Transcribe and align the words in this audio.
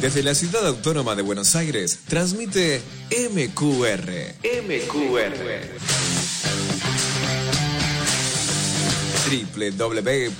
Desde 0.00 0.22
la 0.22 0.34
ciudad 0.34 0.66
autónoma 0.66 1.14
de 1.14 1.20
Buenos 1.20 1.54
Aires, 1.54 1.98
transmite 2.08 2.80
MQR. 3.10 4.32
MQR. 4.64 5.60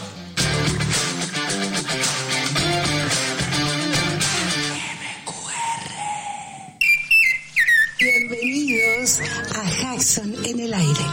Bienvenidos 8.00 9.20
a 9.54 9.62
Jackson 9.80 10.34
en 10.44 10.58
el 10.60 10.74
aire. 10.74 11.04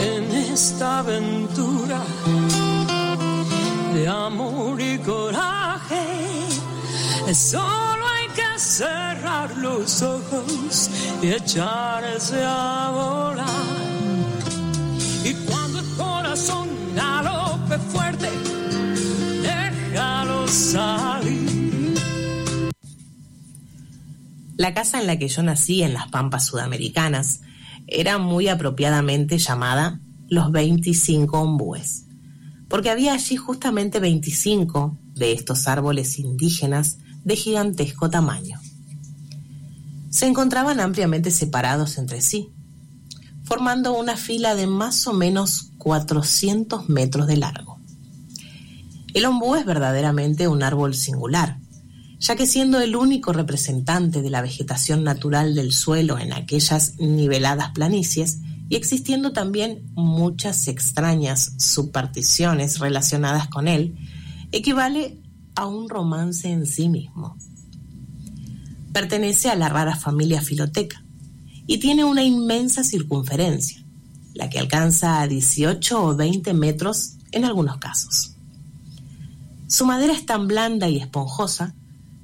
En 0.00 0.30
esta 0.52 0.98
aventura 0.98 2.04
amor 4.08 4.80
y 4.80 4.98
coraje, 4.98 6.46
solo 7.32 8.06
hay 8.06 8.28
que 8.34 8.58
cerrar 8.58 9.56
los 9.56 10.02
ojos 10.02 10.90
y 11.22 11.28
echarse 11.28 12.42
a 12.44 12.90
volar. 12.92 13.48
Y 15.24 15.34
cuando 15.46 15.78
el 15.80 15.96
corazón 15.96 16.68
galope 16.94 17.78
fuerte, 17.78 18.28
déjalo 19.42 20.48
salir. 20.48 21.98
La 24.56 24.74
casa 24.74 25.00
en 25.00 25.06
la 25.06 25.18
que 25.18 25.28
yo 25.28 25.42
nací 25.44 25.82
en 25.82 25.94
las 25.94 26.08
Pampas 26.08 26.46
Sudamericanas 26.46 27.42
era 27.86 28.18
muy 28.18 28.48
apropiadamente 28.48 29.38
llamada 29.38 30.00
Los 30.28 30.50
25 30.50 31.38
Ombúes, 31.38 32.07
porque 32.68 32.90
había 32.90 33.14
allí 33.14 33.36
justamente 33.36 33.98
25 33.98 34.98
de 35.14 35.32
estos 35.32 35.66
árboles 35.68 36.18
indígenas 36.18 36.98
de 37.24 37.36
gigantesco 37.36 38.10
tamaño. 38.10 38.60
Se 40.10 40.26
encontraban 40.26 40.80
ampliamente 40.80 41.30
separados 41.30 41.98
entre 41.98 42.20
sí, 42.20 42.50
formando 43.44 43.98
una 43.98 44.16
fila 44.16 44.54
de 44.54 44.66
más 44.66 45.06
o 45.06 45.12
menos 45.12 45.72
400 45.78 46.88
metros 46.88 47.26
de 47.26 47.36
largo. 47.38 47.78
El 49.14 49.24
ombú 49.24 49.54
es 49.54 49.64
verdaderamente 49.64 50.48
un 50.48 50.62
árbol 50.62 50.94
singular, 50.94 51.58
ya 52.20 52.36
que 52.36 52.46
siendo 52.46 52.80
el 52.80 52.96
único 52.96 53.32
representante 53.32 54.22
de 54.22 54.30
la 54.30 54.42
vegetación 54.42 55.04
natural 55.04 55.54
del 55.54 55.72
suelo 55.72 56.18
en 56.18 56.32
aquellas 56.32 56.98
niveladas 56.98 57.70
planicies, 57.70 58.38
y 58.68 58.76
existiendo 58.76 59.32
también 59.32 59.82
muchas 59.94 60.68
extrañas 60.68 61.52
subparticiones 61.58 62.78
relacionadas 62.78 63.48
con 63.48 63.68
él, 63.68 63.96
equivale 64.52 65.18
a 65.54 65.66
un 65.66 65.88
romance 65.88 66.50
en 66.50 66.66
sí 66.66 66.88
mismo. 66.88 67.36
Pertenece 68.92 69.48
a 69.48 69.56
la 69.56 69.68
rara 69.68 69.96
familia 69.96 70.42
filoteca 70.42 71.02
y 71.66 71.78
tiene 71.78 72.04
una 72.04 72.24
inmensa 72.24 72.84
circunferencia, 72.84 73.82
la 74.34 74.48
que 74.48 74.58
alcanza 74.58 75.20
a 75.20 75.26
18 75.26 76.02
o 76.02 76.16
20 76.16 76.54
metros 76.54 77.14
en 77.32 77.44
algunos 77.44 77.78
casos. 77.78 78.34
Su 79.66 79.84
madera 79.84 80.12
es 80.12 80.24
tan 80.24 80.48
blanda 80.48 80.88
y 80.88 80.96
esponjosa 80.96 81.74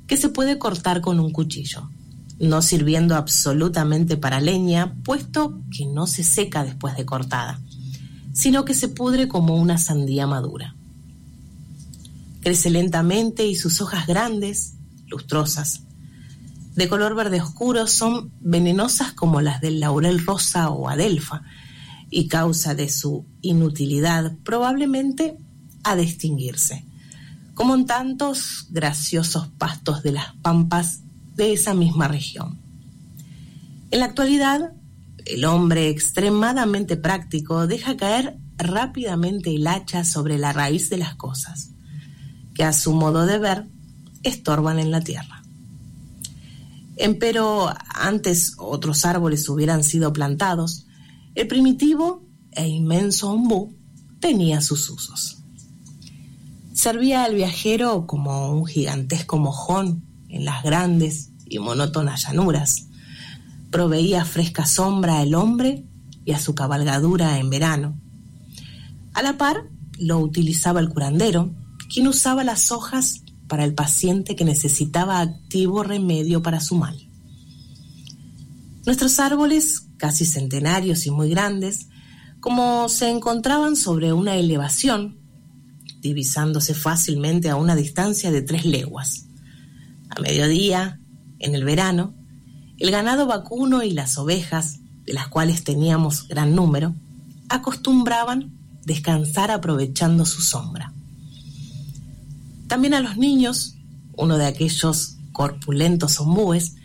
que 0.07 0.17
se 0.17 0.29
puede 0.29 0.59
cortar 0.59 1.01
con 1.01 1.21
un 1.21 1.31
cuchillo, 1.31 1.89
no 2.39 2.63
sirviendo 2.63 3.15
absolutamente 3.15 4.17
para 4.17 4.41
leña, 4.41 4.95
puesto 5.05 5.61
que 5.71 5.87
no 5.87 6.07
se 6.07 6.25
seca 6.25 6.65
después 6.65 6.97
de 6.97 7.05
cortada, 7.05 7.61
sino 8.33 8.65
que 8.65 8.75
se 8.75 8.89
pudre 8.89 9.29
como 9.29 9.57
una 9.57 9.79
sandía 9.79 10.27
madura. 10.27 10.75
Crece 12.41 12.71
lentamente 12.71 13.47
y 13.47 13.55
sus 13.55 13.81
hojas 13.81 14.07
grandes, 14.07 14.75
lustrosas, 15.07 15.83
de 16.75 16.89
color 16.89 17.15
verde 17.15 17.41
oscuro, 17.41 17.87
son 17.87 18.33
venenosas 18.41 19.13
como 19.13 19.41
las 19.41 19.61
del 19.61 19.79
laurel 19.79 20.25
rosa 20.25 20.71
o 20.71 20.89
adelfa, 20.89 21.43
y 22.11 22.29
causa 22.29 22.75
de 22.75 22.89
su 22.89 23.25
inutilidad 23.43 24.37
probablemente 24.45 25.37
a 25.83 25.97
distinguirse 25.97 26.85
como 27.55 27.75
en 27.75 27.87
tantos 27.87 28.67
graciosos 28.71 29.49
pastos 29.59 30.03
de 30.03 30.13
las 30.13 30.35
pampas 30.43 31.01
de 31.37 31.53
esa 31.53 31.75
misma 31.75 32.09
región. 32.09 32.59
En 33.91 34.01
la 34.01 34.07
actualidad, 34.07 34.73
el 35.27 35.45
hombre 35.45 35.89
extremadamente 35.89 36.97
práctico 36.97 37.67
deja 37.67 37.97
caer 37.97 38.39
rápidamente 38.57 39.55
el 39.55 39.67
hacha 39.67 40.05
sobre 40.05 40.39
la 40.39 40.53
raíz 40.53 40.91
de 40.91 40.99
las 40.99 41.15
cosas, 41.15 41.71
que 42.55 42.65
a 42.65 42.73
su 42.73 42.93
modo 42.93 43.27
de 43.27 43.39
ver 43.39 43.67
estorban 44.23 44.79
en 44.79 44.91
la 44.91 45.01
tierra. 45.01 45.43
Empero 46.97 47.73
antes 47.89 48.55
otros 48.59 49.05
árboles 49.05 49.49
hubieran 49.49 49.83
sido 49.83 50.13
plantados, 50.13 50.87
el 51.35 51.49
primitivo 51.49 52.25
e 52.53 52.69
inmenso 52.69 53.31
ombú 53.31 53.75
tenía 54.21 54.61
sus 54.61 54.89
usos. 54.89 55.39
Servía 56.73 57.25
al 57.25 57.35
viajero 57.35 58.07
como 58.07 58.53
un 58.53 58.67
gigantesco 58.67 59.39
mojón 59.39 60.05
en 60.35 60.45
las 60.45 60.63
grandes 60.63 61.31
y 61.47 61.59
monótonas 61.61 62.25
llanuras. 62.25 62.89
Proveía 63.71 64.25
fresca 64.25 64.67
sombra 64.67 65.21
al 65.21 65.35
hombre 65.35 65.87
y 66.25 66.33
a 66.33 66.39
su 66.39 66.55
cabalgadura 66.55 67.39
en 67.39 67.51
verano. 67.51 67.99
A 69.15 69.23
la 69.23 69.39
par 69.39 69.69
lo 69.99 70.19
utilizaba 70.19 70.81
el 70.81 70.89
curandero, 70.89 71.55
quien 71.93 72.09
usaba 72.09 72.43
las 72.43 72.73
hojas 72.73 73.23
para 73.47 73.65
el 73.65 73.75
paciente 73.75 74.35
que 74.35 74.45
necesitaba 74.45 75.21
activo 75.21 75.85
remedio 75.85 76.43
para 76.43 76.61
su 76.61 76.77
mal. 76.77 77.09
Nuestros 78.87 79.21
árboles, 79.21 79.87
casi 79.97 80.27
centenarios 80.27 81.07
y 81.07 81.11
muy 81.11 81.31
grandes, 81.31 81.89
como 82.41 82.89
se 82.89 83.09
encontraban 83.09 83.77
sobre 83.77 84.13
una 84.13 84.35
elevación, 84.35 85.19
divisándose 86.01 86.75
fácilmente 86.75 87.49
a 87.49 87.57
una 87.57 87.77
distancia 87.77 88.31
de 88.31 88.43
tres 88.43 88.67
leguas. 88.67 89.24
A 90.11 90.21
mediodía, 90.21 91.01
en 91.39 91.55
el 91.55 91.65
verano, 91.65 92.15
el 92.79 92.91
ganado 92.91 93.27
vacuno 93.27 93.83
y 93.83 93.91
las 93.91 94.19
ovejas, 94.19 94.79
de 95.05 95.13
las 95.13 95.29
cuales 95.29 95.65
teníamos 95.65 96.29
gran 96.29 96.55
número, 96.55 96.95
acostumbraban 97.49 98.53
descansar 98.85 99.51
aprovechando 99.51 100.25
su 100.25 100.43
sombra. 100.43 100.93
También 102.67 102.95
a 102.95 103.01
los 103.01 103.17
niños, 103.17 103.77
uno 104.17 104.39
de 104.39 104.47
aquellos 104.47 105.17
corpulentos 105.33 106.21
ombúes, 106.21 106.77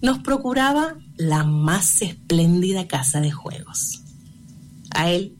nos 0.00 0.18
procuraba 0.20 0.96
la 1.16 1.44
más 1.44 2.02
espléndida 2.02 2.86
casa 2.86 3.20
de 3.20 3.32
juegos. 3.32 4.02
A 4.90 5.10
él 5.10 5.36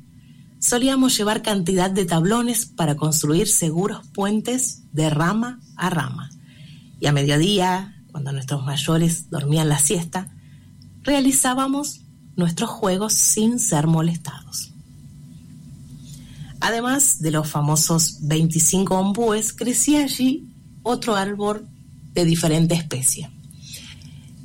solíamos 0.58 1.16
llevar 1.16 1.42
cantidad 1.42 1.90
de 1.90 2.04
tablones 2.04 2.66
para 2.66 2.96
construir 2.96 3.46
seguros 3.46 4.06
puentes 4.08 4.82
de 4.92 5.10
rama 5.10 5.60
a 5.76 5.90
rama. 5.90 6.30
Y 7.00 7.06
a 7.06 7.12
mediodía, 7.12 7.94
cuando 8.10 8.32
nuestros 8.32 8.64
mayores 8.64 9.30
dormían 9.30 9.68
la 9.68 9.78
siesta, 9.78 10.30
realizábamos 11.02 12.00
nuestros 12.36 12.70
juegos 12.70 13.14
sin 13.14 13.58
ser 13.58 13.86
molestados. 13.86 14.72
Además 16.60 17.20
de 17.20 17.30
los 17.30 17.48
famosos 17.48 18.18
25 18.22 18.96
ombúes, 18.96 19.52
crecía 19.52 20.02
allí 20.02 20.48
otro 20.82 21.14
árbol 21.14 21.68
de 22.14 22.24
diferente 22.24 22.74
especie, 22.74 23.30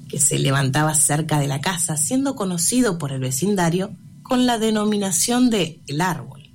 que 0.08 0.20
se 0.20 0.38
levantaba 0.38 0.94
cerca 0.94 1.40
de 1.40 1.48
la 1.48 1.60
casa, 1.60 1.98
siendo 1.98 2.36
conocido 2.36 2.98
por 2.98 3.12
el 3.12 3.20
vecindario 3.20 3.96
con 4.22 4.46
la 4.46 4.60
denominación 4.60 5.50
de 5.50 5.82
el 5.88 6.02
árbol, 6.02 6.50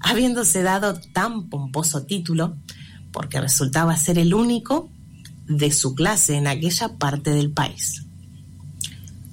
habiéndose 0.00 0.62
dado 0.62 1.00
tan 1.12 1.48
pomposo 1.48 2.04
título 2.04 2.56
porque 3.18 3.40
resultaba 3.40 3.96
ser 3.96 4.16
el 4.16 4.32
único 4.32 4.92
de 5.48 5.72
su 5.72 5.96
clase 5.96 6.36
en 6.36 6.46
aquella 6.46 6.98
parte 6.98 7.32
del 7.32 7.50
país. 7.50 8.04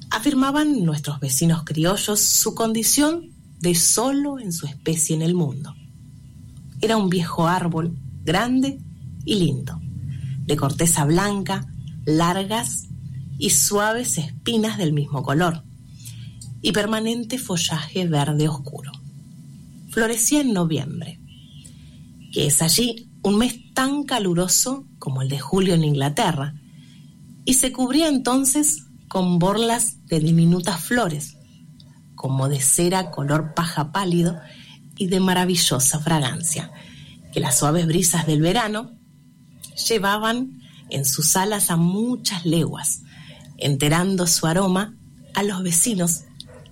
Afirmaban 0.09 0.83
nuestros 0.83 1.19
vecinos 1.19 1.63
criollos 1.63 2.19
su 2.19 2.55
condición 2.55 3.29
de 3.59 3.75
solo 3.75 4.39
en 4.39 4.51
su 4.51 4.65
especie 4.65 5.15
en 5.15 5.21
el 5.21 5.35
mundo. 5.35 5.75
Era 6.81 6.97
un 6.97 7.11
viejo 7.11 7.47
árbol 7.47 7.95
grande 8.23 8.79
y 9.23 9.35
lindo, 9.35 9.79
de 10.47 10.55
corteza 10.55 11.05
blanca, 11.05 11.67
largas 12.05 12.87
y 13.37 13.51
suaves 13.51 14.17
espinas 14.17 14.79
del 14.79 14.93
mismo 14.93 15.21
color 15.21 15.61
y 16.59 16.71
permanente 16.71 17.37
follaje 17.37 18.07
verde 18.07 18.49
oscuro. 18.49 18.91
Florecía 19.91 20.41
en 20.41 20.53
noviembre, 20.53 21.19
que 22.33 22.47
es 22.47 22.63
allí 22.63 23.11
un 23.25 23.39
mes 23.39 23.73
tan 23.73 24.03
caluroso 24.03 24.85
como 24.99 25.23
el 25.23 25.29
de 25.29 25.39
julio 25.39 25.73
en 25.73 25.83
Inglaterra, 25.83 26.53
y 27.43 27.55
se 27.55 27.71
cubría 27.71 28.07
entonces 28.07 28.83
con 29.07 29.39
borlas 29.39 30.05
de 30.05 30.19
diminutas 30.19 30.79
flores, 30.79 31.35
como 32.13 32.49
de 32.49 32.61
cera 32.61 33.09
color 33.09 33.55
paja 33.55 33.91
pálido, 33.91 34.39
y 34.95 35.07
de 35.07 35.19
maravillosa 35.19 35.99
fragancia, 35.99 36.71
que 37.33 37.39
las 37.39 37.57
suaves 37.57 37.87
brisas 37.87 38.27
del 38.27 38.41
verano 38.41 38.91
llevaban 39.89 40.61
en 40.91 41.03
sus 41.03 41.35
alas 41.35 41.71
a 41.71 41.77
muchas 41.77 42.45
leguas, 42.45 43.01
enterando 43.57 44.27
su 44.27 44.45
aroma 44.45 44.95
a 45.33 45.41
los 45.41 45.63
vecinos 45.63 46.25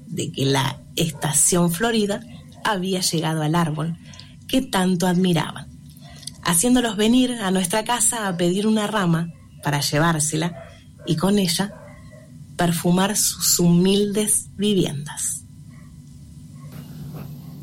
de 0.05 0.31
que 0.31 0.45
la 0.45 0.83
estación 0.95 1.71
florida 1.71 2.23
había 2.63 3.01
llegado 3.01 3.41
al 3.41 3.55
árbol 3.55 3.97
que 4.47 4.61
tanto 4.61 5.07
admiraban, 5.07 5.73
haciéndolos 6.45 6.98
venir 6.98 7.31
a 7.42 7.51
nuestra 7.51 7.84
casa 7.84 8.28
a 8.28 8.38
pedir 8.38 8.68
una 8.68 8.88
rama 8.88 9.31
para 9.63 9.80
llevársela 9.81 10.66
y 11.06 11.16
con 11.16 11.40
ella 11.40 11.74
perfumar 12.57 13.16
sus 13.16 13.60
humildes 13.60 14.48
viviendas. 14.57 15.44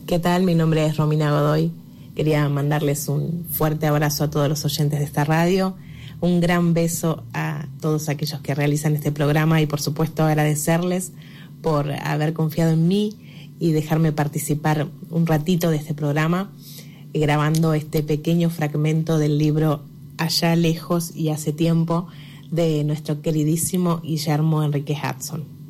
¿Qué 0.06 0.18
tal? 0.18 0.42
Mi 0.42 0.54
nombre 0.54 0.86
es 0.86 0.96
Romina 0.96 1.30
Godoy. 1.30 1.72
Quería 2.16 2.48
mandarles 2.48 3.08
un 3.08 3.46
fuerte 3.50 3.86
abrazo 3.86 4.24
a 4.24 4.30
todos 4.30 4.48
los 4.48 4.64
oyentes 4.64 4.98
de 4.98 5.04
esta 5.04 5.24
radio, 5.24 5.76
un 6.20 6.40
gran 6.40 6.74
beso 6.74 7.22
a 7.32 7.66
todos 7.80 8.08
aquellos 8.08 8.40
que 8.40 8.54
realizan 8.54 8.94
este 8.94 9.12
programa 9.12 9.60
y 9.60 9.66
por 9.66 9.80
supuesto 9.80 10.24
agradecerles 10.24 11.12
por 11.62 11.92
haber 11.92 12.32
confiado 12.32 12.72
en 12.72 12.88
mí 12.88 13.16
y 13.60 13.72
dejarme 13.72 14.12
participar 14.12 14.88
un 15.10 15.26
ratito 15.26 15.70
de 15.70 15.76
este 15.76 15.94
programa 15.94 16.50
grabando 17.12 17.74
este 17.74 18.02
pequeño 18.02 18.50
fragmento 18.50 19.18
del 19.18 19.38
libro 19.38 19.82
Allá 20.18 20.54
lejos 20.54 21.16
y 21.16 21.30
hace 21.30 21.52
tiempo 21.52 22.08
de 22.50 22.84
nuestro 22.84 23.22
queridísimo 23.22 24.00
Guillermo 24.00 24.62
Enrique 24.62 24.94
Hudson. 24.94 25.60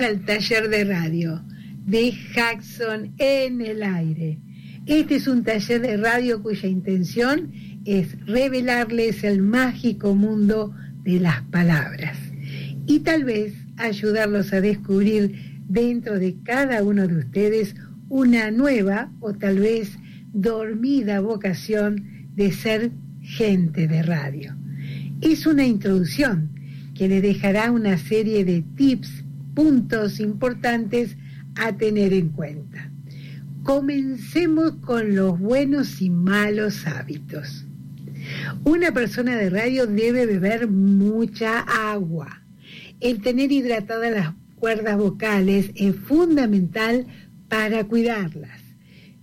al 0.00 0.24
taller 0.24 0.68
de 0.68 0.84
radio 0.84 1.42
de 1.84 2.14
Jackson 2.34 3.12
en 3.18 3.60
el 3.60 3.82
aire. 3.82 4.38
Este 4.90 5.14
es 5.14 5.28
un 5.28 5.44
taller 5.44 5.82
de 5.82 5.96
radio 5.96 6.42
cuya 6.42 6.68
intención 6.68 7.52
es 7.84 8.18
revelarles 8.26 9.22
el 9.22 9.40
mágico 9.40 10.16
mundo 10.16 10.74
de 11.04 11.20
las 11.20 11.42
palabras 11.42 12.18
y 12.86 12.98
tal 12.98 13.22
vez 13.22 13.54
ayudarlos 13.76 14.52
a 14.52 14.60
descubrir 14.60 15.60
dentro 15.68 16.18
de 16.18 16.34
cada 16.42 16.82
uno 16.82 17.06
de 17.06 17.18
ustedes 17.18 17.76
una 18.08 18.50
nueva 18.50 19.12
o 19.20 19.32
tal 19.32 19.60
vez 19.60 19.96
dormida 20.32 21.20
vocación 21.20 22.26
de 22.34 22.50
ser 22.50 22.90
gente 23.22 23.86
de 23.86 24.02
radio. 24.02 24.56
Es 25.20 25.46
una 25.46 25.64
introducción 25.64 26.50
que 26.96 27.06
le 27.06 27.20
dejará 27.20 27.70
una 27.70 27.96
serie 27.96 28.44
de 28.44 28.64
tips, 28.74 29.22
puntos 29.54 30.18
importantes 30.18 31.16
a 31.54 31.76
tener 31.76 32.12
en 32.12 32.30
cuenta. 32.30 32.89
Comencemos 33.70 34.72
con 34.84 35.14
los 35.14 35.38
buenos 35.38 36.02
y 36.02 36.10
malos 36.10 36.88
hábitos. 36.88 37.64
Una 38.64 38.90
persona 38.90 39.36
de 39.36 39.48
radio 39.48 39.86
debe 39.86 40.26
beber 40.26 40.66
mucha 40.66 41.60
agua. 41.60 42.42
El 42.98 43.22
tener 43.22 43.52
hidratadas 43.52 44.10
las 44.12 44.34
cuerdas 44.56 44.96
vocales 44.96 45.70
es 45.76 45.94
fundamental 45.94 47.06
para 47.48 47.84
cuidarlas. 47.84 48.60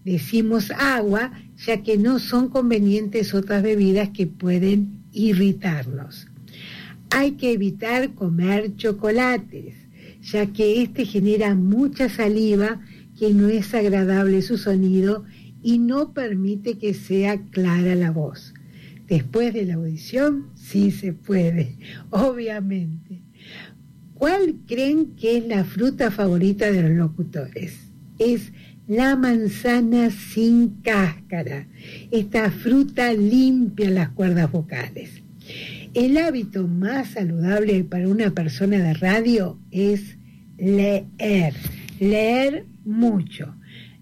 Decimos 0.05 0.71
agua 0.71 1.33
ya 1.57 1.83
que 1.83 1.97
no 1.97 2.17
son 2.17 2.47
convenientes 2.47 3.33
otras 3.33 3.61
bebidas 3.61 4.11
que 4.11 4.27
pueden 4.27 5.03
irritarnos. 5.11 6.25
Hay 7.09 7.31
que 7.31 7.51
evitar 7.51 8.13
comer 8.13 8.77
chocolates, 8.77 9.75
ya 10.21 10.45
que 10.45 10.81
este 10.83 11.03
genera 11.03 11.53
mucha 11.53 12.07
saliva 12.07 12.79
que 13.17 13.33
no 13.33 13.49
es 13.49 13.73
agradable 13.73 14.41
su 14.41 14.57
sonido 14.57 15.25
y 15.63 15.79
no 15.79 16.13
permite 16.13 16.77
que 16.77 16.93
sea 16.93 17.41
clara 17.51 17.95
la 17.95 18.11
voz. 18.11 18.53
Después 19.07 19.53
de 19.53 19.65
la 19.65 19.75
audición, 19.75 20.47
sí 20.55 20.91
se 20.91 21.13
puede, 21.13 21.77
obviamente. 22.09 23.21
¿Cuál 24.13 24.55
creen 24.65 25.15
que 25.15 25.37
es 25.37 25.47
la 25.47 25.63
fruta 25.63 26.11
favorita 26.11 26.71
de 26.71 26.81
los 26.81 26.91
locutores? 26.91 27.91
Es 28.17 28.51
la 28.87 29.15
manzana 29.15 30.09
sin 30.09 30.81
cáscara. 30.81 31.67
Esta 32.11 32.49
fruta 32.49 33.13
limpia 33.13 33.89
las 33.91 34.09
cuerdas 34.09 34.51
vocales. 34.51 35.21
El 35.93 36.17
hábito 36.17 36.67
más 36.67 37.09
saludable 37.11 37.83
para 37.83 38.07
una 38.07 38.31
persona 38.31 38.77
de 38.77 38.93
radio 38.93 39.59
es 39.71 40.17
leer, 40.57 41.53
leer 41.99 42.65
mucho. 42.87 43.55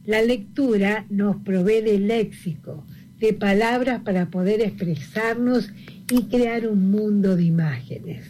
La 0.06 0.22
lectura 0.22 1.06
nos 1.10 1.38
provee 1.38 1.82
de 1.82 2.00
léxico, 2.00 2.86
de 3.20 3.34
palabras 3.34 4.02
para 4.02 4.30
poder 4.30 4.62
expresarnos 4.62 5.72
y 6.12 6.24
crear 6.24 6.68
un 6.68 6.92
mundo 6.92 7.36
de 7.36 7.44
imágenes. 7.44 8.26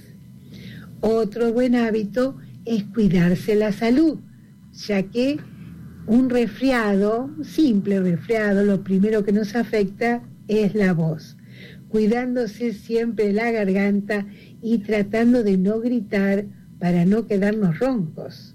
Otro 1.01 1.51
buen 1.51 1.75
hábito 1.75 2.37
es 2.65 2.83
cuidarse 2.85 3.55
la 3.55 3.71
salud, 3.71 4.19
ya 4.87 5.03
que 5.03 5.37
un 6.07 6.29
resfriado, 6.29 7.29
simple 7.43 7.99
resfriado, 7.99 8.63
lo 8.63 8.83
primero 8.83 9.23
que 9.23 9.31
nos 9.31 9.55
afecta 9.55 10.23
es 10.47 10.75
la 10.75 10.93
voz, 10.93 11.35
cuidándose 11.89 12.73
siempre 12.73 13.33
la 13.33 13.51
garganta 13.51 14.27
y 14.61 14.79
tratando 14.79 15.43
de 15.43 15.57
no 15.57 15.79
gritar 15.79 16.45
para 16.79 17.05
no 17.05 17.25
quedarnos 17.25 17.79
roncos. 17.79 18.54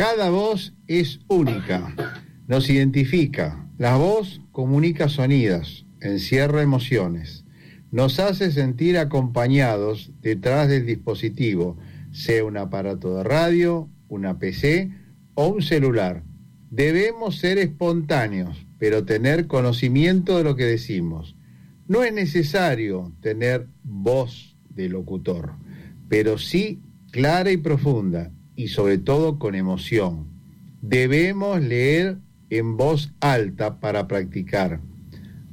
Cada 0.00 0.30
voz 0.30 0.72
es 0.86 1.20
única, 1.28 1.94
nos 2.46 2.70
identifica, 2.70 3.68
la 3.76 3.98
voz 3.98 4.40
comunica 4.50 5.10
sonidos, 5.10 5.84
encierra 6.00 6.62
emociones, 6.62 7.44
nos 7.90 8.18
hace 8.18 8.50
sentir 8.50 8.96
acompañados 8.96 10.10
detrás 10.22 10.70
del 10.70 10.86
dispositivo, 10.86 11.76
sea 12.12 12.46
un 12.46 12.56
aparato 12.56 13.14
de 13.16 13.24
radio, 13.24 13.90
una 14.08 14.38
PC 14.38 14.90
o 15.34 15.48
un 15.48 15.60
celular. 15.60 16.22
Debemos 16.70 17.36
ser 17.36 17.58
espontáneos, 17.58 18.66
pero 18.78 19.04
tener 19.04 19.48
conocimiento 19.48 20.38
de 20.38 20.44
lo 20.44 20.56
que 20.56 20.64
decimos. 20.64 21.36
No 21.88 22.04
es 22.04 22.14
necesario 22.14 23.12
tener 23.20 23.66
voz 23.82 24.56
de 24.70 24.88
locutor, 24.88 25.56
pero 26.08 26.38
sí 26.38 26.80
clara 27.10 27.52
y 27.52 27.58
profunda 27.58 28.32
y 28.60 28.68
sobre 28.68 28.98
todo 28.98 29.38
con 29.38 29.54
emoción. 29.54 30.26
Debemos 30.82 31.62
leer 31.62 32.18
en 32.50 32.76
voz 32.76 33.10
alta 33.20 33.80
para 33.80 34.06
practicar. 34.06 34.80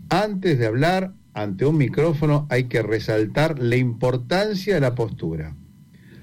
Antes 0.10 0.60
de 0.60 0.66
hablar 0.66 1.14
ante 1.34 1.66
un 1.66 1.78
micrófono 1.78 2.48
hay 2.50 2.66
que 2.66 2.82
resaltar 2.82 3.60
la 3.60 3.78
importancia 3.78 4.76
de 4.76 4.82
la 4.82 4.94
postura. 4.94 5.56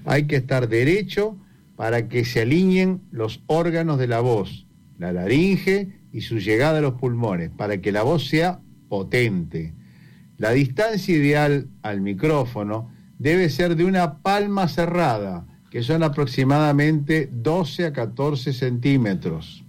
Hay 0.04 0.24
que 0.26 0.36
estar 0.36 0.68
derecho 0.68 1.38
para 1.74 2.06
que 2.08 2.26
se 2.26 2.42
alineen 2.42 3.00
los 3.10 3.42
órganos 3.46 3.98
de 3.98 4.06
la 4.06 4.20
voz, 4.20 4.66
la 4.98 5.10
laringe 5.10 5.88
y 6.12 6.20
su 6.20 6.38
llegada 6.38 6.78
a 6.78 6.82
los 6.82 6.94
pulmones, 6.94 7.48
para 7.48 7.80
que 7.80 7.92
la 7.92 8.02
voz 8.02 8.28
sea 8.28 8.60
potente. 8.90 9.72
La 10.36 10.50
distancia 10.50 11.16
ideal 11.16 11.66
al 11.80 12.02
micrófono 12.02 12.92
debe 13.18 13.48
ser 13.48 13.74
de 13.74 13.86
una 13.86 14.18
palma 14.18 14.68
cerrada, 14.68 15.46
que 15.74 15.82
son 15.82 16.04
aproximadamente 16.04 17.28
12 17.32 17.86
a 17.86 17.92
14 17.92 18.52
centímetros 18.52 19.64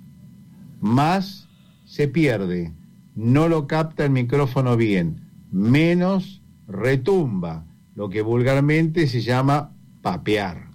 más 0.80 1.48
se 1.84 2.08
pierde, 2.08 2.72
no 3.16 3.48
lo 3.48 3.66
capta 3.66 4.06
el 4.06 4.12
micrófono 4.12 4.78
bien, 4.78 5.22
menos 5.52 6.44
retumba, 6.68 7.66
lo 7.96 8.12
que 8.12 8.22
vulgarmente 8.22 9.08
se 9.08 9.22
llama 9.22 9.72
papear. 10.04 10.68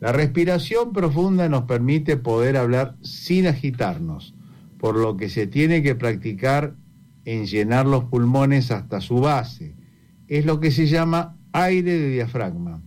La 0.00 0.12
respiración 0.12 0.94
profunda 0.94 1.46
nos 1.50 1.64
permite 1.64 2.16
poder 2.16 2.56
hablar 2.56 2.96
sin 3.02 3.46
agitarnos, 3.46 4.34
por 4.78 4.96
lo 4.96 5.18
que 5.18 5.28
se 5.28 5.46
tiene 5.46 5.82
que 5.82 5.94
practicar 5.94 6.74
en 7.26 7.44
llenar 7.44 7.84
los 7.84 8.04
pulmones 8.04 8.70
hasta 8.70 9.02
su 9.02 9.20
base. 9.20 9.74
Es 10.26 10.46
lo 10.46 10.58
que 10.58 10.70
se 10.70 10.86
llama 10.86 11.36
aire 11.52 11.98
de 11.98 12.08
diafragma. 12.12 12.80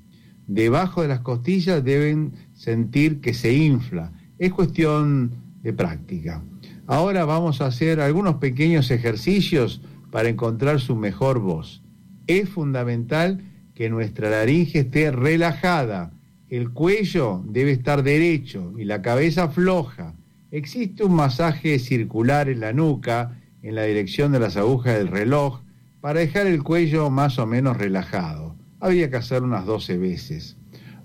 Debajo 0.48 1.02
de 1.02 1.10
las 1.10 1.20
costillas 1.20 1.84
deben 1.84 2.34
sentir 2.54 3.22
que 3.22 3.34
se 3.34 3.54
infla. 3.54 4.12
Es 4.40 4.52
cuestión 4.54 5.32
de 5.62 5.74
práctica. 5.74 6.42
Ahora 6.88 7.26
vamos 7.26 7.62
a 7.62 7.68
hacer 7.68 8.00
algunos 8.00 8.36
pequeños 8.36 8.90
ejercicios 8.92 9.82
para 10.10 10.30
encontrar 10.30 10.80
su 10.80 10.96
mejor 10.96 11.40
voz. 11.40 11.84
Es 12.28 12.50
fundamental 12.50 13.42
que 13.76 13.90
nuestra 13.90 14.30
laringe 14.30 14.80
esté 14.80 15.12
relajada 15.12 16.12
el 16.50 16.72
cuello 16.72 17.44
debe 17.46 17.72
estar 17.72 18.04
derecho 18.04 18.74
y 18.78 18.86
la 18.86 19.02
cabeza 19.02 19.50
floja. 19.50 20.16
Existe 20.50 21.04
un 21.04 21.14
masaje 21.14 21.78
circular 21.78 22.48
en 22.48 22.62
la 22.62 22.72
nuca, 22.72 23.38
en 23.62 23.76
la 23.76 23.84
dirección 23.84 24.32
de 24.32 24.40
las 24.40 24.56
agujas 24.56 24.98
del 24.98 25.10
reloj, 25.10 25.60
para 26.00 26.22
dejar 26.22 26.48
el 26.48 26.64
cuello 26.64 27.10
más 27.10 27.38
o 27.38 27.46
menos 27.46 27.76
relajado. 27.76 28.47
Habría 28.80 29.10
que 29.10 29.18
hacer 29.18 29.44
unas 29.44 29.66
12 29.66 29.98
veces. 29.98 30.58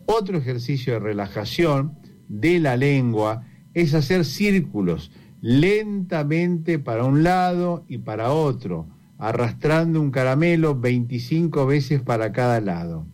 Otro 0.06 0.38
ejercicio 0.38 0.94
de 0.94 1.00
relajación 1.00 1.98
de 2.28 2.58
la 2.60 2.76
lengua 2.76 3.46
es 3.74 3.94
hacer 3.94 4.24
círculos 4.24 5.10
lentamente 5.40 6.78
para 6.78 7.04
un 7.04 7.22
lado 7.22 7.84
y 7.88 7.98
para 7.98 8.32
otro, 8.32 8.88
arrastrando 9.18 10.00
un 10.00 10.10
caramelo 10.10 10.78
25 10.78 11.66
veces 11.66 12.00
para 12.02 12.32
cada 12.32 12.60
lado 12.60 13.06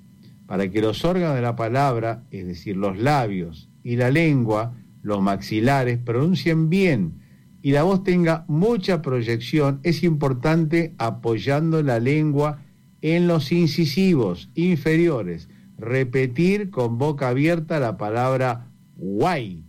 para 0.49 0.71
que 0.71 0.81
los 0.81 1.05
órganos 1.05 1.37
de 1.37 1.43
la 1.43 1.57
palabra, 1.57 2.25
es 2.31 2.47
decir, 2.47 2.75
los 2.75 2.99
labios 2.99 3.69
y 3.83 3.97
la 3.97 4.11
lengua, 4.11 4.75
los 5.03 5.21
maxilares, 5.21 5.99
pronuncien 5.99 6.71
bien 6.71 7.21
y 7.61 7.73
la 7.73 7.83
voz 7.83 8.03
tenga 8.03 8.47
mucha 8.49 9.03
proyección, 9.03 9.79
es 9.83 10.03
importante 10.03 10.95
apoyando 10.97 11.83
la 11.83 12.01
lengua 12.01 12.63
en 13.03 13.27
los 13.27 13.53
incisivos 13.53 14.51
inferiores. 14.55 15.49
Repetir 15.79 16.71
con 16.71 16.99
boca 16.99 17.29
abierta 17.29 17.79
la 17.79 17.97
palabra 17.97 18.67
guay, 18.97 19.65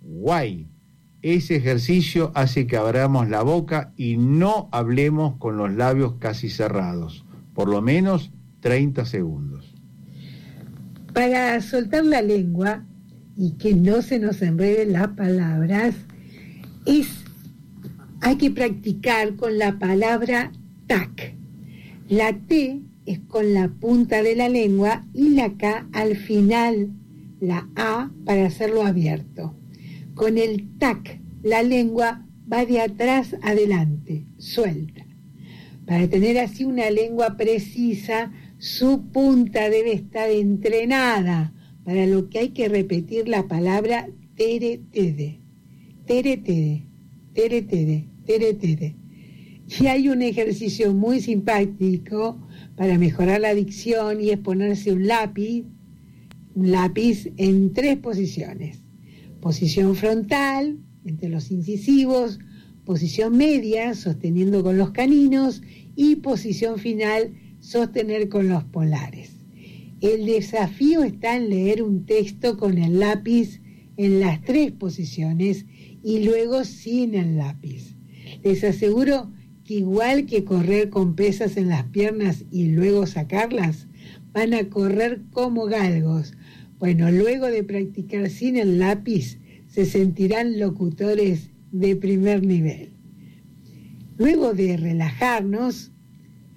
guay. 0.00 0.68
Ese 1.22 1.56
ejercicio 1.56 2.32
hace 2.34 2.66
que 2.66 2.76
abramos 2.76 3.30
la 3.30 3.42
boca 3.42 3.94
y 3.96 4.18
no 4.18 4.68
hablemos 4.72 5.36
con 5.38 5.56
los 5.56 5.72
labios 5.74 6.16
casi 6.18 6.50
cerrados, 6.50 7.24
por 7.54 7.68
lo 7.68 7.80
menos 7.80 8.30
30 8.60 9.06
segundos. 9.06 9.74
Para 11.14 11.58
soltar 11.62 12.04
la 12.04 12.20
lengua 12.20 12.84
y 13.36 13.52
que 13.52 13.74
no 13.74 14.02
se 14.02 14.18
nos 14.18 14.42
enreden 14.42 14.92
las 14.92 15.08
palabras, 15.08 15.94
es, 16.84 17.08
hay 18.20 18.36
que 18.36 18.50
practicar 18.50 19.36
con 19.36 19.56
la 19.58 19.78
palabra 19.78 20.52
tac. 20.86 21.34
La 22.08 22.34
T 22.34 22.82
es 23.06 23.20
con 23.20 23.54
la 23.54 23.68
punta 23.68 24.22
de 24.22 24.36
la 24.36 24.50
lengua 24.50 25.06
y 25.14 25.30
la 25.30 25.56
K 25.56 25.88
al 25.92 26.16
final, 26.16 26.90
la 27.40 27.68
A 27.76 28.10
para 28.26 28.46
hacerlo 28.46 28.82
abierto. 28.82 29.54
Con 30.14 30.36
el 30.36 30.76
tac, 30.78 31.20
la 31.42 31.62
lengua 31.62 32.26
va 32.50 32.66
de 32.66 32.82
atrás 32.82 33.36
adelante, 33.42 34.26
suelta. 34.36 35.06
Para 35.86 36.06
tener 36.08 36.38
así 36.38 36.64
una 36.64 36.90
lengua 36.90 37.38
precisa, 37.38 38.32
su 38.58 39.10
punta 39.10 39.70
debe 39.70 39.92
estar 39.92 40.30
entrenada, 40.30 41.54
para 41.84 42.06
lo 42.06 42.28
que 42.28 42.38
hay 42.38 42.48
que 42.50 42.68
repetir 42.68 43.28
la 43.28 43.48
palabra 43.48 44.08
tere-tede, 44.36 45.40
tere-tede, 46.06 46.86
tere-tede, 47.32 48.08
tere-tede. 48.26 48.96
Y 49.66 49.86
hay 49.86 50.08
un 50.08 50.22
ejercicio 50.22 50.92
muy 50.92 51.20
simpático 51.20 52.38
para 52.76 52.98
mejorar 52.98 53.40
la 53.40 53.54
dicción 53.54 54.20
y 54.20 54.30
es 54.30 54.38
ponerse 54.38 54.92
un 54.92 55.06
lápiz, 55.06 55.64
un 56.54 56.70
lápiz 56.70 57.32
en 57.36 57.72
tres 57.72 57.96
posiciones. 57.96 58.82
Posición 59.40 59.96
frontal, 59.96 60.78
entre 61.04 61.28
los 61.28 61.50
incisivos, 61.50 62.38
posición 62.84 63.36
media, 63.36 63.94
sosteniendo 63.94 64.62
con 64.62 64.76
los 64.76 64.90
caninos, 64.90 65.62
y 65.96 66.16
posición 66.16 66.78
final, 66.78 67.34
sostener 67.60 68.28
con 68.28 68.48
los 68.48 68.64
polares. 68.64 69.32
El 70.00 70.26
desafío 70.26 71.02
está 71.02 71.36
en 71.36 71.48
leer 71.48 71.82
un 71.82 72.04
texto 72.04 72.58
con 72.58 72.78
el 72.78 72.98
lápiz 72.98 73.60
en 73.96 74.20
las 74.20 74.42
tres 74.42 74.72
posiciones 74.72 75.66
y 76.02 76.24
luego 76.24 76.64
sin 76.64 77.14
el 77.14 77.38
lápiz. 77.38 77.96
Les 78.42 78.64
aseguro 78.64 79.32
que 79.64 79.74
igual 79.74 80.26
que 80.26 80.44
correr 80.44 80.90
con 80.90 81.14
pesas 81.14 81.56
en 81.56 81.68
las 81.68 81.84
piernas 81.84 82.44
y 82.50 82.66
luego 82.66 83.06
sacarlas, 83.06 83.86
van 84.32 84.54
a 84.54 84.68
correr 84.68 85.22
como 85.30 85.66
galgos. 85.66 86.34
Bueno, 86.78 87.10
luego 87.10 87.46
de 87.46 87.64
practicar 87.64 88.28
sin 88.30 88.56
el 88.56 88.78
lápiz, 88.78 89.38
se 89.68 89.86
sentirán 89.86 90.58
locutores 90.58 91.50
de 91.72 91.96
primer 91.96 92.44
nivel. 92.44 92.90
Luego 94.16 94.54
de 94.54 94.76
relajarnos, 94.76 95.92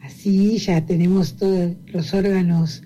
Así 0.08 0.58
ya 0.58 0.86
tenemos 0.86 1.36
todos 1.36 1.76
los 1.88 2.14
órganos 2.14 2.82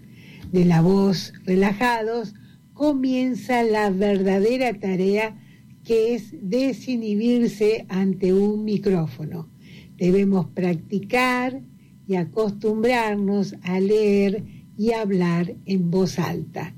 de 0.51 0.65
la 0.65 0.81
voz 0.81 1.33
relajados, 1.45 2.33
comienza 2.73 3.61
la 3.61 3.91
verdadera 3.91 4.73
tarea 4.79 5.39
que 5.83 6.15
es 6.15 6.33
desinhibirse 6.41 7.85
ante 7.89 8.33
un 8.33 8.65
micrófono. 8.65 9.49
Debemos 10.01 10.47
practicar 10.47 11.61
y 12.07 12.15
acostumbrarnos 12.15 13.53
a 13.61 13.79
leer 13.79 14.43
y 14.75 14.93
hablar 14.93 15.53
en 15.67 15.91
voz 15.91 16.17
alta, 16.17 16.73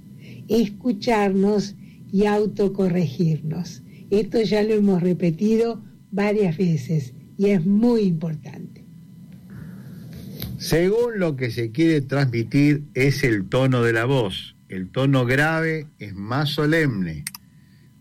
escucharnos 0.49 1.77
y 2.11 2.25
autocorregirnos. 2.25 3.81
Esto 4.09 4.41
ya 4.41 4.61
lo 4.61 4.73
hemos 4.73 5.01
repetido 5.01 5.81
varias 6.11 6.57
veces 6.57 7.13
y 7.37 7.51
es 7.51 7.65
muy 7.65 8.01
importante. 8.01 8.83
Según 10.57 11.17
lo 11.17 11.37
que 11.37 11.49
se 11.49 11.71
quiere 11.71 12.01
transmitir 12.01 12.83
es 12.93 13.23
el 13.23 13.47
tono 13.47 13.83
de 13.83 13.93
la 13.93 14.03
voz. 14.03 14.57
El 14.67 14.89
tono 14.89 15.25
grave 15.25 15.87
es 15.97 16.13
más 16.13 16.49
solemne, 16.49 17.23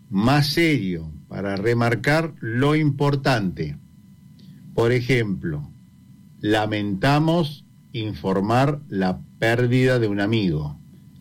más 0.09 0.47
serio, 0.47 1.09
para 1.29 1.55
remarcar 1.55 2.33
lo 2.41 2.75
importante. 2.75 3.77
Por 4.73 4.91
ejemplo, 4.91 5.69
lamentamos 6.39 7.65
informar 7.91 8.81
la 8.89 9.19
pérdida 9.39 9.99
de 9.99 10.07
un 10.07 10.19
amigo. 10.19 10.79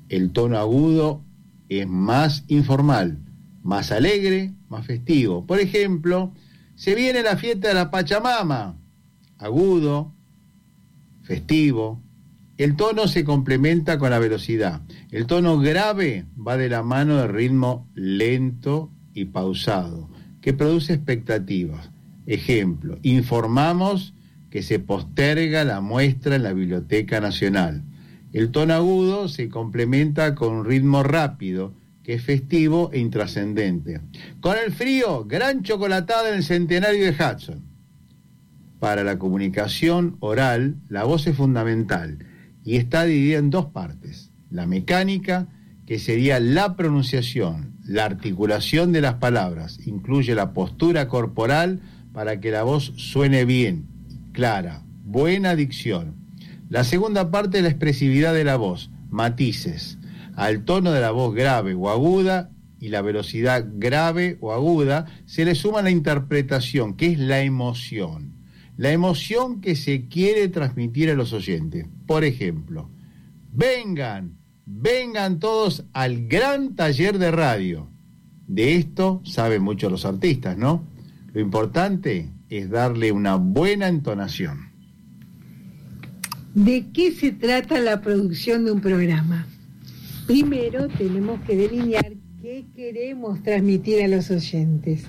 El 0.08 0.32
tono 0.32 0.58
agudo 0.58 1.22
es 1.68 1.86
más 1.86 2.44
informal, 2.48 3.18
más 3.62 3.92
alegre, 3.92 4.52
más 4.68 4.86
festivo. 4.86 5.46
Por 5.46 5.60
ejemplo, 5.60 6.32
se 6.74 6.94
viene 6.94 7.22
la 7.22 7.36
fiesta 7.36 7.68
de 7.68 7.74
la 7.74 7.90
Pachamama. 7.90 8.76
Agudo, 9.38 10.12
festivo. 11.22 12.00
El 12.56 12.76
tono 12.76 13.06
se 13.06 13.24
complementa 13.24 13.98
con 13.98 14.10
la 14.10 14.18
velocidad. 14.18 14.82
El 15.10 15.26
tono 15.26 15.58
grave 15.58 16.26
va 16.36 16.56
de 16.56 16.68
la 16.68 16.82
mano 16.82 17.16
del 17.16 17.28
ritmo 17.28 17.88
lento 17.94 18.90
y 19.14 19.26
pausado, 19.26 20.08
que 20.40 20.52
produce 20.52 20.94
expectativas. 20.94 21.90
Ejemplo, 22.26 22.98
informamos 23.02 24.14
que 24.50 24.62
se 24.62 24.78
posterga 24.78 25.64
la 25.64 25.80
muestra 25.80 26.36
en 26.36 26.42
la 26.42 26.52
Biblioteca 26.52 27.20
Nacional. 27.20 27.82
El 28.32 28.50
tono 28.50 28.74
agudo 28.74 29.28
se 29.28 29.48
complementa 29.48 30.34
con 30.34 30.54
un 30.54 30.64
ritmo 30.64 31.02
rápido, 31.02 31.74
que 32.02 32.14
es 32.14 32.22
festivo 32.22 32.90
e 32.92 32.98
intrascendente. 32.98 34.00
Con 34.40 34.56
el 34.64 34.72
frío, 34.72 35.24
gran 35.24 35.62
chocolatada 35.62 36.28
en 36.28 36.36
el 36.36 36.44
centenario 36.44 37.04
de 37.04 37.12
Hudson 37.12 37.62
para 38.78 39.04
la 39.04 39.16
comunicación 39.16 40.16
oral, 40.18 40.74
la 40.88 41.04
voz 41.04 41.28
es 41.28 41.36
fundamental 41.36 42.18
y 42.64 42.76
está 42.76 43.04
dividida 43.04 43.38
en 43.38 43.50
dos 43.50 43.66
partes. 43.66 44.32
La 44.50 44.66
mecánica, 44.66 45.46
que 45.86 46.00
sería 46.00 46.40
la 46.40 46.76
pronunciación, 46.76 47.76
la 47.84 48.04
articulación 48.04 48.90
de 48.90 49.00
las 49.00 49.14
palabras, 49.14 49.78
incluye 49.86 50.34
la 50.34 50.52
postura 50.52 51.06
corporal 51.06 51.80
para 52.12 52.40
que 52.40 52.50
la 52.50 52.62
voz 52.62 52.92
suene 52.96 53.44
bien, 53.44 53.86
clara, 54.32 54.82
buena 55.04 55.54
dicción. 55.56 56.14
La 56.68 56.84
segunda 56.84 57.30
parte 57.30 57.58
es 57.58 57.62
la 57.62 57.70
expresividad 57.70 58.34
de 58.34 58.44
la 58.44 58.56
voz, 58.56 58.90
matices, 59.10 59.98
al 60.36 60.64
tono 60.64 60.92
de 60.92 61.00
la 61.00 61.10
voz 61.10 61.34
grave 61.34 61.74
o 61.74 61.90
aguda 61.90 62.50
y 62.80 62.88
la 62.88 63.02
velocidad 63.02 63.66
grave 63.74 64.38
o 64.40 64.52
aguda, 64.52 65.06
se 65.26 65.44
le 65.44 65.54
suma 65.54 65.82
la 65.82 65.90
interpretación, 65.90 66.94
que 66.96 67.12
es 67.12 67.18
la 67.18 67.40
emoción 67.42 68.32
la 68.76 68.90
emoción 68.90 69.60
que 69.60 69.76
se 69.76 70.08
quiere 70.08 70.48
transmitir 70.48 71.10
a 71.10 71.14
los 71.14 71.32
oyentes. 71.32 71.86
Por 72.06 72.24
ejemplo, 72.24 72.88
vengan, 73.52 74.38
vengan 74.66 75.38
todos 75.38 75.84
al 75.92 76.26
gran 76.26 76.74
taller 76.74 77.18
de 77.18 77.30
radio. 77.30 77.88
De 78.46 78.76
esto 78.76 79.20
saben 79.24 79.62
mucho 79.62 79.88
los 79.90 80.04
artistas, 80.04 80.56
¿no? 80.56 80.84
Lo 81.32 81.40
importante 81.40 82.28
es 82.50 82.68
darle 82.68 83.10
una 83.12 83.36
buena 83.36 83.88
entonación. 83.88 84.70
¿De 86.54 86.90
qué 86.92 87.12
se 87.12 87.32
trata 87.32 87.80
la 87.80 88.02
producción 88.02 88.66
de 88.66 88.72
un 88.72 88.82
programa? 88.82 89.46
Primero 90.26 90.88
tenemos 90.88 91.40
que 91.46 91.56
delinear 91.56 92.12
qué 92.42 92.66
queremos 92.76 93.42
transmitir 93.42 94.02
a 94.02 94.08
los 94.08 94.30
oyentes. 94.30 95.04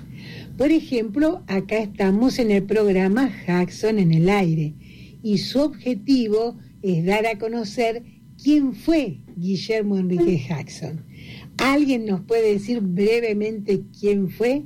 Por 0.57 0.71
ejemplo, 0.71 1.43
acá 1.47 1.79
estamos 1.79 2.39
en 2.39 2.51
el 2.51 2.63
programa 2.63 3.29
Jackson 3.45 3.99
en 3.99 4.13
el 4.13 4.29
aire 4.29 4.73
y 5.21 5.39
su 5.39 5.59
objetivo 5.59 6.57
es 6.81 7.05
dar 7.05 7.25
a 7.25 7.37
conocer 7.37 8.03
quién 8.41 8.73
fue 8.73 9.19
Guillermo 9.35 9.97
Enrique 9.97 10.41
Jackson. 10.47 11.03
¿Alguien 11.57 12.05
nos 12.05 12.21
puede 12.21 12.53
decir 12.53 12.79
brevemente 12.79 13.83
quién 13.99 14.29
fue? 14.29 14.63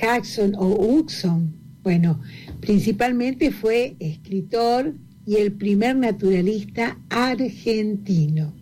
Jackson 0.00 0.54
o 0.56 0.68
Uxon. 0.68 1.54
Bueno, 1.82 2.20
principalmente 2.60 3.50
fue 3.50 3.96
escritor 3.98 4.94
y 5.26 5.36
el 5.36 5.52
primer 5.52 5.96
naturalista 5.96 6.98
argentino. 7.08 8.54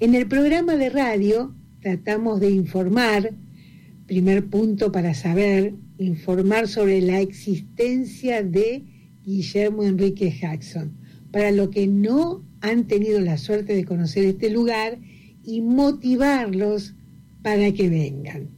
En 0.00 0.14
el 0.14 0.26
programa 0.26 0.76
de 0.76 0.90
radio 0.90 1.54
tratamos 1.80 2.40
de 2.40 2.50
informar, 2.50 3.32
primer 4.06 4.46
punto 4.46 4.92
para 4.92 5.14
saber, 5.14 5.74
informar 5.98 6.68
sobre 6.68 7.00
la 7.00 7.20
existencia 7.20 8.42
de 8.42 8.84
Guillermo 9.24 9.84
Enrique 9.84 10.36
Jackson. 10.40 10.96
Para 11.30 11.50
los 11.50 11.68
que 11.68 11.86
no 11.86 12.44
han 12.60 12.86
tenido 12.86 13.20
la 13.20 13.38
suerte 13.38 13.74
de 13.74 13.84
conocer 13.84 14.24
este 14.24 14.50
lugar 14.50 14.98
y 15.44 15.60
motivarlos 15.60 16.94
para 17.42 17.72
que 17.72 17.88
vengan. 17.88 18.57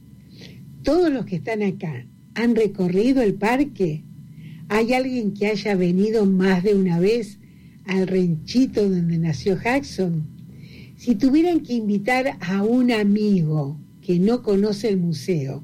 Todos 0.83 1.11
los 1.11 1.25
que 1.25 1.35
están 1.35 1.61
acá 1.61 2.07
han 2.33 2.55
recorrido 2.55 3.21
el 3.21 3.35
parque. 3.35 4.03
¿Hay 4.67 4.93
alguien 4.93 5.33
que 5.33 5.47
haya 5.47 5.75
venido 5.75 6.25
más 6.25 6.63
de 6.63 6.73
una 6.73 6.99
vez 6.99 7.37
al 7.85 8.07
ranchito 8.07 8.89
donde 8.89 9.19
nació 9.19 9.61
Jackson? 9.61 10.23
Si 10.97 11.15
tuvieran 11.15 11.59
que 11.59 11.73
invitar 11.73 12.37
a 12.39 12.63
un 12.63 12.91
amigo 12.91 13.77
que 14.01 14.17
no 14.17 14.41
conoce 14.41 14.89
el 14.89 14.97
museo, 14.97 15.63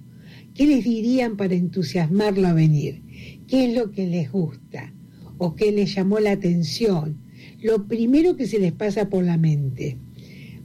¿qué 0.54 0.68
les 0.68 0.84
dirían 0.84 1.36
para 1.36 1.56
entusiasmarlo 1.56 2.48
a 2.48 2.54
venir? 2.54 3.02
¿Qué 3.48 3.66
es 3.66 3.76
lo 3.76 3.92
que 3.92 4.06
les 4.06 4.32
gusta? 4.32 4.94
¿O 5.40 5.56
qué 5.56 5.72
les 5.72 5.96
llamó 5.96 6.20
la 6.20 6.32
atención? 6.32 7.18
Lo 7.62 7.88
primero 7.88 8.36
que 8.36 8.46
se 8.46 8.60
les 8.60 8.72
pasa 8.72 9.10
por 9.10 9.24
la 9.24 9.38
mente. 9.38 9.98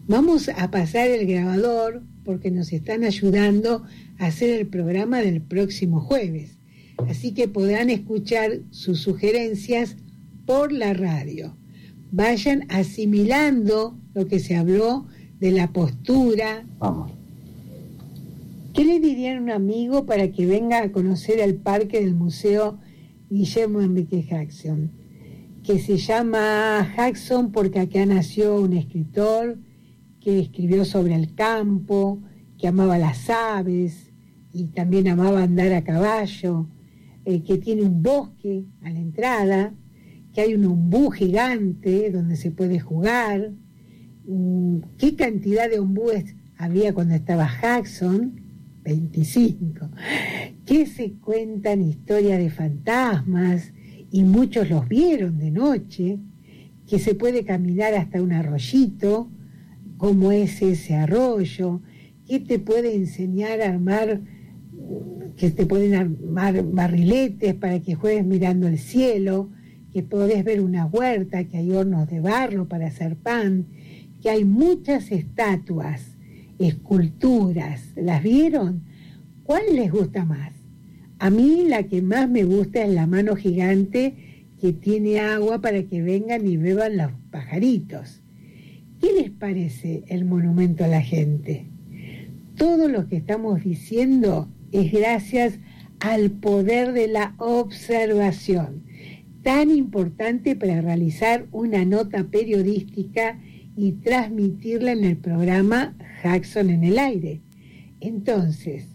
Vamos 0.09 0.51
a 0.51 0.71
pasar 0.71 1.09
el 1.09 1.27
grabador 1.27 2.03
porque 2.25 2.51
nos 2.51 2.73
están 2.73 3.05
ayudando 3.05 3.85
hacer 4.26 4.50
el 4.50 4.69
programa 4.69 5.19
del 5.19 5.43
próximo 5.43 6.00
jueves. 6.00 6.57
Así 7.09 7.35
que 7.35 7.49
podrán 7.49 7.91
escuchar 7.91 8.61
sus 8.71 9.00
sugerencias 9.00 9.97
por 10.47 10.73
la 10.73 10.95
radio. 10.95 11.57
Vayan 12.12 12.64
asimilando 12.69 13.99
lo 14.14 14.29
que 14.29 14.38
se 14.38 14.55
habló 14.55 15.07
de 15.41 15.50
la 15.50 15.73
postura. 15.73 16.64
Vamos. 16.79 17.11
¿Qué 18.73 18.85
le 18.85 19.00
dirían 19.00 19.38
a 19.38 19.43
un 19.43 19.50
amigo 19.50 20.07
para 20.07 20.31
que 20.31 20.47
venga 20.47 20.83
a 20.83 20.93
conocer 20.93 21.41
el 21.41 21.57
parque 21.57 22.00
del 22.00 22.14
Museo 22.14 22.79
Guillermo 23.29 23.81
Enrique 23.81 24.23
Jackson? 24.23 24.93
Que 25.64 25.81
se 25.81 25.97
llama 25.97 26.95
Jackson 26.97 27.50
porque 27.50 27.81
acá 27.81 28.07
nació 28.07 28.61
un 28.61 28.75
escritor 28.75 29.59
que 30.21 30.38
escribió 30.38 30.85
sobre 30.85 31.17
el 31.17 31.35
campo, 31.35 32.21
que 32.57 32.69
amaba 32.69 32.99
las 32.99 33.29
aves 33.29 34.12
y 34.53 34.67
también 34.69 35.09
amaba 35.09 35.43
andar 35.43 35.73
a 35.73 35.85
caballo, 35.85 36.69
eh, 37.25 37.43
que 37.43 37.59
tiene 37.59 37.83
un 37.83 38.03
bosque 38.03 38.65
a 38.83 38.91
la 38.91 38.99
entrada, 38.99 39.75
que 40.33 40.41
hay 40.41 40.55
un 40.55 40.65
ombú 40.65 41.11
gigante 41.11 42.11
donde 42.11 42.37
se 42.37 42.51
puede 42.51 42.81
jugar, 42.81 43.53
Mm, 44.25 44.79
¿Qué 44.99 45.17
cantidad 45.17 45.69
de 45.69 45.81
ombúes 45.81 46.37
había 46.57 46.95
cuando 46.95 47.15
estaba 47.15 47.51
Jackson? 47.61 48.41
25. 48.85 49.91
¿Qué 50.65 50.87
se 50.87 51.13
cuentan 51.15 51.83
historias 51.83 52.39
de 52.39 52.51
fantasmas 52.51 53.73
y 54.11 54.25
muchos 54.25 54.71
los 54.71 54.89
vieron 54.89 55.39
de 55.39 55.51
noche, 55.51 56.19
que 56.87 56.99
se 56.99 57.15
puede 57.15 57.45
caminar 57.45 57.95
hasta 57.95 58.23
un 58.23 58.33
arroyito, 58.33 59.31
cómo 59.97 60.33
es 60.33 60.63
ese 60.63 60.95
arroyo, 60.95 61.81
¿Qué 62.27 62.39
te 62.39 62.61
puede 62.61 62.95
enseñar 62.95 63.61
a 63.61 63.69
armar, 63.71 64.21
que 65.37 65.50
te 65.50 65.66
pueden 65.66 65.94
armar 65.94 66.62
barriletes 66.64 67.55
para 67.55 67.81
que 67.81 67.94
juegues 67.94 68.24
mirando 68.24 68.68
el 68.68 68.78
cielo, 68.78 69.50
que 69.92 70.02
podés 70.02 70.44
ver 70.44 70.61
una 70.61 70.87
huerta, 70.87 71.44
que 71.44 71.59
hay 71.59 71.72
hornos 71.72 72.09
de 72.09 72.20
barro 72.20 72.66
para 72.66 72.87
hacer 72.87 73.16
pan, 73.16 73.66
que 74.20 74.31
hay 74.31 74.44
muchas 74.44 75.11
estatuas, 75.12 76.16
esculturas, 76.59 77.92
¿las 77.96 78.22
vieron? 78.22 78.83
¿Cuál 79.42 79.62
les 79.74 79.90
gusta 79.90 80.24
más? 80.24 80.52
A 81.18 81.31
mí 81.31 81.64
la 81.68 81.85
que 81.85 82.02
más 82.02 82.28
me 82.28 82.44
gusta 82.44 82.85
es 82.85 82.92
la 82.92 83.07
mano 83.07 83.37
gigante 83.37 84.14
que 84.61 84.72
tiene 84.72 85.20
agua 85.20 85.61
para 85.61 85.83
que 85.83 86.02
vengan 86.02 86.46
y 86.46 86.57
beban 86.57 86.96
los 86.96 87.11
pajaritos. 87.31 88.22
¿Qué 89.00 89.12
les 89.12 89.31
parece 89.31 90.05
el 90.07 90.24
monumento 90.24 90.85
a 90.85 90.88
la 90.88 91.00
gente? 91.00 91.66
Todo 92.57 92.88
lo 92.88 93.09
que 93.09 93.16
estamos 93.16 93.64
diciendo 93.64 94.48
es 94.73 94.91
gracias 94.91 95.59
al 96.01 96.31
poder 96.31 96.93
de 96.93 97.07
la 97.07 97.35
observación, 97.39 98.83
tan 99.43 99.71
importante 99.71 100.57
para 100.57 100.81
realizar 100.81 101.47
una 101.53 101.85
nota 101.85 102.25
periodística 102.25 103.39
y 103.77 103.93
transmitirla 103.93 104.93
en 104.93 105.05
el 105.05 105.17
programa 105.17 105.95
Jackson 106.23 106.71
en 106.71 106.85
el 106.85 106.99
aire. 106.99 107.41
Entonces, 108.01 108.87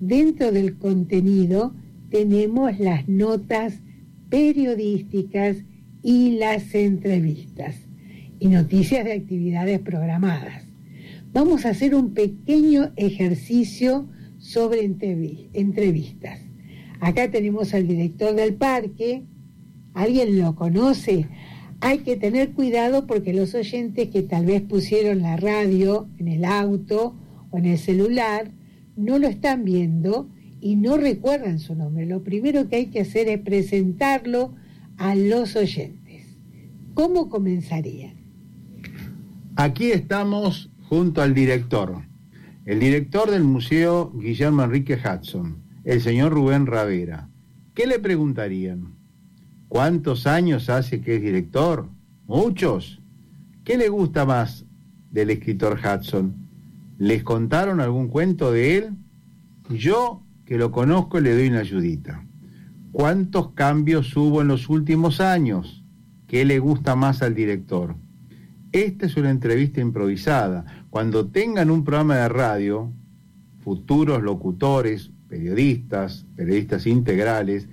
dentro 0.00 0.52
del 0.52 0.76
contenido 0.76 1.74
tenemos 2.10 2.78
las 2.78 3.08
notas 3.08 3.80
periodísticas 4.28 5.58
y 6.02 6.32
las 6.38 6.74
entrevistas 6.74 7.76
y 8.38 8.48
noticias 8.48 9.04
de 9.04 9.12
actividades 9.12 9.80
programadas. 9.80 10.64
Vamos 11.32 11.66
a 11.66 11.70
hacer 11.70 11.94
un 11.94 12.14
pequeño 12.14 12.92
ejercicio 12.96 14.08
sobre 14.46 14.80
entrevistas. 15.52 16.40
Acá 17.00 17.30
tenemos 17.30 17.74
al 17.74 17.86
director 17.86 18.34
del 18.34 18.54
parque. 18.54 19.24
¿Alguien 19.94 20.38
lo 20.38 20.54
conoce? 20.54 21.26
hay 21.80 21.98
que 21.98 22.16
tener 22.16 22.52
cuidado 22.52 23.06
porque 23.06 23.32
los 23.32 23.54
oyentes 23.54 24.08
que 24.08 24.22
tal 24.22 24.46
vez 24.46 24.62
pusieron 24.62 25.22
la 25.22 25.36
radio 25.36 26.08
en 26.18 26.28
el 26.28 26.44
auto 26.44 27.14
o 27.50 27.58
en 27.58 27.66
el 27.66 27.78
celular 27.78 28.50
no 28.96 29.18
lo 29.18 29.28
están 29.28 29.64
viendo 29.64 30.28
y 30.60 30.76
no 30.76 30.96
recuerdan 30.96 31.58
su 31.58 31.74
nombre. 31.74 32.06
Lo 32.06 32.22
primero 32.22 32.68
que 32.68 32.76
hay 32.76 32.86
que 32.86 33.00
hacer 33.00 33.28
es 33.28 33.40
presentarlo 33.40 34.54
a 34.96 35.14
los 35.14 35.54
oyentes. 35.54 36.38
¿Cómo 36.94 37.28
comenzarían? 37.28 38.14
Aquí 39.54 39.90
estamos 39.90 40.70
junto 40.88 41.20
al 41.20 41.34
director, 41.34 42.02
el 42.66 42.80
director 42.80 43.30
del 43.30 43.44
Museo 43.44 44.12
Guillermo 44.12 44.64
Enrique 44.64 44.98
Hudson, 44.98 45.58
el 45.84 46.00
señor 46.02 46.32
Rubén 46.32 46.66
Ravera. 46.66 47.28
¿Qué 47.74 47.86
le 47.86 48.00
preguntarían? 48.00 48.92
¿Cuántos 49.68 50.26
años 50.26 50.68
hace 50.68 51.00
que 51.00 51.14
es 51.16 51.22
director? 51.22 51.88
Muchos. 52.26 53.00
¿Qué 53.62 53.78
le 53.78 53.88
gusta 53.88 54.24
más 54.24 54.64
del 55.12 55.30
escritor 55.30 55.78
Hudson? 55.78 56.34
¿Les 56.98 57.22
contaron 57.22 57.80
algún 57.80 58.08
cuento 58.08 58.50
de 58.50 58.78
él? 58.78 58.90
Yo, 59.70 60.22
que 60.44 60.58
lo 60.58 60.72
conozco, 60.72 61.20
le 61.20 61.34
doy 61.34 61.46
una 61.46 61.60
ayudita. 61.60 62.24
¿Cuántos 62.90 63.52
cambios 63.52 64.16
hubo 64.16 64.42
en 64.42 64.48
los 64.48 64.68
últimos 64.68 65.20
años? 65.20 65.84
¿Qué 66.26 66.44
le 66.44 66.58
gusta 66.58 66.96
más 66.96 67.22
al 67.22 67.36
director? 67.36 67.94
Esta 68.72 69.06
es 69.06 69.16
una 69.16 69.30
entrevista 69.30 69.80
improvisada. 69.80 70.85
Cuando 70.96 71.26
tengan 71.26 71.70
un 71.70 71.84
programa 71.84 72.16
de 72.16 72.28
radio, 72.30 72.90
futuros 73.62 74.22
locutores, 74.22 75.10
periodistas, 75.28 76.24
periodistas 76.36 76.86
integrales, 76.86 77.68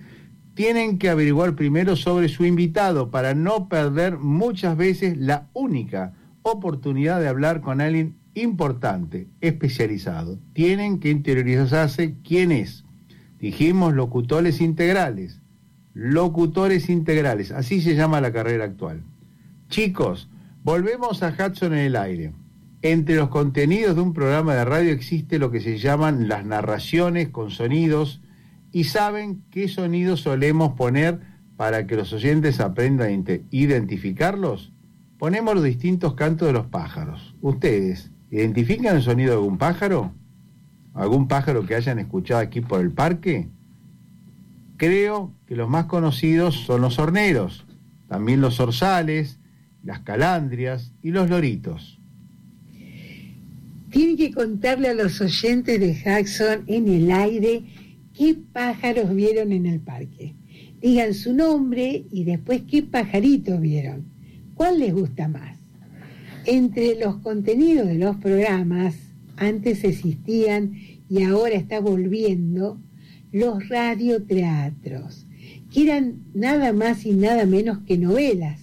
tienen 0.55 0.97
que 0.97 1.09
averiguar 1.09 1.55
primero 1.55 1.95
sobre 1.95 2.27
su 2.27 2.43
invitado 2.43 3.11
para 3.11 3.33
no 3.33 3.69
perder 3.69 4.17
muchas 4.17 4.75
veces 4.75 5.17
la 5.17 5.47
única 5.53 6.11
oportunidad 6.41 7.21
de 7.21 7.29
hablar 7.29 7.61
con 7.61 7.79
alguien 7.79 8.17
importante, 8.33 9.29
especializado. 9.39 10.37
Tienen 10.51 10.99
que 10.99 11.09
interiorizarse 11.09 12.15
quién 12.25 12.51
es. 12.51 12.83
Dijimos 13.39 13.93
locutores 13.93 14.59
integrales. 14.59 15.39
Locutores 15.93 16.89
integrales, 16.89 17.53
así 17.53 17.79
se 17.79 17.95
llama 17.95 18.19
la 18.19 18.33
carrera 18.33 18.65
actual. 18.65 19.01
Chicos, 19.69 20.27
volvemos 20.61 21.23
a 21.23 21.29
Hudson 21.29 21.71
en 21.71 21.79
el 21.79 21.95
aire. 21.95 22.33
Entre 22.85 23.15
los 23.15 23.29
contenidos 23.29 23.95
de 23.95 24.01
un 24.01 24.11
programa 24.11 24.55
de 24.55 24.65
radio 24.65 24.91
existe 24.91 25.39
lo 25.39 25.51
que 25.51 25.61
se 25.61 25.77
llaman 25.77 26.27
las 26.27 26.45
narraciones 26.45 27.29
con 27.29 27.49
sonidos 27.49 28.21
y 28.73 28.83
saben 28.83 29.41
qué 29.51 29.69
sonidos 29.69 30.19
solemos 30.19 30.73
poner 30.73 31.21
para 31.55 31.87
que 31.87 31.95
los 31.95 32.11
oyentes 32.11 32.59
aprendan 32.59 33.23
a 33.25 33.39
identificarlos. 33.51 34.73
Ponemos 35.17 35.55
los 35.55 35.63
distintos 35.63 36.15
cantos 36.15 36.45
de 36.45 36.51
los 36.51 36.65
pájaros. 36.65 37.33
¿Ustedes 37.41 38.11
identifican 38.31 38.97
el 38.97 39.01
sonido 39.01 39.29
de 39.29 39.37
algún 39.37 39.57
pájaro? 39.57 40.11
¿Algún 40.93 41.29
pájaro 41.29 41.65
que 41.65 41.75
hayan 41.75 41.99
escuchado 41.99 42.41
aquí 42.41 42.59
por 42.59 42.81
el 42.81 42.91
parque? 42.91 43.47
Creo 44.75 45.31
que 45.47 45.55
los 45.55 45.69
más 45.69 45.85
conocidos 45.85 46.55
son 46.65 46.81
los 46.81 46.99
horneros, 46.99 47.65
también 48.09 48.41
los 48.41 48.59
orzales, 48.59 49.39
las 49.83 49.99
calandrias 49.99 50.91
y 51.01 51.11
los 51.11 51.29
loritos. 51.29 52.02
Tiene 53.93 54.15
que 54.15 54.31
contarle 54.31 54.89
a 54.89 54.95
los 54.95 55.21
oyentes 55.21 55.79
de 55.79 55.93
Jackson 55.93 56.63
en 56.65 56.87
el 56.87 57.11
aire 57.11 57.61
qué 58.17 58.35
pájaros 58.51 59.13
vieron 59.13 59.51
en 59.51 59.67
el 59.67 59.79
parque. 59.81 60.33
Digan 60.81 61.13
su 61.13 61.31
nombre 61.31 62.03
y 62.11 62.23
después 62.23 62.63
qué 62.63 62.81
pajaritos 62.81 63.61
vieron. 63.61 64.05
¿Cuál 64.55 64.79
les 64.79 64.95
gusta 64.95 65.27
más? 65.27 65.59
Entre 66.45 66.99
los 66.99 67.17
contenidos 67.17 67.85
de 67.85 67.99
los 67.99 68.15
programas, 68.17 68.95
antes 69.37 69.83
existían 69.83 70.73
y 71.07 71.21
ahora 71.21 71.53
está 71.53 71.79
volviendo, 71.79 72.81
los 73.31 73.69
radioteatros, 73.69 75.27
que 75.71 75.83
eran 75.83 76.23
nada 76.33 76.73
más 76.73 77.05
y 77.05 77.11
nada 77.11 77.45
menos 77.45 77.77
que 77.85 77.99
novelas. 77.99 78.59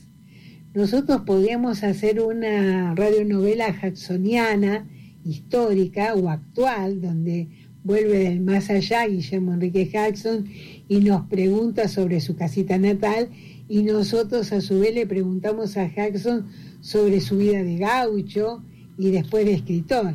Nosotros 0.75 1.21
podíamos 1.21 1.85
hacer 1.85 2.21
una 2.21 2.97
radionovela 2.97 3.71
jacksoniana, 3.81 4.89
histórica 5.25 6.15
o 6.15 6.29
actual, 6.29 7.01
donde 7.01 7.49
vuelve 7.83 8.19
del 8.19 8.41
más 8.41 8.71
allá 8.71 9.07
Guillermo 9.07 9.55
Enrique 9.55 9.89
Jackson 9.89 10.47
y 10.89 11.01
nos 11.01 11.27
pregunta 11.29 11.89
sobre 11.89 12.21
su 12.21 12.37
casita 12.37 12.79
natal 12.79 13.31
y 13.69 13.83
nosotros 13.83 14.53
a 14.53 14.61
su 14.61 14.81
vez 14.81 14.95
le 14.95 15.07
preguntamos 15.07 15.77
a 15.77 15.93
Jackson 15.95 16.47
sobre 16.81 17.21
su 17.21 17.39
vida 17.39 17.63
de 17.63 17.77
gaucho 17.77 18.63
y 18.99 19.11
después 19.11 19.47
de 19.47 19.55
escritor. 19.55 20.15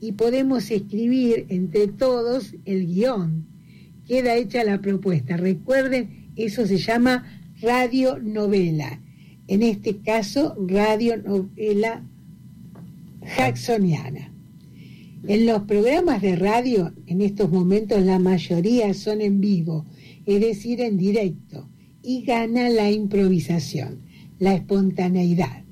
Y 0.00 0.12
podemos 0.12 0.70
escribir 0.70 1.46
entre 1.48 1.86
todos 1.88 2.54
el 2.64 2.86
guion. 2.86 3.46
Queda 4.06 4.34
hecha 4.36 4.64
la 4.64 4.80
propuesta. 4.80 5.36
Recuerden, 5.36 6.30
eso 6.36 6.66
se 6.66 6.78
llama 6.78 7.24
radionovela. 7.60 9.00
En 9.48 9.62
este 9.62 9.98
caso, 9.98 10.56
radionovela 10.66 12.02
jacksoniana. 13.36 14.33
En 15.26 15.46
los 15.46 15.62
programas 15.62 16.20
de 16.20 16.36
radio, 16.36 16.92
en 17.06 17.22
estos 17.22 17.50
momentos 17.50 18.02
la 18.02 18.18
mayoría 18.18 18.92
son 18.92 19.22
en 19.22 19.40
vivo, 19.40 19.86
es 20.26 20.38
decir, 20.38 20.82
en 20.82 20.98
directo, 20.98 21.66
y 22.02 22.24
gana 22.24 22.68
la 22.68 22.90
improvisación, 22.90 24.02
la 24.38 24.54
espontaneidad. 24.54 25.64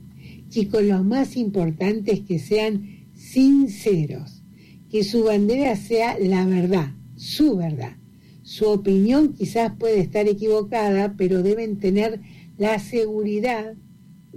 Chicos, 0.48 0.82
lo 0.84 1.04
más 1.04 1.36
importante 1.36 2.12
es 2.12 2.20
que 2.20 2.38
sean 2.38 3.08
sinceros, 3.14 4.42
que 4.90 5.04
su 5.04 5.24
bandera 5.24 5.76
sea 5.76 6.18
la 6.18 6.46
verdad, 6.46 6.94
su 7.16 7.56
verdad. 7.56 7.98
Su 8.42 8.68
opinión 8.68 9.34
quizás 9.34 9.72
puede 9.78 10.00
estar 10.00 10.28
equivocada, 10.28 11.14
pero 11.18 11.42
deben 11.42 11.78
tener 11.78 12.20
la 12.56 12.78
seguridad 12.78 13.74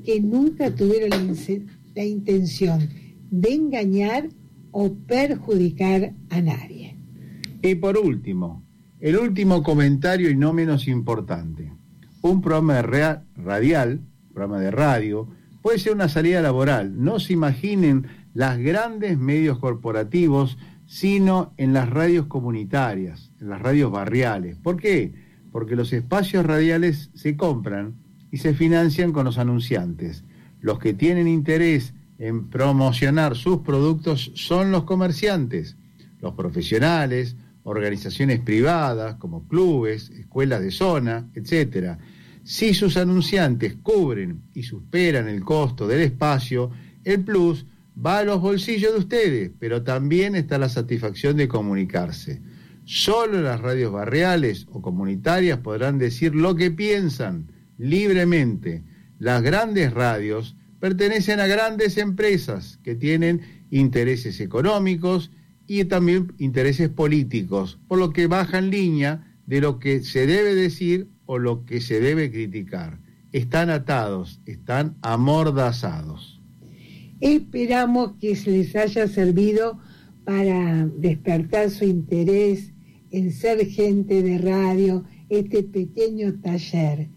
que 0.04 0.20
nunca 0.20 0.76
tuvieron 0.76 1.10
la, 1.10 1.34
la 1.96 2.04
intención 2.04 2.90
de 3.32 3.54
engañar 3.54 4.30
o 4.78 4.94
perjudicar 4.94 6.12
a 6.30 6.42
nadie. 6.42 6.98
Y 7.62 7.76
por 7.76 7.98
último, 7.98 8.62
el 9.00 9.16
último 9.18 9.64
comentario 9.64 10.30
y 10.30 10.36
no 10.36 10.52
menos 10.52 10.90
importante. 10.90 11.72
Un 12.22 12.42
programa 12.42 12.74
de 12.74 13.22
radial, 13.38 14.02
programa 14.34 14.60
de 14.60 14.72
radio, 14.72 15.30
puede 15.62 15.80
ser 15.80 15.94
una 15.94 16.10
salida 16.10 16.42
laboral. 16.42 17.02
No 17.02 17.22
se 17.22 17.32
imaginen 17.32 18.08
las 18.34 18.58
grandes 18.58 19.18
medios 19.18 19.60
corporativos, 19.60 20.58
sino 20.88 21.54
en 21.56 21.72
las 21.72 21.90
radios 21.90 22.26
comunitarias, 22.26 23.32
en 23.40 23.52
las 23.52 23.62
radios 23.62 23.94
barriales. 23.94 24.58
¿Por 24.58 24.76
qué? 24.76 25.14
Porque 25.54 25.78
los 25.78 25.94
espacios 25.94 26.46
radiales 26.46 27.12
se 27.14 27.38
compran 27.38 27.94
y 28.30 28.40
se 28.40 28.54
financian 28.54 29.14
con 29.14 29.24
los 29.24 29.38
anunciantes. 29.38 30.26
Los 30.60 30.80
que 30.80 30.94
tienen 30.94 31.30
interés 31.30 31.94
en 32.18 32.50
promocionar 32.50 33.36
sus 33.36 33.60
productos 33.60 34.32
son 34.36 34.72
los 34.72 34.84
comerciantes, 34.84 35.76
los 36.20 36.34
profesionales, 36.34 37.36
organizaciones 37.64 38.40
privadas 38.40 39.16
como 39.16 39.48
clubes, 39.48 40.10
escuelas 40.12 40.62
de 40.62 40.72
zona, 40.72 41.30
etc. 41.34 41.98
Si 42.44 42.74
sus 42.74 42.96
anunciantes 42.96 43.76
cubren 43.82 44.44
y 44.54 44.64
superan 44.64 45.28
el 45.28 45.44
costo 45.44 45.88
del 45.88 46.02
espacio, 46.02 46.72
el 47.04 47.24
plus 47.24 47.66
va 48.04 48.20
a 48.20 48.24
los 48.24 48.40
bolsillos 48.42 48.94
de 48.94 49.00
ustedes, 49.00 49.52
pero 49.60 49.84
también 49.84 50.36
está 50.36 50.58
la 50.58 50.70
satisfacción 50.70 51.38
de 51.38 51.48
comunicarse. 51.48 52.42
Solo 52.86 53.42
las 53.42 53.62
radios 53.62 53.92
barriales 53.92 54.68
o 54.72 54.82
comunitarias 54.82 55.60
podrán 55.60 55.98
decir 55.98 56.36
lo 56.36 56.56
que 56.56 56.70
piensan 56.70 57.48
libremente. 57.80 58.84
Las 59.18 59.42
grandes 59.42 59.92
radios 59.92 60.56
pertenecen 60.86 61.40
a 61.40 61.48
grandes 61.48 61.98
empresas 61.98 62.78
que 62.84 62.94
tienen 62.94 63.42
intereses 63.72 64.40
económicos 64.40 65.32
y 65.66 65.84
también 65.86 66.32
intereses 66.38 66.90
políticos, 66.90 67.80
por 67.88 67.98
lo 67.98 68.14
que 68.14 68.28
bajan 68.28 68.70
línea 68.70 69.36
de 69.48 69.62
lo 69.62 69.80
que 69.80 70.04
se 70.04 70.28
debe 70.28 70.54
decir 70.54 71.08
o 71.26 71.40
lo 71.40 71.66
que 71.66 71.82
se 71.82 72.00
debe 72.00 72.30
criticar. 72.30 73.00
Están 73.32 73.72
atados, 73.72 74.42
están 74.46 74.96
amordazados. 75.02 76.40
Esperamos 77.20 78.18
que 78.22 78.36
se 78.36 78.52
les 78.52 78.76
haya 78.76 79.08
servido 79.08 79.80
para 80.24 80.86
despertar 80.86 81.72
su 81.72 81.86
interés 81.86 82.74
en 83.10 83.32
ser 83.32 83.66
gente 83.66 84.22
de 84.22 84.38
radio, 84.38 85.04
este 85.30 85.64
pequeño 85.64 86.40
taller. 86.42 87.10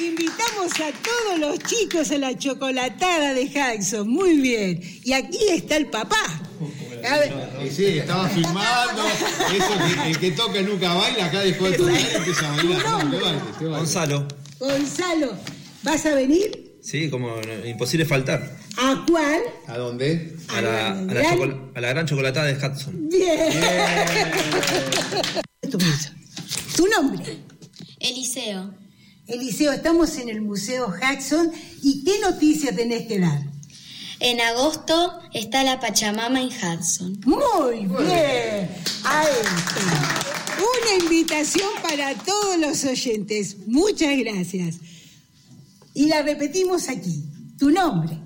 Invitamos 0.00 0.72
a 0.80 0.92
todos 1.02 1.38
los 1.38 1.58
chicos 1.58 2.10
a 2.12 2.18
la 2.18 2.38
chocolatada 2.38 3.34
de 3.34 3.44
Hudson. 3.44 4.08
Muy 4.08 4.38
bien. 4.38 4.80
Y 5.04 5.12
aquí 5.12 5.38
está 5.50 5.76
el 5.76 5.86
papá. 5.86 6.22
Sí, 7.70 7.98
estaba 7.98 8.28
filmando. 8.28 9.02
Eso 9.06 10.02
que 10.02 10.10
el 10.10 10.18
que 10.18 10.30
toca 10.32 10.62
nunca 10.62 10.94
baila, 10.94 11.26
acá 11.26 11.40
después 11.40 11.72
de 11.72 11.78
tocar 11.78 12.16
empieza 12.16 12.52
a 12.52 12.56
bailar. 12.56 12.82
Gonzalo. 13.60 14.28
Gonzalo, 14.58 15.36
¿vas 15.82 16.06
a 16.06 16.14
venir? 16.14 16.67
Sí, 16.88 17.10
como 17.10 17.28
imposible 17.66 18.06
faltar. 18.06 18.56
¿A 18.78 19.04
cuál? 19.06 19.42
¿A 19.66 19.76
dónde? 19.76 20.34
A, 20.48 20.62
la, 20.62 20.92
a, 20.92 20.94
la, 20.94 21.30
a 21.74 21.80
la, 21.82 21.88
gran 21.90 22.06
chocolatada 22.06 22.46
de 22.46 22.54
Hudson. 22.54 23.10
Bien. 23.10 23.52
¿Tu 26.74 26.86
nombre? 26.86 27.40
Eliseo. 28.00 28.72
Eliseo, 29.26 29.72
estamos 29.72 30.16
en 30.16 30.30
el 30.30 30.40
Museo 30.40 30.90
Jackson 30.98 31.52
y 31.82 32.04
¿qué 32.04 32.20
noticia 32.20 32.74
tenés 32.74 33.06
que 33.06 33.18
dar? 33.18 33.42
En 34.20 34.40
agosto 34.40 35.20
está 35.34 35.64
la 35.64 35.80
Pachamama 35.80 36.40
en 36.40 36.48
Hudson. 36.48 37.20
Muy 37.26 37.80
bien. 37.80 38.70
Ahí 39.04 39.28
Una 40.56 41.04
invitación 41.04 41.68
para 41.82 42.14
todos 42.14 42.58
los 42.58 42.82
oyentes. 42.84 43.58
Muchas 43.66 44.16
gracias. 44.16 44.76
Y 45.94 46.06
la 46.06 46.22
repetimos 46.22 46.88
aquí. 46.88 47.24
Tu 47.58 47.70
nombre. 47.70 48.18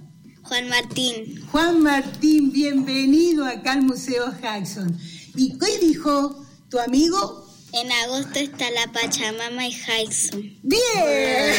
Juan 0.43 0.69
Martín. 0.69 1.41
Juan 1.51 1.81
Martín, 1.81 2.53
bienvenido 2.53 3.45
acá 3.45 3.73
al 3.73 3.83
Museo 3.83 4.33
Jackson. 4.43 4.97
¿Y 5.37 5.59
qué 5.59 5.79
dijo 5.81 6.45
tu 6.69 6.79
amigo? 6.79 7.49
En 7.73 7.91
agosto 7.91 8.39
está 8.39 8.71
la 8.71 8.93
Pachamama 8.93 9.67
y 9.67 9.73
Jackson. 9.73 10.43
¡Bien! 10.63 10.83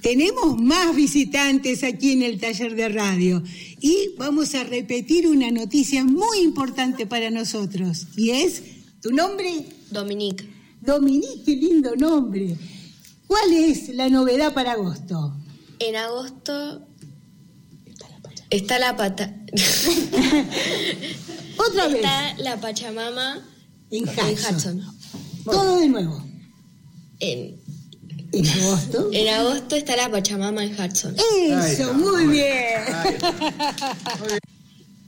Tenemos 0.00 0.58
más 0.58 0.96
visitantes 0.96 1.84
aquí 1.84 2.12
en 2.12 2.22
el 2.22 2.40
taller 2.40 2.74
de 2.74 2.88
radio 2.88 3.42
y 3.80 4.14
vamos 4.16 4.54
a 4.54 4.64
repetir 4.64 5.28
una 5.28 5.50
noticia 5.50 6.04
muy 6.04 6.38
importante 6.38 7.06
para 7.06 7.30
nosotros. 7.30 8.06
Y 8.16 8.30
es, 8.30 8.62
¿tu 9.00 9.10
nombre? 9.10 9.66
Dominique. 9.90 10.48
Dominique, 10.80 11.42
qué 11.44 11.56
lindo 11.56 11.94
nombre. 11.94 12.56
¿Cuál 13.32 13.52
es 13.54 13.88
la 13.88 14.10
novedad 14.10 14.52
para 14.52 14.72
agosto? 14.72 15.34
En 15.78 15.96
agosto 15.96 16.86
está 18.50 18.78
la 18.78 18.94
pata. 18.94 19.34
Otra 21.56 21.86
vez. 21.86 21.96
Está 21.96 22.34
la 22.36 22.60
Pachamama 22.60 23.42
En. 23.90 24.06
Hudson. 24.06 24.82
Todo 25.46 25.80
de 25.80 25.88
nuevo. 25.88 26.22
En, 27.20 27.58
En 28.32 28.48
agosto. 28.48 29.08
en 29.10 29.28
agosto 29.28 29.76
está 29.76 29.96
la 29.96 30.10
Pachamama 30.10 30.66
en 30.66 30.78
Hudson. 30.78 31.16
Eso, 31.40 31.94
muy 31.94 32.26
bien. 32.26 32.82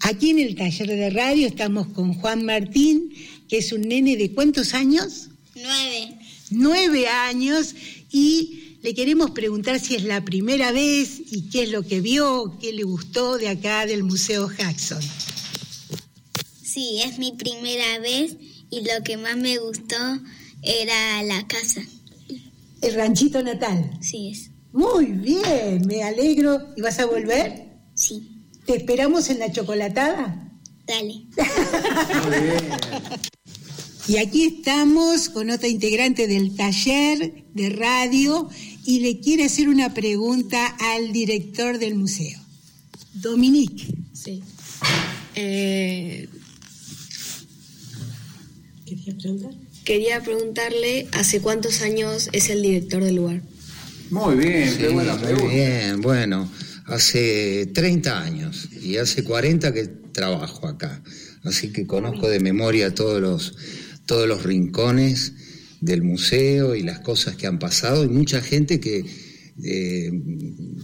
Aquí 0.00 0.30
en 0.30 0.38
el 0.38 0.54
taller 0.54 0.88
de 0.88 1.10
radio 1.10 1.46
estamos 1.46 1.88
con 1.88 2.14
Juan 2.14 2.46
Martín, 2.46 3.12
que 3.50 3.58
es 3.58 3.70
un 3.70 3.82
nene 3.82 4.16
de 4.16 4.32
cuántos 4.32 4.72
años? 4.72 5.28
Nueve. 5.54 6.20
Nueve 6.50 7.08
años 7.08 7.74
y 8.10 8.78
le 8.82 8.94
queremos 8.94 9.30
preguntar 9.30 9.80
si 9.80 9.94
es 9.94 10.04
la 10.04 10.24
primera 10.24 10.72
vez 10.72 11.20
y 11.30 11.48
qué 11.50 11.64
es 11.64 11.70
lo 11.70 11.82
que 11.82 12.00
vio, 12.00 12.56
qué 12.60 12.72
le 12.72 12.82
gustó 12.84 13.38
de 13.38 13.48
acá 13.48 13.86
del 13.86 14.04
Museo 14.04 14.50
Jackson. 14.50 15.00
Sí, 16.62 17.00
es 17.02 17.18
mi 17.18 17.32
primera 17.32 17.98
vez 18.00 18.36
y 18.70 18.80
lo 18.82 19.02
que 19.04 19.16
más 19.16 19.36
me 19.36 19.58
gustó 19.58 19.96
era 20.62 21.22
la 21.22 21.46
casa. 21.46 21.80
El 22.82 22.94
ranchito 22.94 23.42
natal. 23.42 23.98
Sí, 24.00 24.30
es. 24.30 24.50
Muy 24.72 25.06
bien, 25.06 25.86
me 25.86 26.02
alegro. 26.02 26.58
¿Y 26.76 26.82
vas 26.82 26.98
a 26.98 27.06
volver? 27.06 27.68
Sí, 27.94 28.30
¿Te 28.66 28.76
esperamos 28.76 29.28
en 29.28 29.38
la 29.38 29.52
chocolatada? 29.52 30.40
dale. 30.86 31.24
Y 34.06 34.18
aquí 34.18 34.44
estamos 34.44 35.30
con 35.30 35.50
otra 35.50 35.68
integrante 35.68 36.26
del 36.28 36.54
taller 36.54 37.44
de 37.54 37.70
radio 37.70 38.48
y 38.84 39.00
le 39.00 39.20
quiere 39.20 39.44
hacer 39.44 39.68
una 39.68 39.94
pregunta 39.94 40.66
al 40.66 41.12
director 41.12 41.78
del 41.78 41.94
museo. 41.94 42.38
Dominique. 43.14 43.86
Sí. 44.12 44.42
Eh, 45.34 46.28
¿Quería 48.84 49.16
preguntar? 49.16 49.64
quería 49.84 50.22
preguntarle 50.22 51.08
hace 51.12 51.40
cuántos 51.40 51.82
años 51.82 52.28
es 52.32 52.48
el 52.50 52.62
director 52.62 53.04
del 53.04 53.16
lugar. 53.16 53.42
Muy 54.10 54.36
bien, 54.36 54.76
qué 54.78 54.88
buena 54.88 55.14
muy 55.14 55.22
pregunta. 55.24 55.54
bien, 55.54 56.00
bueno, 56.00 56.50
hace 56.86 57.66
30 57.66 58.22
años 58.22 58.68
y 58.82 58.96
hace 58.96 59.24
40 59.24 59.72
que 59.72 59.86
trabajo 59.86 60.68
acá, 60.68 61.02
así 61.42 61.72
que 61.72 61.86
conozco 61.86 62.28
de 62.28 62.40
memoria 62.40 62.94
todos 62.94 63.20
los, 63.20 63.56
todos 64.06 64.28
los 64.28 64.42
rincones 64.42 65.32
del 65.80 66.02
museo 66.02 66.74
y 66.74 66.82
las 66.82 67.00
cosas 67.00 67.36
que 67.36 67.46
han 67.46 67.58
pasado 67.58 68.04
y 68.04 68.08
mucha 68.08 68.40
gente 68.40 68.80
que 68.80 69.04
eh, 69.62 70.10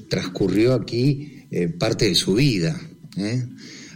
transcurrió 0.08 0.74
aquí 0.74 1.46
eh, 1.50 1.68
parte 1.68 2.08
de 2.08 2.14
su 2.14 2.34
vida. 2.34 2.78
¿eh? 3.16 3.44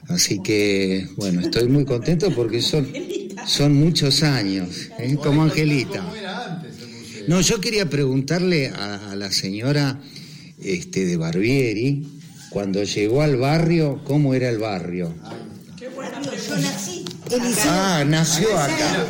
Así 0.08 0.40
que, 0.42 1.08
bueno, 1.16 1.40
estoy 1.40 1.68
muy 1.68 1.84
contento 1.84 2.34
porque 2.34 2.60
son, 2.60 2.86
son 3.46 3.74
muchos 3.74 4.22
años, 4.22 4.90
como 5.22 5.42
Angelita. 5.42 6.04
No, 7.28 7.40
yo 7.40 7.60
quería 7.60 7.88
preguntarle 7.88 8.68
a, 8.68 9.14
la 9.16 9.30
señora 9.30 10.00
este, 10.62 11.06
de 11.06 11.16
Barbieri, 11.16 12.06
cuando 12.50 12.82
llegó 12.84 13.22
al 13.22 13.36
barrio, 13.36 14.02
¿cómo 14.04 14.34
era 14.34 14.48
el 14.50 14.58
barrio? 14.58 15.14
Ah, 17.66 18.04
nació 18.06 18.58
acá. 18.58 19.06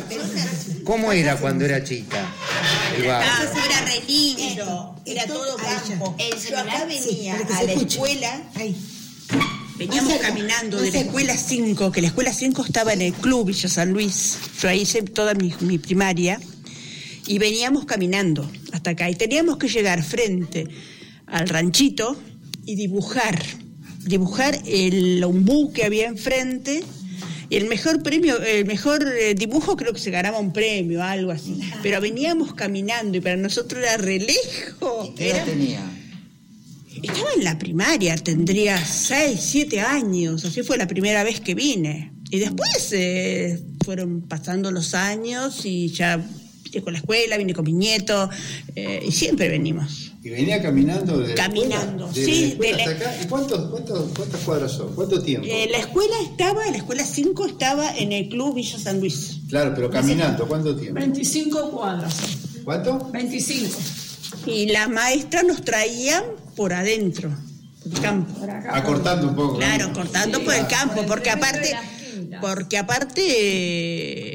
¿Cómo 0.83 1.11
era 1.11 1.37
cuando 1.37 1.65
era 1.65 1.83
chica 1.83 2.31
el 2.97 3.07
barrio? 3.07 3.31
Era 3.65 3.81
re 3.85 4.03
lindo, 4.07 4.95
era 5.05 5.25
todo 5.25 5.57
campo. 5.57 6.15
Yo 6.49 6.57
acá 6.57 6.85
venía 6.85 7.35
a 7.37 7.63
la 7.63 7.73
escuela, 7.73 8.41
Ahí. 8.55 8.75
veníamos 9.77 10.13
caminando 10.19 10.79
de 10.79 10.91
la 10.91 10.99
escuela 10.99 11.35
5, 11.35 11.91
que 11.91 12.01
la 12.01 12.07
escuela 12.07 12.31
5 12.31 12.63
estaba 12.65 12.93
en 12.93 13.01
el 13.01 13.13
club 13.13 13.47
Villa 13.47 13.67
San 13.67 13.91
Luis. 13.91 14.37
Yo 14.61 14.69
ahí 14.69 14.81
hice 14.81 15.01
toda 15.01 15.33
mi, 15.33 15.53
mi 15.61 15.77
primaria 15.79 16.39
y 17.25 17.39
veníamos 17.39 17.85
caminando 17.85 18.49
hasta 18.71 18.91
acá. 18.91 19.09
Y 19.09 19.15
teníamos 19.15 19.57
que 19.57 19.67
llegar 19.67 20.03
frente 20.03 20.67
al 21.25 21.49
ranchito 21.49 22.15
y 22.65 22.75
dibujar, 22.75 23.43
dibujar 24.03 24.59
el 24.65 25.23
ombú 25.23 25.73
que 25.73 25.83
había 25.83 26.07
enfrente. 26.07 26.83
Y 27.49 27.57
el 27.57 27.67
mejor 27.67 28.01
premio, 28.03 28.41
el 28.41 28.65
mejor 28.65 29.05
eh, 29.07 29.35
dibujo 29.35 29.75
creo 29.77 29.93
que 29.93 29.99
se 29.99 30.11
ganaba 30.11 30.39
un 30.39 30.51
premio, 30.53 31.03
algo 31.03 31.31
así. 31.31 31.59
Pero 31.83 32.01
veníamos 32.01 32.53
caminando 32.53 33.17
y 33.17 33.21
para 33.21 33.35
nosotros 33.37 33.83
era 33.83 33.97
re 33.97 34.19
lejos. 34.19 35.11
¿Qué 35.15 35.29
edad 35.29 35.37
Era- 35.37 35.45
tenía? 35.45 35.91
estaba 37.03 37.33
en 37.37 37.43
la 37.43 37.59
primaria, 37.59 38.15
tendría 38.15 38.83
6, 38.83 39.39
7 39.39 39.79
años, 39.81 40.43
así 40.45 40.63
fue 40.63 40.77
la 40.77 40.87
primera 40.87 41.23
vez 41.23 41.39
que 41.39 41.53
vine. 41.53 42.11
Y 42.31 42.39
después 42.39 42.89
eh, 42.93 43.61
fueron 43.83 44.21
pasando 44.21 44.71
los 44.71 44.95
años 44.95 45.65
y 45.65 45.89
ya 45.89 46.17
vine 46.63 46.81
con 46.83 46.93
la 46.93 46.99
escuela, 46.99 47.37
vine 47.37 47.53
con 47.53 47.65
mi 47.65 47.73
nieto 47.73 48.29
eh, 48.75 49.03
y 49.07 49.11
siempre 49.11 49.49
venimos. 49.49 50.13
Y 50.25 50.29
venía 50.31 50.59
caminando 50.59 51.19
de 51.19 51.27
la 51.29 51.35
Caminando, 51.35 52.07
escuela, 52.07 52.13
sí, 52.25 52.41
la 52.41 52.47
escuela 52.47 52.77
de 52.77 52.83
la- 52.85 52.91
hasta 52.93 53.09
acá. 53.11 53.17
¿Y 53.23 53.27
cuántos, 53.27 53.69
cuántos, 53.69 54.09
cuántas 54.17 54.41
cuadras 54.41 54.71
son? 54.71 54.95
¿Cuánto 54.95 55.21
tiempo? 55.21 55.47
Eh, 55.47 55.67
la 55.71 55.77
escuela 55.77 56.15
estaba, 56.23 56.65
la 56.65 56.77
escuela 56.77 57.05
5 57.05 57.45
estaba 57.45 57.95
en 57.95 58.11
el 58.11 58.27
club 58.29 58.55
Villa 58.55 58.79
San 58.79 58.99
Luis. 58.99 59.37
Claro, 59.49 59.73
pero 59.75 59.91
caminando, 59.91 60.47
¿cuánto 60.47 60.75
tiempo? 60.75 60.99
25 60.99 61.69
cuadras. 61.69 62.15
¿Cuánto? 62.63 63.07
25. 63.13 63.77
Y 64.47 64.65
la 64.71 64.87
maestra 64.87 65.43
nos 65.43 65.61
traía 65.63 66.25
por 66.55 66.73
adentro, 66.73 67.29
por 67.83 67.93
el 67.93 68.01
campo. 68.01 68.33
Acortando 68.71 69.27
un 69.27 69.35
poco. 69.35 69.57
Claro, 69.59 69.89
¿no? 69.89 69.93
cortando 69.93 70.43
por 70.43 70.55
el 70.55 70.65
campo, 70.65 71.03
porque 71.07 71.29
aparte, 71.29 71.71
porque 72.41 72.77
aparte 72.77 73.21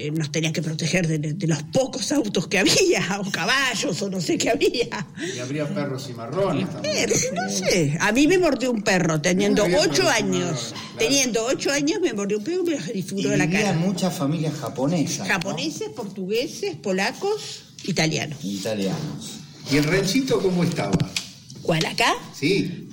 eh, 0.07 0.11
nos 0.13 0.31
tenía 0.31 0.53
que 0.53 0.63
proteger 0.63 1.07
de, 1.07 1.19
de 1.19 1.47
los 1.47 1.63
pocos 1.65 2.11
autos 2.13 2.47
que 2.49 2.59
había, 2.59 3.21
o 3.25 3.31
caballos, 3.31 4.01
o 4.03 4.11
no 4.11 4.21
sé 4.21 4.39
qué 4.39 4.51
había. 4.51 5.07
Y 5.35 5.39
habría 5.39 5.67
perros 5.69 6.09
y 6.11 6.15
marrones 6.15 6.71
también. 6.71 6.95
Perro, 7.09 7.17
no 7.35 7.49
sé. 7.51 7.97
A 8.01 8.13
mí 8.13 8.27
me 8.27 8.39
mordió 8.39 8.71
un 8.71 8.83
perro 8.83 9.21
teniendo 9.21 9.65
Había 9.65 9.81
ocho 9.81 10.09
años. 10.09 10.73
claro. 10.73 10.87
Teniendo 10.99 11.45
ocho 11.47 11.71
años 11.71 12.01
me 12.01 12.13
mordió 12.13 12.39
un 12.39 12.45
perro 12.45 12.63
y 12.67 12.71
me 12.71 12.93
disfrutó 12.93 13.29
de 13.31 13.37
la 13.37 13.49
cara. 13.51 13.73
muchas 13.75 14.15
familias 14.17 14.55
japonesas. 14.61 15.27
¿no? 15.27 15.33
Japoneses, 15.35 15.89
portugueses, 15.91 16.77
polacos, 16.77 17.63
italianos. 17.85 18.39
Italianos. 18.43 19.39
¿Y 19.71 19.77
el 19.77 19.85
ranchito 19.85 20.41
cómo 20.41 20.65
estaba? 20.65 20.93
¿Cuál 21.63 21.85
acá? 21.87 22.15
Sí. 22.35 22.89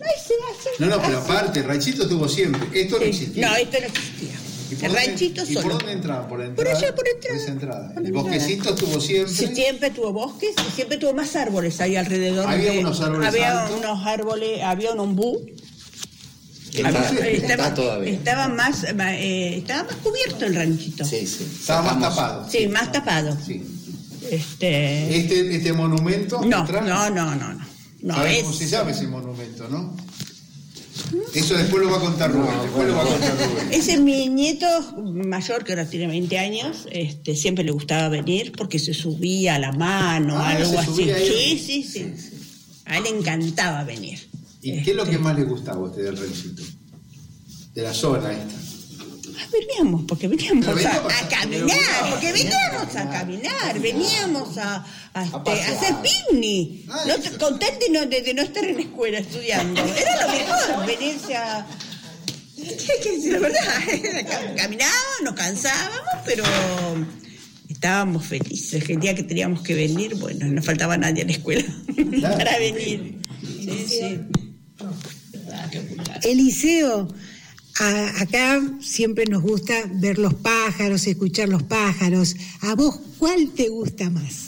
No, 0.79 0.87
no, 0.87 1.01
pero 1.01 1.19
aparte, 1.19 1.59
el 1.59 1.65
ranchito 1.65 2.03
estuvo 2.03 2.27
siempre. 2.27 2.67
Esto 2.79 2.99
no 2.99 3.05
existía. 3.05 3.49
No, 3.49 3.55
esto 3.55 3.77
no 3.79 3.87
existía. 3.87 4.35
¿Y 4.69 4.75
por 4.75 4.85
El 4.85 4.91
dónde- 4.91 5.07
ranchito 5.07 5.43
¿Y 5.47 5.53
por 5.53 5.63
solo. 5.63 5.77
dónde 5.77 5.91
entraban? 5.93 6.27
¿Por 6.27 6.39
la 6.39 6.45
Por 6.45 6.67
entrada? 6.67 6.77
allá, 6.79 6.95
por 6.95 7.07
entrada. 7.07 7.37
esa 7.37 7.51
entrada. 7.51 7.93
Por 7.93 8.01
El 8.01 8.05
entrada. 8.07 8.23
bosquecito 8.29 8.69
estuvo 8.73 8.99
siempre. 9.01 9.33
Sí, 9.33 9.55
siempre 9.55 9.89
tuvo 9.91 10.13
bosques 10.13 10.49
y 10.67 10.71
siempre 10.75 10.97
tuvo 10.97 11.13
más 11.13 11.35
árboles 11.35 11.79
ahí 11.81 11.95
alrededor. 11.95 12.47
Había 12.47 12.71
de- 12.73 12.79
unos 12.79 12.99
árboles 13.01 13.27
Había 13.27 13.61
altos. 13.63 13.77
unos 13.79 14.05
árboles, 14.05 14.61
había 14.63 14.91
un 14.91 14.99
ombú. 14.99 15.45
Está, 16.73 16.89
Había- 16.89 17.27
está 17.29 17.73
todavía. 17.73 18.11
estaba 18.13 18.47
más, 18.49 18.83
eh, 18.83 19.57
estaba 19.57 19.83
más 19.85 19.95
cubierto 19.95 20.45
el 20.45 20.55
ranchito. 20.55 21.05
Sí, 21.05 21.25
sí. 21.25 21.47
Estaba 21.59 21.93
más 21.93 21.99
tapado. 22.15 22.49
Sí, 22.51 22.67
más 22.67 22.91
tapado. 22.91 23.37
Sí. 23.45 23.63
Este, 24.29 25.17
Este, 25.17 25.55
este 25.55 25.73
monumento. 25.73 26.41
no, 26.43 26.65
no, 26.67 26.81
no, 26.81 27.09
no, 27.09 27.35
no. 27.35 27.67
No, 28.01 28.13
¿Sabes 28.15 28.37
es- 28.37 28.43
cómo 28.43 28.53
se 28.53 28.67
llama 28.67 28.91
ese 28.91 29.07
monumento, 29.07 29.67
no? 29.69 29.95
Eso 31.33 31.55
después 31.55 31.83
lo 31.83 31.91
va 31.91 31.97
a 31.97 32.01
contar 32.01 32.31
Rubén. 32.31 32.51
después 32.61 32.87
lo 32.87 32.95
va 32.95 33.03
a 33.03 33.05
contar 33.05 33.37
Rubén. 33.37 33.67
Ese 33.71 33.93
es 33.93 34.01
mi 34.01 34.29
nieto 34.29 34.65
mayor, 35.01 35.63
que 35.63 35.73
ahora 35.73 35.89
tiene 35.89 36.07
20 36.07 36.37
años, 36.39 36.87
este, 36.91 37.35
siempre 37.35 37.63
le 37.63 37.71
gustaba 37.71 38.09
venir 38.09 38.51
porque 38.57 38.79
se 38.79 38.93
subía 38.93 39.55
a 39.55 39.59
la 39.59 39.71
mano, 39.71 40.37
Ah, 40.37 40.49
algo 40.49 40.71
se 40.71 40.77
así. 40.79 41.09
Sí, 41.27 41.59
sí, 41.65 41.83
sí, 41.83 42.13
A 42.85 42.97
él 42.97 43.03
le 43.03 43.09
encantaba 43.09 43.83
venir. 43.83 44.19
¿Y 44.61 44.81
qué 44.83 44.91
es 44.91 44.97
lo 44.97 45.05
que 45.05 45.17
más 45.17 45.35
le 45.35 45.43
gustaba 45.43 45.77
a 45.77 45.89
usted 45.89 46.03
del 46.03 46.17
ranchito? 46.17 46.63
De 47.73 47.81
la 47.83 47.93
zona 47.93 48.31
esta. 48.33 48.55
Ah, 49.47 49.49
Veníamos, 49.59 50.03
porque 50.07 50.27
veníamos 50.27 50.67
a, 50.67 50.73
veníamos 50.73 51.13
a 51.13 51.19
a- 51.19 51.29
caminar, 51.29 52.09
porque 52.09 52.31
veníamos 52.33 52.95
a 52.95 53.09
caminar, 53.09 53.79
veníamos 53.79 54.57
a, 54.57 54.85
a, 55.13 55.23
este, 55.23 55.51
a 55.51 55.71
hacer 55.71 55.95
picnic. 56.01 56.85
Ah, 56.89 57.03
No, 57.07 57.17
de 57.17 57.89
no, 57.91 58.05
de, 58.05 58.21
de 58.21 58.33
no 58.33 58.41
estar 58.41 58.63
en 58.65 58.75
la 58.75 58.81
escuela 58.81 59.19
estudiando. 59.19 59.81
Era 59.95 60.27
lo 60.27 60.33
mejor, 60.33 60.85
venirse 60.85 61.35
a... 61.35 61.65
Hay 62.59 63.01
que 63.03 63.11
decir 63.15 63.31
la 63.33 63.39
verdad, 63.39 63.59
Cam- 64.27 64.55
caminábamos, 64.57 65.21
nos 65.23 65.33
cansábamos, 65.35 66.01
pero 66.25 66.43
estábamos 67.69 68.25
felices. 68.25 68.83
El 68.89 68.99
día 68.99 69.15
que 69.15 69.23
teníamos 69.23 69.61
que 69.61 69.75
venir, 69.75 70.15
bueno, 70.15 70.45
no 70.47 70.61
faltaba 70.63 70.97
nadie 70.97 71.21
en 71.21 71.27
la 71.27 71.33
escuela 71.33 71.63
para 72.21 72.57
venir. 72.59 73.19
Sí, 73.41 73.85
sí. 73.87 74.19
Eliseo, 76.23 77.07
a- 77.79 78.21
acá 78.21 78.61
siempre 78.81 79.25
nos 79.25 79.43
gusta 79.43 79.73
ver 79.93 80.17
los 80.17 80.33
pájaros, 80.35 81.05
escuchar 81.07 81.49
los 81.49 81.63
pájaros. 81.63 82.35
¿A 82.61 82.75
vos 82.75 82.95
cuál 83.17 83.49
te 83.49 83.69
gusta 83.69 84.09
más? 84.09 84.47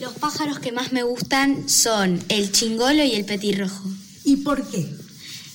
Los 0.00 0.12
pájaros 0.14 0.58
que 0.58 0.72
más 0.72 0.92
me 0.92 1.02
gustan 1.02 1.68
son 1.68 2.22
el 2.28 2.50
chingolo 2.52 3.02
y 3.04 3.12
el 3.12 3.24
petirrojo. 3.24 3.88
¿Y 4.24 4.36
por 4.36 4.66
qué? 4.68 4.86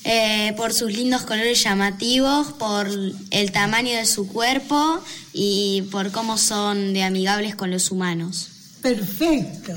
Eh, 0.06 0.54
por 0.56 0.74
sus 0.74 0.94
lindos 0.94 1.24
colores 1.24 1.62
llamativos, 1.62 2.54
por 2.54 2.88
el 3.32 3.52
tamaño 3.52 3.92
de 3.98 4.06
su 4.06 4.28
cuerpo 4.28 5.02
y 5.34 5.84
por 5.92 6.12
cómo 6.12 6.38
son 6.38 6.94
de 6.94 7.04
amigables 7.04 7.56
con 7.56 7.70
los 7.70 7.92
humanos. 7.92 8.48
Perfecto. 8.82 9.74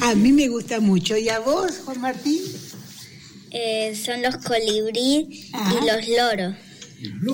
A 0.00 0.14
mí 0.16 0.32
me 0.32 0.48
gusta 0.48 0.80
mucho. 0.80 1.16
¿Y 1.16 1.28
a 1.28 1.38
vos, 1.38 1.70
Juan 1.84 2.00
Martín? 2.00 2.40
Eh, 3.50 3.94
son 3.96 4.22
los 4.22 4.36
colibrí 4.38 5.50
Ajá. 5.52 5.72
y 5.74 5.86
los 5.86 6.08
loros. 6.08 6.54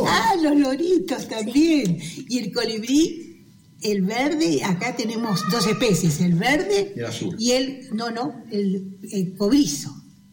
Ah, 0.09 0.35
los 0.43 0.57
loritos 0.57 1.29
también. 1.29 1.99
Y 2.29 2.39
el 2.39 2.53
colibrí, 2.53 3.47
el 3.83 4.03
verde, 4.03 4.63
acá 4.65 4.95
tenemos 4.97 5.41
dos 5.51 5.67
especies, 5.67 6.21
el 6.21 6.35
verde 6.35 6.93
Y 6.97 7.01
el 7.01 7.05
azul. 7.07 7.37
y 7.39 7.53
el, 7.53 7.89
no, 7.93 8.11
no, 8.11 8.45
el, 8.51 8.99
el 9.11 9.35
cobrizo. 9.37 9.93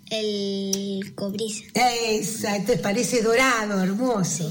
El 0.09 1.13
cobrizo. 1.15 1.63
Exacto, 1.73 2.73
parece 2.81 3.21
dorado, 3.23 3.81
hermoso. 3.81 4.49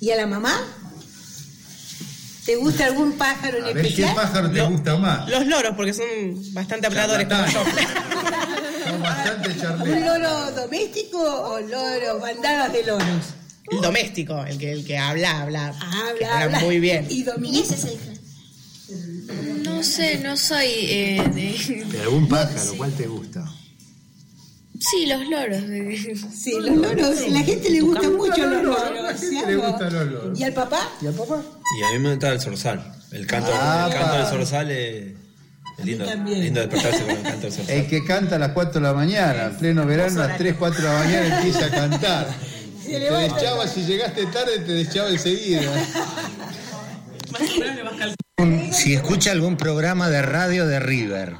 ¿Y 0.00 0.10
a 0.10 0.16
la 0.16 0.26
mamá? 0.26 0.54
¿Te 2.46 2.56
gusta 2.56 2.86
algún 2.86 3.12
pájaro 3.12 3.58
en 3.58 3.64
A 3.64 3.72
ver 3.72 3.94
qué 3.94 4.02
pájaro 4.14 4.50
te 4.50 4.62
gusta 4.62 4.96
más. 4.96 5.28
Los 5.28 5.46
loros, 5.46 5.74
porque 5.76 5.92
son 5.92 6.06
bastante 6.54 6.86
habladores 6.86 7.26
como 7.28 7.46
yo. 7.46 7.62
¿Un 9.82 10.00
loro 10.04 10.50
doméstico 10.52 11.18
o 11.18 11.60
loro, 11.60 12.18
bandadas 12.20 12.72
de 12.72 12.84
loros? 12.84 13.34
El 13.70 13.80
doméstico, 13.80 14.44
el 14.44 14.58
que, 14.58 14.72
el 14.72 14.84
que 14.84 14.98
habla, 14.98 15.42
habla, 15.42 15.74
que 16.18 16.24
Habla, 16.24 16.42
habla 16.44 16.60
muy 16.60 16.80
bien. 16.80 17.06
¿Y 17.08 17.22
Dominique? 17.22 17.74
No 19.64 19.82
sé, 19.82 20.18
no 20.18 20.36
soy 20.36 20.66
eh, 20.66 21.22
de... 21.34 21.84
¿De 21.84 22.00
algún 22.02 22.28
pájaro? 22.28 22.74
¿Cuál 22.76 22.92
te 22.92 23.06
gusta? 23.06 23.44
Sí, 24.80 25.06
los 25.06 25.20
loros. 25.28 25.62
Sí, 26.34 26.52
los 26.58 26.76
loros. 26.76 27.20
A 27.20 27.28
la 27.28 27.40
gente 27.40 27.70
le 27.70 27.80
gusta 27.82 28.08
mucho 28.10 28.46
los 28.46 28.62
loros. 28.64 29.20
Le 29.46 29.56
gustan 29.56 29.92
los 29.92 30.06
loros. 30.10 30.40
¿Y 30.40 30.42
al 30.44 30.52
papá? 30.54 30.88
¿Y 31.02 31.06
al 31.06 31.14
papá? 31.14 31.42
Y 31.78 31.84
a 31.84 31.92
mí 31.92 31.98
me 32.02 32.10
gusta 32.10 32.32
el 32.32 32.40
zorzal. 32.40 32.94
El 33.12 33.26
canto, 33.26 33.50
Ah, 33.52 33.88
el 33.88 33.94
canto 33.98 34.16
del 34.16 34.26
zorzal 34.26 34.70
es, 34.70 35.04
es 35.06 35.12
lindo. 35.84 36.04
lindo 36.26 36.60
despertarse 36.60 37.02
con 37.02 37.10
el 37.16 37.22
canto 37.22 37.40
del 37.40 37.52
zorzal. 37.52 37.76
El 37.76 37.86
que 37.86 38.04
canta 38.04 38.36
a 38.36 38.38
las 38.38 38.52
4 38.52 38.80
de 38.80 38.86
la 38.86 38.92
mañana, 38.94 39.44
en 39.46 39.56
pleno 39.56 39.86
verano, 39.86 40.22
a 40.22 40.28
las 40.28 40.38
3, 40.38 40.54
4 40.58 40.82
de 40.82 40.88
la 40.88 40.98
mañana 40.98 41.36
empieza 41.36 41.66
a 41.66 41.70
cantar. 41.70 42.28
Te 42.86 42.98
deschaba, 42.98 43.68
si 43.68 43.84
llegaste 43.84 44.26
tarde, 44.26 44.58
te 44.66 44.72
deschaba 44.72 45.10
enseguida. 45.10 45.70
Si 48.72 48.94
escucha 48.94 49.30
algún 49.30 49.56
programa 49.56 50.08
de 50.08 50.22
radio 50.22 50.66
de 50.66 50.80
River. 50.80 51.34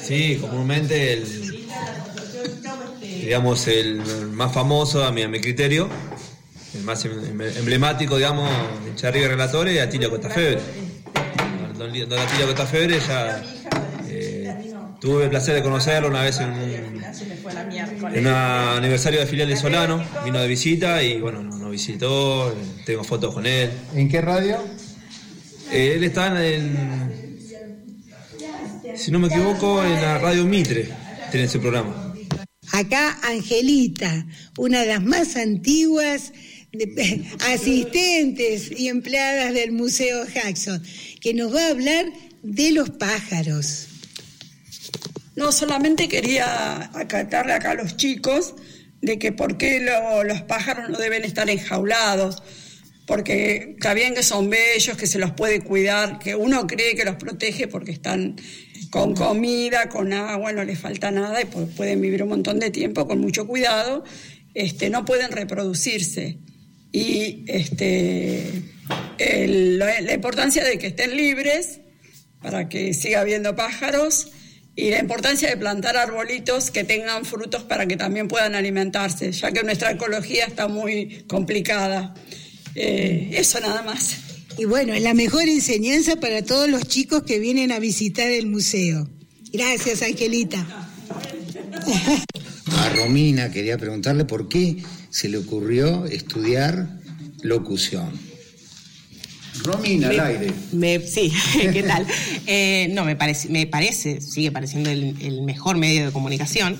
Sí, 0.00 0.36
comúnmente 0.40 1.12
el, 1.14 1.66
digamos, 3.02 3.66
el 3.68 3.96
más 4.32 4.52
famoso 4.52 5.04
a 5.04 5.12
mi, 5.12 5.22
a 5.22 5.28
mi 5.28 5.40
criterio, 5.40 5.88
el 6.74 6.82
más 6.82 7.04
em- 7.04 7.40
emblemático, 7.40 8.16
digamos, 8.16 8.50
de 8.84 8.94
Charri 8.94 9.26
Relatore 9.26 9.74
es 9.76 9.82
Atilio 9.86 10.10
Cotafebre. 10.10 10.60
Don, 11.78 11.92
don 12.08 12.18
Atilio 12.18 12.46
Cotafebre 12.48 12.98
ya 12.98 13.40
eh, 14.08 14.52
tuve 15.00 15.24
el 15.24 15.30
placer 15.30 15.54
de 15.54 15.62
conocerlo 15.62 16.08
una 16.08 16.22
vez 16.22 16.40
en 16.40 16.50
un, 16.50 18.14
en 18.14 18.26
un 18.26 18.32
aniversario 18.32 19.20
de 19.20 19.26
filial 19.26 19.48
de 19.48 19.56
Solano, 19.56 20.04
vino 20.24 20.40
de 20.40 20.48
visita 20.48 21.00
y 21.04 21.20
bueno, 21.20 21.40
nos, 21.40 21.56
nos 21.60 21.70
visitó, 21.70 22.50
eh, 22.50 22.54
tengo 22.84 23.04
fotos 23.04 23.32
con 23.32 23.46
él. 23.46 23.70
¿En 23.94 24.08
qué 24.08 24.20
radio? 24.20 24.58
Eh, 25.70 25.92
él 25.94 26.02
está 26.02 26.44
en, 26.44 27.38
si 28.96 29.12
no 29.12 29.20
me 29.20 29.28
equivoco, 29.28 29.84
en 29.84 29.92
la 30.02 30.18
radio 30.18 30.44
Mitre, 30.46 30.88
tiene 31.30 31.46
ese 31.46 31.60
programa. 31.60 32.12
Acá 32.72 33.18
Angelita, 33.22 34.26
una 34.56 34.80
de 34.80 34.86
las 34.86 35.02
más 35.02 35.36
antiguas 35.36 36.32
asistentes 37.46 38.70
y 38.70 38.88
empleadas 38.88 39.52
del 39.54 39.72
Museo 39.72 40.24
Jackson, 40.26 40.82
que 41.20 41.34
nos 41.34 41.54
va 41.54 41.66
a 41.66 41.70
hablar 41.70 42.06
de 42.42 42.70
los 42.72 42.90
pájaros. 42.90 43.86
No, 45.36 45.52
solamente 45.52 46.08
quería 46.08 46.90
acatarle 46.98 47.52
acá 47.52 47.72
a 47.72 47.74
los 47.74 47.96
chicos 47.96 48.54
de 49.00 49.18
que 49.18 49.30
por 49.32 49.56
qué 49.56 49.80
lo- 49.80 50.24
los 50.24 50.42
pájaros 50.42 50.90
no 50.90 50.98
deben 50.98 51.24
estar 51.24 51.48
enjaulados, 51.48 52.42
porque 53.06 53.74
está 53.78 53.94
bien 53.94 54.14
que 54.14 54.22
son 54.22 54.50
bellos, 54.50 54.96
que 54.96 55.06
se 55.06 55.18
los 55.18 55.30
puede 55.32 55.60
cuidar, 55.60 56.18
que 56.18 56.34
uno 56.34 56.66
cree 56.66 56.94
que 56.96 57.04
los 57.04 57.14
protege 57.16 57.68
porque 57.68 57.92
están 57.92 58.36
con 58.90 59.14
comida, 59.14 59.88
con 59.88 60.12
agua, 60.12 60.52
no 60.52 60.64
les 60.64 60.78
falta 60.78 61.10
nada 61.10 61.40
y 61.40 61.44
pu- 61.44 61.68
pueden 61.74 62.00
vivir 62.00 62.22
un 62.22 62.30
montón 62.30 62.58
de 62.58 62.70
tiempo 62.70 63.06
con 63.06 63.20
mucho 63.20 63.46
cuidado, 63.46 64.04
este, 64.54 64.90
no 64.90 65.04
pueden 65.04 65.30
reproducirse. 65.30 66.38
Y 66.92 67.44
este, 67.46 68.62
el- 69.18 69.78
la 69.78 70.00
la 70.00 70.14
importancia 70.14 70.64
de 70.64 70.78
que 70.78 70.88
estén 70.88 71.16
libres 71.16 71.80
para 72.42 72.68
que 72.68 72.94
siga 72.94 73.20
habiendo 73.20 73.54
pájaros 73.56 74.28
y 74.76 74.90
la 74.90 75.00
importancia 75.00 75.48
de 75.50 75.56
plantar 75.56 75.96
arbolitos 75.96 76.70
que 76.70 76.84
tengan 76.84 77.24
frutos 77.24 77.64
para 77.64 77.86
que 77.86 77.96
también 77.96 78.28
puedan 78.28 78.54
alimentarse, 78.54 79.32
ya 79.32 79.50
que 79.50 79.64
nuestra 79.64 79.90
ecología 79.90 80.44
está 80.46 80.68
muy 80.68 81.24
complicada. 81.28 82.14
Eh, 82.76 83.30
eso 83.32 83.58
nada 83.60 83.82
más. 83.82 84.16
Y 84.56 84.64
bueno, 84.66 84.92
es 84.94 85.02
la 85.02 85.14
mejor 85.14 85.48
enseñanza 85.48 86.16
para 86.16 86.42
todos 86.42 86.68
los 86.68 86.86
chicos 86.86 87.24
que 87.24 87.38
vienen 87.40 87.72
a 87.72 87.80
visitar 87.80 88.28
el 88.28 88.46
museo. 88.46 89.08
Gracias, 89.52 90.02
Angelita. 90.02 90.64
A 92.76 92.88
Romina 92.90 93.50
quería 93.50 93.78
preguntarle 93.78 94.24
por 94.24 94.48
qué 94.48 94.76
se 95.10 95.28
le 95.28 95.38
ocurrió 95.38 96.06
estudiar 96.06 96.88
locución. 97.42 98.10
Romina, 99.64 100.08
al 100.10 100.20
aire. 100.20 100.52
Me- 100.72 101.00
sí, 101.00 101.32
¿qué 101.72 101.82
tal? 101.82 102.06
Eh, 102.46 102.88
no, 102.92 103.04
me 103.04 103.16
parece, 103.16 103.48
me 103.48 103.66
parece, 103.66 104.20
sigue 104.20 104.52
pareciendo 104.52 104.90
el, 104.90 105.16
el 105.20 105.42
mejor 105.42 105.76
medio 105.76 106.06
de 106.06 106.12
comunicación, 106.12 106.76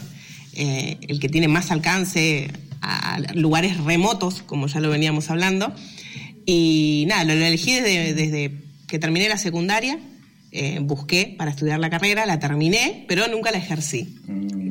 eh, 0.55 0.97
el 1.09 1.19
que 1.19 1.29
tiene 1.29 1.49
más 1.49 1.71
alcance 1.71 2.51
a 2.81 3.19
lugares 3.35 3.77
remotos, 3.79 4.43
como 4.43 4.69
ya 4.69 4.81
lo 4.81 4.91
veníamos 4.91 5.31
hablando. 5.31 5.75
Y 6.47 7.05
nada, 7.09 7.25
lo, 7.25 7.35
lo 7.35 7.45
elegí 7.45 7.73
desde, 7.75 8.15
desde 8.15 8.53
que 8.87 8.99
terminé 8.99 9.29
la 9.29 9.39
secundaria, 9.39 9.99
eh, 10.53 10.79
busqué 10.81 11.35
para 11.37 11.51
estudiar 11.51 11.79
la 11.81 11.91
carrera, 11.91 12.25
la 12.27 12.39
terminé, 12.39 13.05
pero 13.09 13.27
nunca 13.29 13.51
la 13.51 13.59
ejercí. 13.59 14.17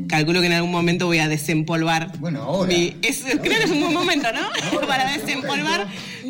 Calculo 0.07 0.39
que 0.41 0.47
en 0.47 0.53
algún 0.53 0.71
momento 0.71 1.05
voy 1.05 1.19
a 1.19 1.27
desempolvar. 1.27 2.17
Bueno, 2.19 2.41
ahora. 2.43 2.69
mi- 2.73 2.95
es- 3.01 3.23
creo 3.23 3.41
que 3.57 3.63
es 3.65 3.69
un 3.71 3.81
buen 3.81 3.93
momento, 3.93 4.27
¿no? 4.31 4.81
para 4.87 5.11
desempolvar 5.17 5.87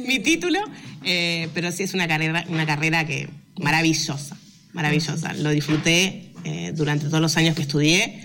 mi 0.08 0.20
título. 0.20 0.60
Eh, 1.04 1.48
pero 1.54 1.72
sí 1.72 1.84
es 1.84 1.94
una 1.94 2.08
carrera, 2.08 2.44
una 2.50 2.66
carrera 2.66 3.06
que 3.06 3.30
maravillosa, 3.60 4.36
maravillosa. 4.74 5.34
Lo 5.34 5.52
disfruté 5.52 6.32
eh, 6.44 6.74
durante 6.76 7.06
todos 7.06 7.22
los 7.22 7.38
años 7.38 7.56
que 7.56 7.62
estudié. 7.62 8.22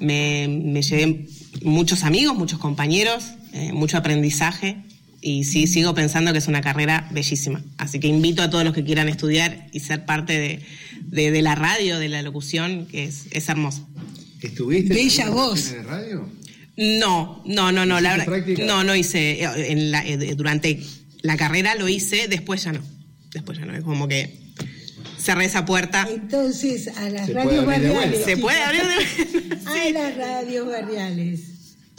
Me, 0.00 0.46
me 0.48 0.82
llevé 0.82 1.26
muchos 1.62 2.02
amigos, 2.04 2.36
muchos 2.36 2.58
compañeros, 2.58 3.24
eh, 3.54 3.72
mucho 3.72 3.96
aprendizaje. 3.96 4.76
Y 5.28 5.42
sí, 5.42 5.66
sigo 5.66 5.92
pensando 5.92 6.30
que 6.30 6.38
es 6.38 6.46
una 6.46 6.60
carrera 6.60 7.08
bellísima. 7.10 7.60
Así 7.78 7.98
que 7.98 8.06
invito 8.06 8.42
a 8.42 8.48
todos 8.50 8.62
los 8.64 8.72
que 8.72 8.84
quieran 8.84 9.08
estudiar 9.08 9.66
y 9.72 9.80
ser 9.80 10.04
parte 10.04 10.38
de, 10.38 10.60
de- 11.02 11.30
de 11.32 11.42
la 11.42 11.56
radio, 11.56 11.98
de 11.98 12.08
la 12.08 12.22
locución, 12.22 12.86
que 12.86 13.02
es, 13.06 13.24
es 13.32 13.48
hermoso. 13.48 13.88
¿Estuviste 14.40 14.92
en 14.92 15.04
Bella 15.08 15.30
voz. 15.30 15.72
radio? 15.84 16.30
No, 16.76 17.42
no, 17.44 17.72
no, 17.72 17.84
no. 17.86 18.00
La 18.00 18.10
¿Hiciste 18.14 18.30
verdad, 18.30 18.44
práctica? 18.44 18.64
no, 18.66 18.84
no 18.84 18.94
hice. 18.94 19.42
eh, 19.42 19.72
en 19.72 19.90
la- 19.90 20.06
eh, 20.06 20.34
durante 20.36 20.80
la 21.22 21.36
carrera 21.36 21.74
lo 21.74 21.88
hice, 21.88 22.28
después 22.28 22.62
ya 22.62 22.72
no. 22.72 22.82
Después 23.32 23.58
ya 23.58 23.64
no. 23.64 23.74
Es 23.74 23.82
como 23.82 24.06
que 24.06 24.38
cerré 25.18 25.46
esa 25.46 25.64
puerta. 25.64 26.06
Entonces, 26.08 26.86
a 26.96 27.08
las 27.10 27.28
radios 27.32 27.66
barriales. 27.66 28.24
Se 28.24 28.36
puede 28.36 28.62
abrir 28.62 28.82
de 28.82 29.56
A 29.66 29.90
las 29.90 30.16
radios 30.16 30.68
barriales. 30.68 31.40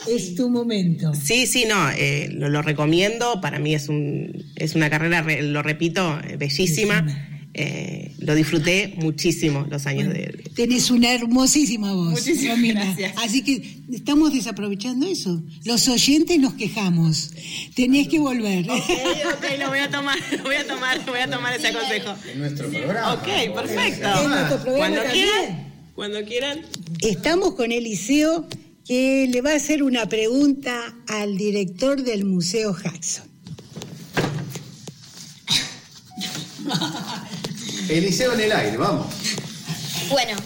Es 0.06 0.34
tu 0.34 0.48
momento. 0.48 1.12
Sí, 1.14 1.46
sí, 1.46 1.64
no, 1.68 1.90
eh, 1.90 2.28
lo, 2.32 2.48
lo 2.48 2.62
recomiendo. 2.62 3.40
Para 3.40 3.58
mí 3.58 3.74
es, 3.74 3.88
un, 3.88 4.44
es 4.56 4.74
una 4.74 4.88
carrera, 4.90 5.22
re- 5.22 5.42
lo 5.42 5.62
repito, 5.62 6.20
eh, 6.28 6.36
bellísima. 6.36 7.24
Eh, 7.54 8.12
lo 8.20 8.36
disfruté 8.36 8.94
muchísimo 8.98 9.66
los 9.68 9.86
años 9.88 10.12
de. 10.12 10.44
Tenés 10.54 10.92
una 10.92 11.12
hermosísima 11.12 11.92
voz. 11.92 12.10
Muchísimas 12.12 12.56
Romina. 12.56 12.84
gracias. 12.84 13.14
Así 13.16 13.42
que 13.42 13.80
estamos 13.92 14.32
desaprovechando 14.32 15.08
eso. 15.08 15.42
Los 15.64 15.88
oyentes 15.88 16.38
nos 16.38 16.54
quejamos. 16.54 17.32
Tenés 17.74 18.06
que 18.06 18.20
volver. 18.20 18.70
Ok, 18.70 18.78
ok, 18.78 19.44
lo 19.58 19.68
voy 19.70 19.78
a 19.80 19.90
tomar, 19.90 20.18
lo 20.36 20.44
voy 20.44 20.54
a 20.54 20.66
tomar, 20.68 21.04
voy 21.06 21.18
a 21.18 21.28
tomar 21.28 21.54
ese 21.58 21.72
consejo. 21.72 22.14
En 22.32 22.38
nuestro 22.38 22.68
programa. 22.70 23.14
Ok, 23.14 23.26
perfecto. 23.54 24.08
En 24.22 24.30
nuestro 24.30 24.62
programa 24.62 24.76
Cuando 24.78 25.02
también. 25.02 25.24
quieran, 25.26 25.72
cuando 25.96 26.24
quieran. 26.24 26.60
Estamos 27.00 27.54
con 27.54 27.72
Eliseo 27.72 28.46
que 28.88 29.28
le 29.30 29.42
va 29.42 29.52
a 29.52 29.56
hacer 29.56 29.82
una 29.82 30.08
pregunta 30.08 30.96
al 31.06 31.36
director 31.36 32.02
del 32.02 32.24
Museo 32.24 32.74
Jackson. 32.74 33.28
Eliseo 37.90 38.32
en 38.32 38.40
el 38.40 38.52
aire, 38.52 38.78
vamos. 38.78 39.06
Bueno, 40.08 40.38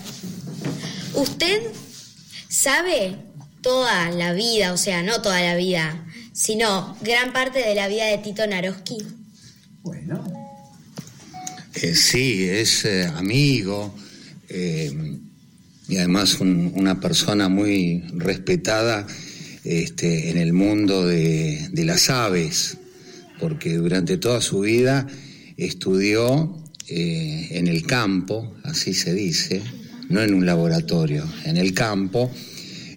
usted 1.14 1.62
sabe 2.49 3.16
toda 3.61 4.11
la 4.11 4.32
vida, 4.32 4.72
o 4.72 4.76
sea, 4.76 5.05
no 5.05 5.22
toda 5.22 5.40
la 5.40 5.55
vida, 5.55 6.05
sino 6.32 6.97
gran 7.01 7.32
parte 7.32 7.61
de 7.61 7.76
la 7.76 7.86
vida 7.86 8.07
de 8.07 8.18
Tito 8.18 8.45
Naroski. 8.45 8.99
Eh, 11.74 11.95
sí, 11.95 12.49
es 12.49 12.84
eh, 12.86 13.07
amigo 13.07 13.95
eh, 14.49 14.93
y 15.93 15.99
además 15.99 16.40
un- 16.40 16.72
una 16.74 17.01
persona 17.01 17.51
muy 17.51 18.03
respetada 18.14 19.07
este, 19.62 20.30
en 20.30 20.38
el 20.38 20.55
mundo 20.55 21.07
de, 21.07 21.68
las 21.84 22.09
aves, 22.09 22.78
porque 23.38 23.74
durante 23.74 24.16
toda 24.16 24.40
su 24.40 24.61
vida 24.61 25.07
estudió 25.59 26.57
eh, 26.88 27.49
en 27.51 27.68
el 27.68 27.84
campo, 27.84 28.57
así 28.64 28.95
se 28.95 29.12
dice, 29.12 29.61
no 30.09 30.22
en 30.22 30.32
un 30.32 30.47
laboratorio, 30.47 31.26
en 31.45 31.59
el 31.59 31.74
campo, 31.74 32.30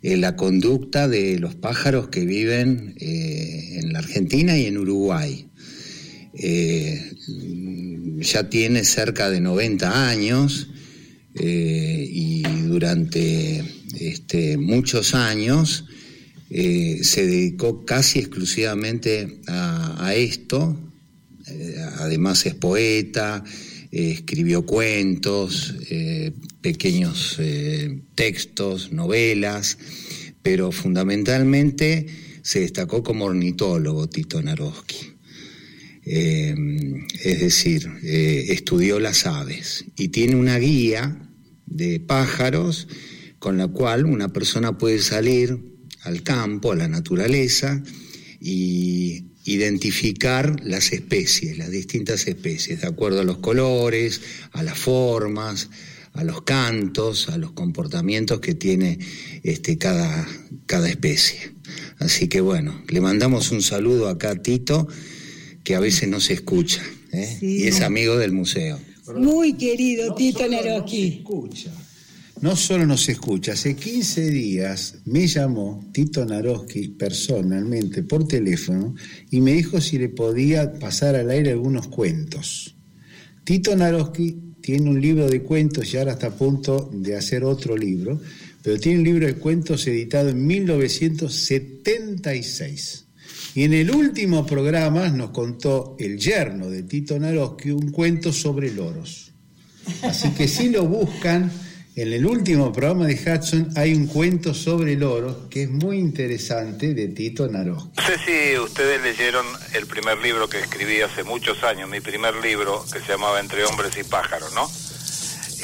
eh, 0.01 0.15
la 0.15 0.37
conducta 0.37 1.09
de 1.09 1.37
los 1.37 1.53
pájaros 1.53 2.07
que 2.07 2.25
viven 2.25 2.95
eh, 2.97 3.79
en 3.81 3.91
la 3.91 3.99
Argentina 3.99 4.57
y 4.57 4.67
en 4.67 4.77
Uruguay. 4.77 5.49
Ya 8.21 8.49
tiene 8.49 8.83
cerca 8.85 9.29
de 9.29 9.41
90 9.41 10.09
años 10.09 10.69
eh, 11.37 12.07
y 12.09 12.43
durante 12.43 13.61
este, 13.99 14.57
muchos 14.57 15.13
años 15.13 15.85
eh, 16.49 16.99
se 17.01 17.25
dedicó 17.25 17.85
casi 17.85 18.19
exclusivamente 18.19 19.41
a, 19.47 20.13
esto. 20.15 20.77
Eh, 21.47 21.75
además 21.97 22.45
es 22.45 22.55
poeta, 22.55 23.43
escribió 23.91 24.65
cuentos, 24.65 25.75
pequeños 26.61 27.39
textos, 28.15 28.91
novelas, 28.91 29.77
pero 30.41 30.71
fundamentalmente 30.71 32.05
se 32.41 32.61
destacó 32.61 33.03
como 33.03 33.25
ornitólogo 33.25 34.07
Tito 34.07 34.41
Naroski. 34.41 35.13
Es 36.03 37.39
decir, 37.39 37.89
estudió 38.03 38.99
las 38.99 39.25
aves 39.25 39.85
y 39.95 40.09
tiene 40.09 40.35
una 40.35 40.57
guía 40.59 41.24
de 41.65 41.99
pájaros 41.99 42.87
con 43.39 43.57
la 43.57 43.67
cual 43.67 44.05
una 44.05 44.29
persona 44.29 44.77
puede 44.77 44.99
salir 44.99 45.59
al 46.03 46.23
campo, 46.23 46.71
a 46.71 46.75
la 46.75 46.87
naturaleza 46.87 47.81
y 48.39 49.25
identificar 49.45 50.59
las 50.63 50.91
especies, 50.91 51.57
las 51.57 51.69
distintas 51.69 52.27
especies, 52.27 52.81
de 52.81 52.87
acuerdo 52.87 53.21
a 53.21 53.23
los 53.23 53.37
colores, 53.37 54.21
a 54.51 54.63
las 54.63 54.77
formas, 54.77 55.69
a 56.13 56.23
los 56.23 56.41
cantos, 56.41 57.29
a 57.29 57.37
los 57.37 57.51
comportamientos 57.51 58.39
que 58.39 58.55
tiene 58.55 58.97
este, 59.43 59.77
cada, 59.77 60.27
cada 60.65 60.89
especie. 60.89 61.51
Así 61.99 62.27
que 62.27 62.41
bueno, 62.41 62.83
le 62.87 63.01
mandamos 63.01 63.51
un 63.51 63.61
saludo 63.61 64.09
acá 64.09 64.31
a 64.31 64.35
Tito, 64.35 64.87
que 65.63 65.75
a 65.75 65.79
veces 65.79 66.09
no 66.09 66.19
se 66.19 66.33
escucha, 66.33 66.83
¿eh? 67.11 67.37
Sí. 67.39 67.63
y 67.63 67.67
es 67.67 67.81
amigo 67.81 68.17
del 68.17 68.31
museo. 68.31 68.79
Muy 69.13 69.53
querido 69.53 70.15
Tito 70.15 70.47
Naroski. 70.47 71.23
No 72.41 72.55
solo 72.55 72.87
nos 72.87 73.07
escucha, 73.07 73.53
hace 73.53 73.75
15 73.75 74.29
días 74.29 74.95
me 75.05 75.27
llamó 75.27 75.87
Tito 75.91 76.25
Naroski 76.25 76.87
personalmente 76.89 78.03
por 78.03 78.27
teléfono 78.27 78.95
y 79.29 79.41
me 79.41 79.53
dijo 79.53 79.79
si 79.79 79.99
le 79.99 80.09
podía 80.09 80.73
pasar 80.79 81.15
al 81.15 81.29
aire 81.29 81.51
algunos 81.51 81.87
cuentos. 81.87 82.75
Tito 83.43 83.75
Naroski 83.75 84.55
tiene 84.59 84.89
un 84.89 84.99
libro 84.99 85.29
de 85.29 85.43
cuentos 85.43 85.93
y 85.93 85.97
ahora 85.97 86.13
está 86.13 86.25
a 86.27 86.35
punto 86.35 86.89
de 86.91 87.15
hacer 87.15 87.43
otro 87.43 87.77
libro, 87.77 88.19
pero 88.63 88.79
tiene 88.79 88.97
un 88.99 89.05
libro 89.05 89.27
de 89.27 89.35
cuentos 89.35 89.85
editado 89.85 90.29
en 90.29 90.47
1976. 90.47 93.04
Y 93.55 93.63
en 93.63 93.73
el 93.73 93.89
último 93.89 94.45
programa 94.45 95.07
nos 95.07 95.29
contó 95.29 95.95
el 95.97 96.19
yerno 96.19 96.69
de 96.69 96.83
Tito 96.83 97.17
Naroski 97.17 97.71
un 97.71 97.89
cuento 97.89 98.33
sobre 98.33 98.69
loros. 98.69 99.31
Así 100.03 100.31
que 100.31 100.45
si 100.49 100.67
lo 100.69 100.83
buscan, 100.83 101.49
en 101.95 102.11
el 102.11 102.25
último 102.25 102.73
programa 102.73 103.07
de 103.07 103.13
Hudson 103.13 103.69
hay 103.77 103.93
un 103.93 104.07
cuento 104.07 104.53
sobre 104.53 104.97
loros 104.97 105.47
que 105.49 105.63
es 105.63 105.69
muy 105.69 105.99
interesante 105.99 106.93
de 106.93 107.07
Tito 107.07 107.47
Naroski. 107.47 107.91
No 107.95 108.03
sé 108.03 108.17
si 108.25 108.59
ustedes 108.59 109.01
leyeron 109.01 109.45
el 109.73 109.87
primer 109.87 110.17
libro 110.17 110.49
que 110.49 110.59
escribí 110.59 110.99
hace 110.99 111.23
muchos 111.23 111.63
años, 111.63 111.89
mi 111.89 112.01
primer 112.01 112.35
libro 112.35 112.83
que 112.91 112.99
se 112.99 113.07
llamaba 113.07 113.39
Entre 113.39 113.63
hombres 113.63 113.97
y 113.97 114.03
pájaros, 114.03 114.53
¿no? 114.53 114.69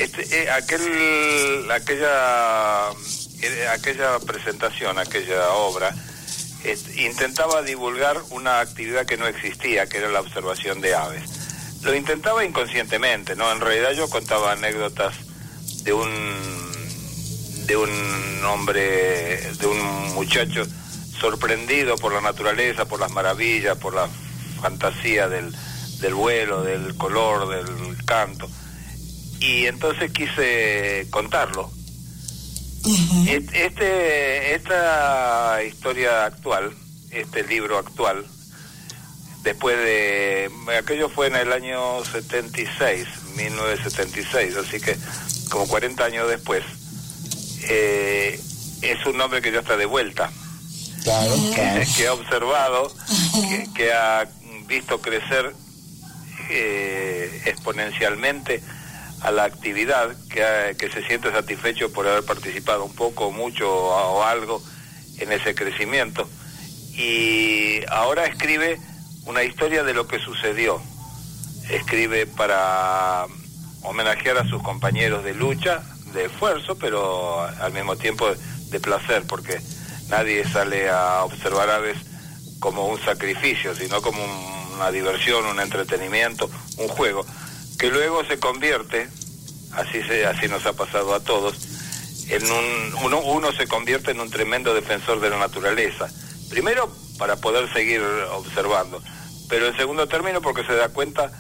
Este, 0.02 0.44
eh, 0.44 0.50
aquel, 0.50 1.70
aquella, 1.70 2.92
eh, 3.42 3.68
aquella 3.68 4.18
presentación, 4.20 4.98
aquella 4.98 5.50
obra, 5.56 5.94
intentaba 6.98 7.62
divulgar 7.62 8.22
una 8.30 8.60
actividad 8.60 9.06
que 9.06 9.18
no 9.18 9.28
existía, 9.28 9.88
que 9.88 9.98
era 9.98 10.10
la 10.10 10.22
observación 10.22 10.82
de 10.82 10.96
aves. 10.96 11.24
Lo 11.82 11.96
intentaba 11.96 12.46
inconscientemente, 12.46 13.36
¿no? 13.36 13.52
En 13.52 13.60
realidad 13.60 13.92
yo 13.94 14.10
contaba 14.10 14.52
anécdotas 14.52 15.16
de 15.84 15.94
un 15.94 16.72
de 17.66 17.78
un 17.78 18.44
hombre, 18.46 19.54
de 19.54 19.66
un 19.68 20.14
muchacho 20.14 20.66
sorprendido 21.20 21.96
por 21.98 22.14
la 22.14 22.22
naturaleza, 22.22 22.86
por 22.86 23.00
las 23.00 23.12
maravillas, 23.12 23.78
por 23.78 23.94
la 23.94 24.10
fantasía 24.60 25.30
del, 25.30 25.56
del 26.00 26.14
vuelo, 26.14 26.64
del 26.64 26.98
color, 26.98 27.48
del 27.50 28.04
canto. 28.06 28.50
Y 29.40 29.66
entonces 29.68 30.12
quise 30.12 31.08
contarlo. 31.10 31.72
Este, 33.28 34.56
esta 34.56 35.64
historia 35.64 36.26
actual, 36.26 36.74
este 37.12 37.44
libro 37.44 37.78
actual, 37.78 38.26
después 39.44 39.78
de... 39.78 40.50
Aquello 40.78 41.10
fue 41.10 41.28
en 41.28 41.36
el 41.36 41.52
año 41.54 42.04
76, 42.04 43.08
1976, 43.36 44.56
así 44.58 44.80
que 44.80 44.98
como 45.50 45.68
40 45.68 46.04
años 46.04 46.28
después, 46.30 46.64
eh, 47.70 48.40
es 48.82 49.06
un 49.06 49.20
hombre 49.22 49.42
que 49.42 49.52
ya 49.52 49.60
está 49.60 49.78
de 49.78 49.86
vuelta. 49.86 50.32
que, 51.04 51.88
que 51.96 52.08
ha 52.08 52.14
observado, 52.14 52.94
que, 53.50 53.68
que 53.76 53.94
ha 53.94 54.28
visto 54.68 55.02
crecer 55.02 55.54
eh, 56.50 57.42
exponencialmente 57.46 58.62
a 59.22 59.32
la 59.32 59.44
actividad, 59.44 60.16
que, 60.30 60.44
ha- 60.44 60.74
que 60.74 60.90
se 60.90 61.06
siente 61.08 61.32
satisfecho 61.32 61.92
por 61.92 62.08
haber 62.08 62.26
participado 62.26 62.84
un 62.86 62.94
poco, 62.96 63.32
mucho 63.32 63.72
o 63.72 64.24
algo 64.24 64.62
en 65.20 65.32
ese 65.32 65.54
crecimiento. 65.56 66.28
Y 66.94 67.82
ahora 67.90 68.26
escribe 68.26 68.80
una 69.26 69.44
historia 69.44 69.84
de 69.84 69.94
lo 69.94 70.08
que 70.08 70.20
sucedió. 70.20 70.82
Escribe 71.70 72.26
para 72.26 73.26
homenajear 73.84 74.38
a 74.40 74.48
sus 74.50 74.62
compañeros 74.62 75.24
de 75.24 75.34
lucha, 75.34 75.82
de 76.14 76.26
esfuerzo, 76.26 76.76
pero 76.78 77.42
al 77.44 77.72
mismo 77.74 77.96
tiempo 77.96 78.28
de 78.70 78.80
placer, 78.80 79.24
porque 79.28 79.60
nadie 80.10 80.44
sale 80.50 80.90
a 80.90 81.24
observar 81.24 81.70
aves 81.70 81.98
como 82.60 82.88
un 82.88 83.00
sacrificio, 83.04 83.74
sino 83.76 84.02
como 84.02 84.24
un- 84.24 84.74
una 84.76 84.92
diversión, 84.92 85.46
un 85.46 85.60
entretenimiento, 85.60 86.50
un 86.78 86.88
juego, 86.90 87.26
que 87.82 87.90
luego 87.90 88.24
se 88.26 88.38
convierte, 88.38 89.10
así, 89.74 90.04
se, 90.04 90.24
así 90.28 90.48
nos 90.48 90.64
ha 90.68 90.74
pasado 90.74 91.16
a 91.16 91.20
todos, 91.20 91.56
en 92.30 92.44
un, 92.44 92.94
uno, 93.06 93.22
uno 93.22 93.52
se 93.54 93.68
convierte 93.68 94.12
en 94.12 94.20
un 94.20 94.30
tremendo 94.30 94.76
defensor 94.76 95.20
de 95.20 95.32
la 95.32 95.40
naturaleza. 95.40 96.08
Primero, 96.52 96.96
para 97.18 97.38
poder 97.38 97.74
seguir 97.74 98.00
observando, 98.34 99.02
pero 99.50 99.66
en 99.66 99.76
segundo 99.76 100.08
término 100.08 100.44
porque 100.44 100.64
se 100.64 100.76
da 100.76 100.90
cuenta 100.90 101.32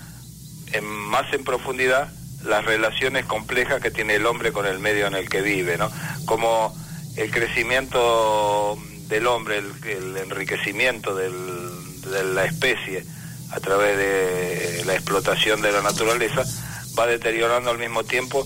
en, 0.73 0.83
más 0.83 1.31
en 1.31 1.43
profundidad 1.43 2.11
las 2.43 2.65
relaciones 2.65 3.25
complejas 3.27 3.79
que 3.79 3.91
tiene 3.91 4.15
el 4.15 4.25
hombre 4.25 4.51
con 4.51 4.65
el 4.65 4.79
medio 4.79 5.05
en 5.05 5.13
el 5.13 5.29
que 5.29 5.41
vive, 5.43 5.77
¿no? 5.77 5.91
Como 6.25 6.75
el 7.17 7.29
crecimiento 7.29 8.79
del 9.09 9.27
hombre, 9.27 9.59
el, 9.59 10.17
enriquecimiento 10.17 11.13
del- 11.13 12.01
de 12.09 12.23
la 12.23 12.45
especie 12.45 13.05
a 13.51 13.59
través 13.59 13.97
de 13.97 14.83
la 14.85 14.93
explotación 14.93 15.61
de 15.61 15.71
la 15.71 15.81
naturaleza 15.81 16.43
va 16.97 17.07
deteriorando 17.07 17.69
al 17.71 17.77
mismo 17.77 18.03
tiempo 18.03 18.45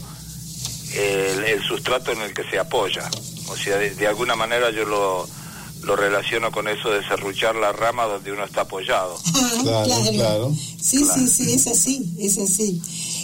el, 0.94 1.44
el 1.44 1.64
sustrato 1.64 2.12
en 2.12 2.22
el 2.22 2.34
que 2.34 2.44
se 2.44 2.60
apoya. 2.60 3.10
O 3.50 3.56
sea, 3.56 3.78
de, 3.78 3.94
de 3.94 4.08
alguna 4.08 4.36
manera 4.36 4.72
yo 4.72 4.86
lo, 4.86 5.28
lo 5.84 5.96
relaciono 5.96 6.52
con 6.52 6.68
eso 6.68 6.90
de 6.90 7.04
serruchar 7.08 7.56
la 7.56 7.72
rama 7.72 8.06
donde 8.06 8.32
uno 8.32 8.44
está 8.44 8.62
apoyado. 8.62 9.20
Claro, 9.64 10.54
Sí, 10.80 11.04
sí, 11.04 11.28
sí, 11.28 11.54
es 11.54 11.68
así, 11.68 12.16
es 12.20 12.38
así. 12.38 12.80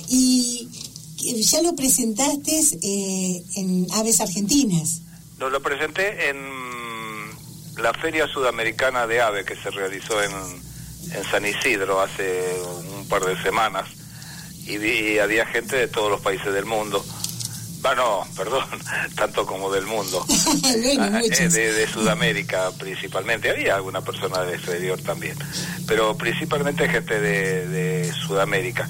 Y 0.10 0.68
eh, 1.24 1.42
ya 1.44 1.62
lo 1.62 1.76
presentaste 1.76 2.60
eh, 2.82 3.44
en 3.56 3.88
Aves 3.94 4.22
Argentinas. 4.22 5.02
Lo, 5.38 5.50
lo 5.50 5.62
presenté 5.62 6.30
en 6.30 6.38
la 7.78 7.94
Feria 7.94 8.28
Sudamericana 8.28 9.06
de 9.06 9.22
Ave 9.22 9.46
que 9.46 9.56
se 9.56 9.70
realizó 9.70 10.22
en, 10.24 10.32
en 11.14 11.24
San 11.24 11.46
Isidro 11.46 12.02
hace 12.02 12.54
un 12.98 13.08
par 13.08 13.24
de 13.26 13.42
semanas 13.42 13.86
y, 14.66 14.78
vi- 14.78 15.20
había 15.20 15.46
gente 15.46 15.76
de 15.76 15.88
todos 15.88 16.10
los 16.12 16.22
países 16.22 16.54
del 16.54 16.66
mundo 16.66 17.04
Ah, 17.84 17.96
no, 17.96 18.24
perdón, 18.38 18.64
tanto 19.16 19.44
como 19.48 19.72
del 19.72 19.86
mundo. 19.88 20.24
Ah, 21.00 21.22
eh, 21.24 21.50
de, 21.50 21.74
de, 21.74 21.88
Sudamérica 21.88 22.70
principalmente. 22.78 23.50
Había 23.50 23.74
alguna 23.76 24.02
persona 24.02 24.42
del 24.44 24.54
exterior 24.56 25.02
también, 25.02 25.36
pero 25.88 26.16
principalmente 26.16 26.88
gente 26.88 27.20
de, 27.20 27.68
de 27.68 28.14
Sudamérica. 28.14 28.88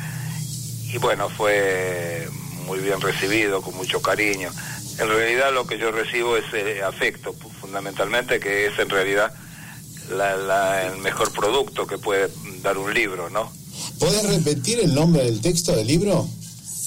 Y 0.93 0.97
bueno, 0.97 1.29
fue 1.29 2.27
muy 2.65 2.79
bien 2.79 2.99
recibido, 2.99 3.61
con 3.61 3.75
mucho 3.77 4.01
cariño. 4.01 4.49
En 4.99 5.07
realidad 5.07 5.53
lo 5.53 5.65
que 5.65 5.77
yo 5.77 5.91
recibo 5.91 6.35
es 6.35 6.43
eh, 6.53 6.83
afecto, 6.83 7.33
fundamentalmente, 7.61 8.41
que 8.41 8.67
es 8.67 8.77
en 8.77 8.89
realidad 8.89 9.33
el 10.11 10.97
mejor 10.97 11.31
producto 11.31 11.87
que 11.87 11.97
puede 11.97 12.29
dar 12.61 12.77
un 12.77 12.93
libro, 12.93 13.29
¿no? 13.29 13.51
¿Puedes 13.99 14.23
repetir 14.27 14.79
el 14.79 14.93
nombre 14.93 15.23
del 15.23 15.41
texto 15.41 15.75
del 15.75 15.87
libro? 15.87 16.27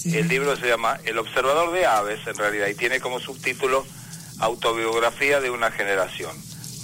El 0.04 0.28
libro 0.28 0.56
se 0.56 0.68
llama 0.68 0.98
El 1.04 1.18
observador 1.18 1.72
de 1.72 1.86
aves, 1.86 2.20
en 2.26 2.34
realidad, 2.34 2.68
y 2.68 2.74
tiene 2.74 3.00
como 3.00 3.20
subtítulo 3.20 3.86
Autobiografía 4.38 5.40
de 5.40 5.50
una 5.50 5.70
generación. 5.70 6.32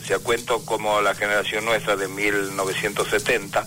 O 0.00 0.04
sea, 0.04 0.18
cuento 0.20 0.64
como 0.64 1.00
la 1.02 1.14
generación 1.14 1.64
nuestra 1.64 1.96
de 1.96 2.08
1970 2.08 3.66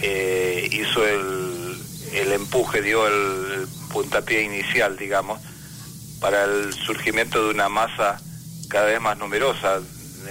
eh, 0.00 0.68
hizo 0.72 1.06
el, 1.06 1.78
el 2.14 2.32
empuje, 2.32 2.80
dio 2.80 3.06
el 3.06 3.66
puntapié 3.92 4.42
inicial, 4.42 4.96
digamos, 4.96 5.40
para 6.20 6.44
el 6.44 6.72
surgimiento 6.72 7.44
de 7.44 7.50
una 7.50 7.68
masa 7.68 8.20
cada 8.68 8.86
vez 8.86 9.00
más 9.00 9.18
numerosa. 9.18 9.80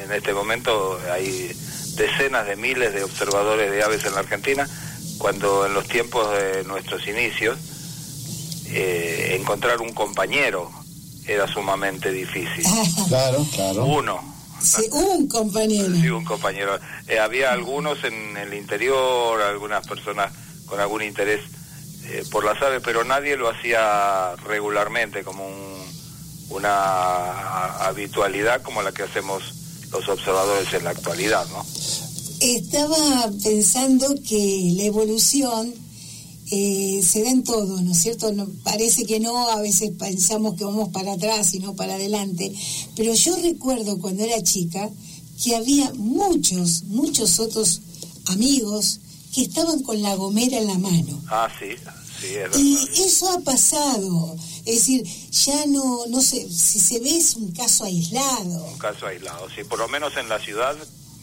En 0.04 0.12
este 0.12 0.34
momento 0.34 1.00
hay 1.12 1.52
decenas 1.96 2.48
de 2.48 2.56
miles 2.56 2.94
de 2.94 3.04
observadores 3.04 3.72
de 3.72 3.84
aves 3.84 4.06
en 4.06 4.14
la 4.14 4.20
Argentina, 4.20 4.68
cuando 5.18 5.66
en 5.66 5.74
los 5.74 5.88
tiempos 5.88 6.32
de 6.32 6.64
nuestros 6.64 7.08
inicios 7.08 7.58
eh, 8.68 9.36
encontrar 9.40 9.82
un 9.82 9.94
compañero 9.94 10.72
era 11.26 11.48
sumamente 11.48 12.12
difícil. 12.12 12.66
Claro, 13.08 13.46
claro. 13.54 13.86
Uno. 13.86 14.36
Sí, 14.62 14.84
un 14.92 15.28
compañero. 15.28 15.96
Sí, 15.96 16.10
un 16.10 16.26
compañero. 16.26 16.78
Eh, 17.08 17.20
había 17.20 17.52
algunos 17.52 18.04
en 18.04 18.36
el 18.36 18.54
interior, 18.54 19.42
algunas 19.42 19.86
personas 19.88 20.34
con 20.66 20.80
algún 20.80 21.04
interés 21.04 21.42
eh, 22.06 22.24
por 22.32 22.44
las 22.44 22.62
aves, 22.62 22.82
pero 22.84 23.04
nadie 23.04 23.38
lo 23.38 23.50
hacía 23.50 24.36
regularmente 24.46 25.24
como 25.24 25.48
una 26.50 27.86
habitualidad 27.88 28.62
como 28.62 28.82
la 28.82 28.92
que 28.92 29.04
hacemos 29.04 29.54
los 29.92 30.08
observadores 30.10 30.74
en 30.74 30.84
la 30.84 30.92
actualidad, 30.92 31.46
¿no? 31.50 31.66
Estaba 32.40 33.32
pensando 33.44 34.14
que 34.28 34.72
la 34.76 34.84
evolución 34.84 35.74
eh, 36.50 37.02
se 37.04 37.24
da 37.24 37.32
en 37.32 37.44
todo, 37.44 37.82
¿no 37.82 37.92
es 37.92 37.98
cierto? 37.98 38.32
No, 38.32 38.48
parece 38.64 39.06
que 39.06 39.20
no, 39.20 39.50
a 39.50 39.62
veces 39.62 39.92
pensamos 39.98 40.56
que 40.56 40.64
vamos 40.64 40.90
para 40.90 41.14
atrás 41.14 41.54
y 41.54 41.60
no 41.60 41.76
para 41.76 41.96
adelante, 41.96 42.54
pero 42.96 43.14
yo 43.14 43.36
recuerdo 43.38 43.98
cuando 44.00 44.24
era 44.24 44.42
chica 44.42 44.90
que 45.44 45.56
había 45.56 45.92
muchos, 45.96 46.84
muchos 46.86 47.40
otros 47.40 47.82
amigos 48.28 49.00
que 49.34 49.44
estaban 49.44 49.84
con 49.84 50.02
la 50.02 50.16
gomera 50.16 50.58
en 50.58 50.68
la 50.68 50.78
mano. 50.78 51.22
Ah, 51.28 51.50
sí, 51.60 51.76
sí, 52.22 52.28
es 52.36 52.58
Y 52.58 53.02
eso 53.04 53.30
ha 53.30 53.40
pasado. 53.42 54.36
Es 54.68 54.80
decir, 54.80 55.04
ya 55.32 55.66
no, 55.68 56.06
no 56.08 56.22
sé, 56.22 56.46
si 56.50 56.82
se 56.82 57.00
ve 57.00 57.18
es 57.18 57.36
un 57.36 57.54
caso 57.54 57.86
aislado. 57.86 58.66
Un 58.66 58.78
caso 58.78 59.08
aislado, 59.08 59.48
sí, 59.50 59.64
por 59.64 59.80
lo 59.80 59.88
menos 59.88 60.18
en 60.18 60.28
la 60.28 60.40
ciudad 60.40 60.76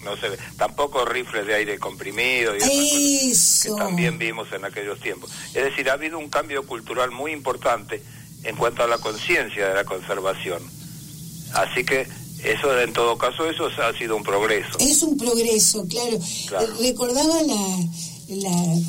no 0.03 0.17
se 0.17 0.31
ve. 0.31 0.39
Tampoco 0.57 1.05
rifles 1.05 1.47
de 1.47 1.55
aire 1.55 1.79
comprimido 1.79 2.55
y 2.57 3.31
eso. 3.31 3.77
que 3.77 3.83
también 3.83 4.19
vimos 4.19 4.51
en 4.53 4.65
aquellos 4.65 4.99
tiempos. 4.99 5.31
Es 5.53 5.63
decir, 5.63 5.91
ha 5.91 5.93
habido 5.93 6.19
un 6.19 6.31
cambio 6.31 6.67
cultural 6.67 7.11
muy 7.11 7.33
importante 7.33 8.03
en 8.45 8.57
cuanto 8.57 8.83
a 8.83 8.87
la 8.87 8.97
conciencia 8.97 9.69
de 9.69 9.75
la 9.75 9.85
conservación. 9.85 10.63
Así 11.53 11.85
que 11.85 12.09
eso, 12.45 12.81
en 12.81 12.95
todo 12.95 13.19
caso, 13.19 13.49
eso 13.49 13.67
ha 13.67 13.93
sido 13.99 14.17
un 14.17 14.23
progreso. 14.23 14.79
Es 14.79 15.03
un 15.03 15.19
progreso, 15.19 15.87
claro. 15.87 16.19
Recordaba 16.81 17.43
la, 17.43 18.81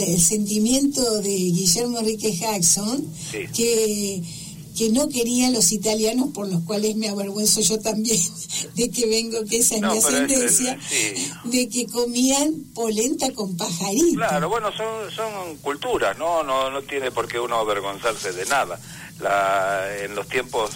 el 0.00 0.20
sentimiento 0.20 1.20
de 1.20 1.30
Guillermo 1.30 1.98
Enrique 1.98 2.32
Jackson, 2.32 3.06
que 3.54 4.22
que 4.76 4.88
no 4.88 5.08
querían 5.08 5.52
los 5.52 5.72
italianos, 5.72 6.30
por 6.32 6.48
los 6.48 6.62
cuales 6.62 6.96
me 6.96 7.08
avergüenzo 7.08 7.60
yo 7.60 7.78
también 7.78 8.18
de 8.74 8.90
que 8.90 9.06
vengo, 9.06 9.44
que 9.44 9.58
esa 9.58 9.76
es 9.76 9.82
mi 9.82 9.98
ascendencia, 9.98 10.78
de 11.44 11.68
que 11.68 11.86
comían 11.86 12.54
polenta 12.74 13.30
con 13.32 13.56
pajarito. 13.56 14.16
Claro, 14.16 14.48
bueno, 14.48 14.70
son, 14.72 15.10
son 15.10 15.56
culturas, 15.58 16.16
¿no? 16.18 16.42
¿no? 16.42 16.70
No 16.70 16.82
tiene 16.82 17.10
por 17.10 17.28
qué 17.28 17.38
uno 17.38 17.56
avergonzarse 17.56 18.32
de 18.32 18.46
nada. 18.46 18.78
La, 19.20 19.84
en 20.02 20.14
los 20.14 20.26
tiempos 20.28 20.70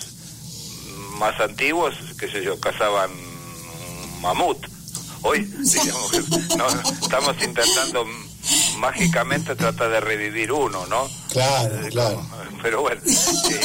más 1.19 1.41
antiguos, 1.41 1.95
qué 2.19 2.31
sé 2.31 2.45
yo, 2.45 2.61
cazaban 2.61 3.11
mamut. 4.21 4.59
Hoy, 5.23 5.41
digamos 5.59 6.13
no, 6.57 6.69
estamos 7.03 7.37
intentando 7.43 8.05
mágicamente 8.77 9.55
tratar 9.55 9.91
de 9.91 10.01
revivir 10.01 10.53
uno, 10.53 10.87
¿no? 10.87 11.09
Claro, 11.31 11.87
eh, 11.87 11.89
claro 11.91 12.23
pero 12.67 12.83
bueno. 12.83 13.01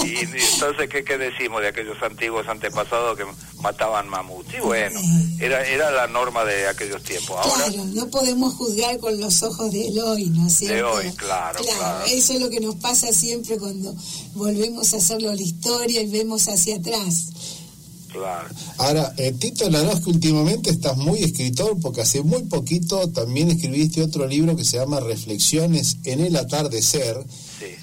y, 0.05 0.17
entonces, 0.19 0.87
¿qué, 0.87 1.03
¿qué, 1.03 1.17
decimos 1.17 1.61
de 1.61 1.69
aquellos 1.69 1.97
antiguos 2.03 2.47
antepasados 2.47 3.17
que 3.17 3.25
mataban 3.59 4.07
mamuts? 4.07 4.53
Y 4.53 4.59
bueno, 4.59 4.99
era, 5.39 5.65
era 5.65 5.89
la 5.89 6.05
norma 6.05 6.45
de 6.45 6.67
aquellos 6.67 7.01
tiempos. 7.01 7.35
Ahora, 7.37 7.65
claro, 7.65 7.85
no 7.85 8.07
podemos 8.09 8.53
juzgar 8.53 8.99
con 8.99 9.19
los 9.19 9.41
ojos 9.41 9.71
de 9.71 9.99
hoy, 10.03 10.25
¿no 10.25 10.45
es 10.45 10.59
De 10.59 10.83
hoy, 10.83 11.11
claro, 11.13 11.59
claro, 11.63 12.05
Eso 12.05 12.33
es 12.33 12.41
lo 12.41 12.51
que 12.51 12.59
nos 12.59 12.75
pasa 12.75 13.11
siempre 13.11 13.57
cuando 13.57 13.95
volvemos 14.35 14.93
a 14.93 14.97
hacerlo 14.97 15.33
la 15.33 15.41
historia 15.41 16.01
y 16.01 16.07
vemos 16.07 16.47
hacia 16.47 16.75
atrás. 16.75 17.31
Claro. 18.11 18.49
Ahora, 18.77 19.13
eh, 19.17 19.31
Tito 19.31 19.69
que 19.69 20.09
últimamente 20.09 20.69
estás 20.69 20.97
muy 20.97 21.19
escritor 21.19 21.79
porque 21.81 22.01
hace 22.01 22.21
muy 22.23 22.43
poquito 22.43 23.09
también 23.09 23.49
escribiste 23.49 24.01
otro 24.01 24.27
libro 24.27 24.55
que 24.55 24.65
se 24.65 24.77
llama 24.77 24.99
Reflexiones 24.99 25.97
en 26.03 26.19
el 26.19 26.35
atardecer. 26.35 27.17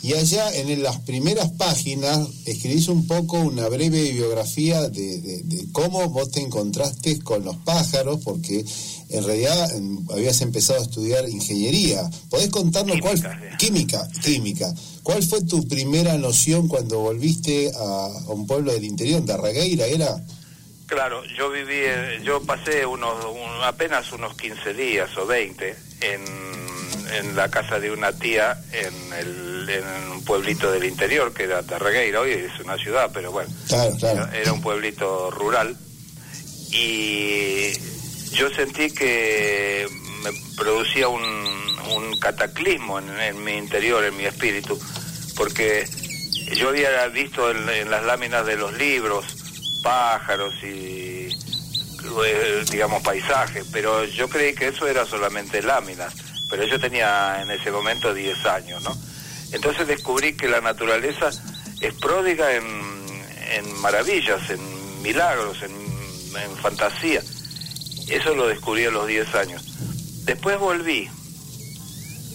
Y 0.03 0.15
allá 0.15 0.53
en 0.55 0.83
las 0.83 0.99
primeras 1.01 1.53
páginas 1.53 2.29
escribís 2.45 2.89
un 2.89 3.07
poco 3.07 3.39
una 3.39 3.69
breve 3.69 4.11
biografía 4.11 4.89
de, 4.89 5.67
cómo 5.73 6.09
vos 6.09 6.31
te 6.31 6.41
encontraste 6.41 7.21
con 7.21 7.45
los 7.45 7.57
pájaros, 7.59 8.21
porque 8.25 8.65
en 9.09 9.25
realidad 9.25 9.75
em, 9.77 10.05
habías 10.11 10.41
empezado 10.41 10.81
a 10.81 10.83
estudiar 10.83 11.29
ingeniería. 11.29 12.09
¿Podés 12.29 12.49
contarnos 12.49 13.01
cuál... 13.01 13.23
Química, 13.59 14.09
química. 14.23 14.73
¿Cuál 15.09 15.23
fue 15.23 15.41
tu 15.41 15.67
primera 15.67 16.19
noción 16.19 16.69
cuando 16.69 16.99
volviste 16.99 17.73
a, 17.75 18.09
un 18.27 18.47
pueblo 18.47 18.75
del 18.75 18.85
interior, 18.85 19.23
de 19.23 19.33
Arragueira, 19.33 19.87
era? 19.87 20.23
Claro, 20.85 21.25
yo 21.25 21.51
viví, 21.51 21.77
eh, 21.77 22.21
yo 22.23 22.43
pasé 22.43 22.85
unos, 22.85 23.15
apenas 23.63 24.13
unos 24.13 24.37
15 24.37 24.75
días 24.75 25.09
o 25.17 25.27
20 25.27 25.75
en, 26.03 26.25
en 27.17 27.35
la 27.35 27.51
casa 27.51 27.81
de 27.81 27.91
una 27.91 28.13
tía 28.13 28.61
en, 28.71 29.13
el, 29.15 29.71
en 29.71 30.13
un 30.13 30.25
pueblito 30.27 30.71
del 30.71 30.85
interior, 30.85 31.33
que 31.33 31.45
era 31.45 31.63
Tarragueira, 31.63 32.21
hoy 32.21 32.33
es 32.33 32.61
una 32.63 32.77
ciudad, 32.77 33.11
pero 33.11 33.33
bueno, 33.33 33.49
Era, 34.35 34.53
un 34.53 34.61
pueblito 34.61 35.31
rural. 35.31 35.75
Y 36.71 37.73
yo 38.33 38.51
sentí 38.51 38.91
que 38.91 39.89
me 40.23 40.31
producía 40.55 41.09
un, 41.09 41.68
un 41.95 42.19
cataclismo 42.19 42.99
en, 42.99 43.45
mi 43.45 43.53
interior, 43.53 44.05
en 44.05 44.17
mi 44.17 44.25
espíritu, 44.25 44.79
porque 45.37 45.89
yo 46.55 46.69
había 46.69 47.07
visto 47.09 47.51
en 47.51 47.91
las 47.91 48.05
láminas 48.05 48.47
de 48.47 48.57
los 48.57 48.73
libros 48.79 49.25
pájaros 49.83 50.55
y 50.63 51.29
eh, 52.25 52.65
digamos 52.71 53.03
paisajes, 53.03 53.67
pero 53.73 54.05
yo 54.05 54.29
creí 54.29 54.55
que 54.55 54.69
eso 54.69 54.87
era 54.87 55.05
solamente 55.05 55.63
láminas, 55.63 56.15
pero 56.49 56.65
yo 56.65 56.79
tenía 56.81 57.43
en 57.43 57.51
ese 57.51 57.71
momento 57.71 58.15
10 58.15 58.47
años, 58.47 58.83
¿no? 58.83 58.97
Entonces 59.53 59.87
descubrí 59.87 60.35
que 60.35 60.49
la 60.49 60.61
naturaleza 60.61 61.31
es 61.81 61.95
pródiga 61.95 62.53
en, 62.53 62.65
en 63.53 63.81
maravillas, 63.81 64.51
en 64.51 65.03
milagros, 65.03 65.63
en, 65.63 65.73
en, 65.73 66.57
fantasía. 66.57 67.23
Eso 68.09 68.35
lo 68.35 68.47
descubrí 68.47 68.85
a 68.85 68.91
los 68.91 69.07
10 69.07 69.35
años. 69.35 69.65
Después 70.25 70.59
volví, 70.59 71.11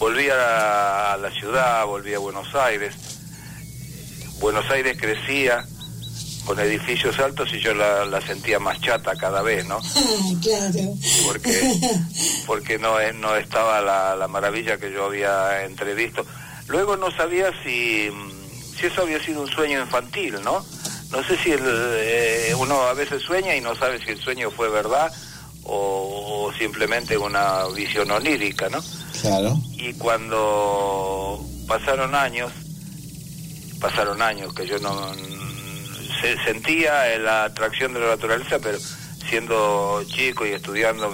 volví 0.03 0.27
a 0.29 1.17
la 1.17 1.31
ciudad, 1.31 1.85
volví 1.85 2.13
a 2.13 2.19
Buenos 2.19 2.53
Aires. 2.55 2.93
Buenos 4.41 4.69
Aires 4.69 4.97
crecía, 4.99 5.65
con 6.45 6.59
edificios 6.59 7.17
altos 7.19 7.53
y 7.53 7.61
yo 7.61 7.73
la, 7.73 8.19
sentía 8.19 8.59
más 8.59 8.81
chata 8.81 9.15
cada 9.15 9.41
vez, 9.41 9.65
¿no? 9.65 9.79
claro. 10.41 10.93
Porque, 11.25 11.73
porque 12.45 12.77
no, 12.79 12.97
no 13.13 13.37
estaba 13.37 13.79
la, 13.79 14.27
maravilla 14.27 14.77
que 14.77 14.91
yo 14.91 15.05
había 15.05 15.63
entrevisto. 15.63 16.25
Luego 16.67 16.97
no 16.97 17.09
sabía 17.09 17.53
si, 17.63 18.11
si 18.77 18.87
eso 18.87 19.03
había 19.03 19.23
sido 19.23 19.39
un 19.39 19.49
sueño 19.49 19.79
infantil, 19.79 20.35
¿no? 20.43 20.65
No 21.11 21.23
sé 21.23 21.37
si 21.37 21.53
el, 21.53 21.61
eh, 21.63 22.53
uno 22.57 22.81
a 22.81 22.93
veces 22.93 23.21
sueña 23.21 23.55
y 23.55 23.61
no 23.61 23.73
sabe 23.73 24.03
si 24.03 24.11
el 24.11 24.19
sueño 24.19 24.51
fue 24.51 24.67
verdad 24.67 25.13
o, 25.63 26.49
o 26.49 26.53
simplemente 26.57 27.17
una 27.17 27.67
visión 27.73 28.11
onírica, 28.11 28.67
¿no? 28.67 28.83
Y 29.77 29.93
cuando 29.93 31.39
pasaron 31.65 32.13
años, 32.13 32.51
pasaron 33.79 34.21
años 34.21 34.53
que 34.53 34.67
yo 34.67 34.77
no 34.79 35.13
se, 36.19 36.37
sentía 36.43 37.17
la 37.19 37.45
atracción 37.45 37.93
de 37.93 38.01
la 38.01 38.07
naturaleza, 38.07 38.59
pero 38.59 38.77
siendo 39.29 40.03
chico 40.07 40.45
y 40.45 40.49
estudiando, 40.49 41.09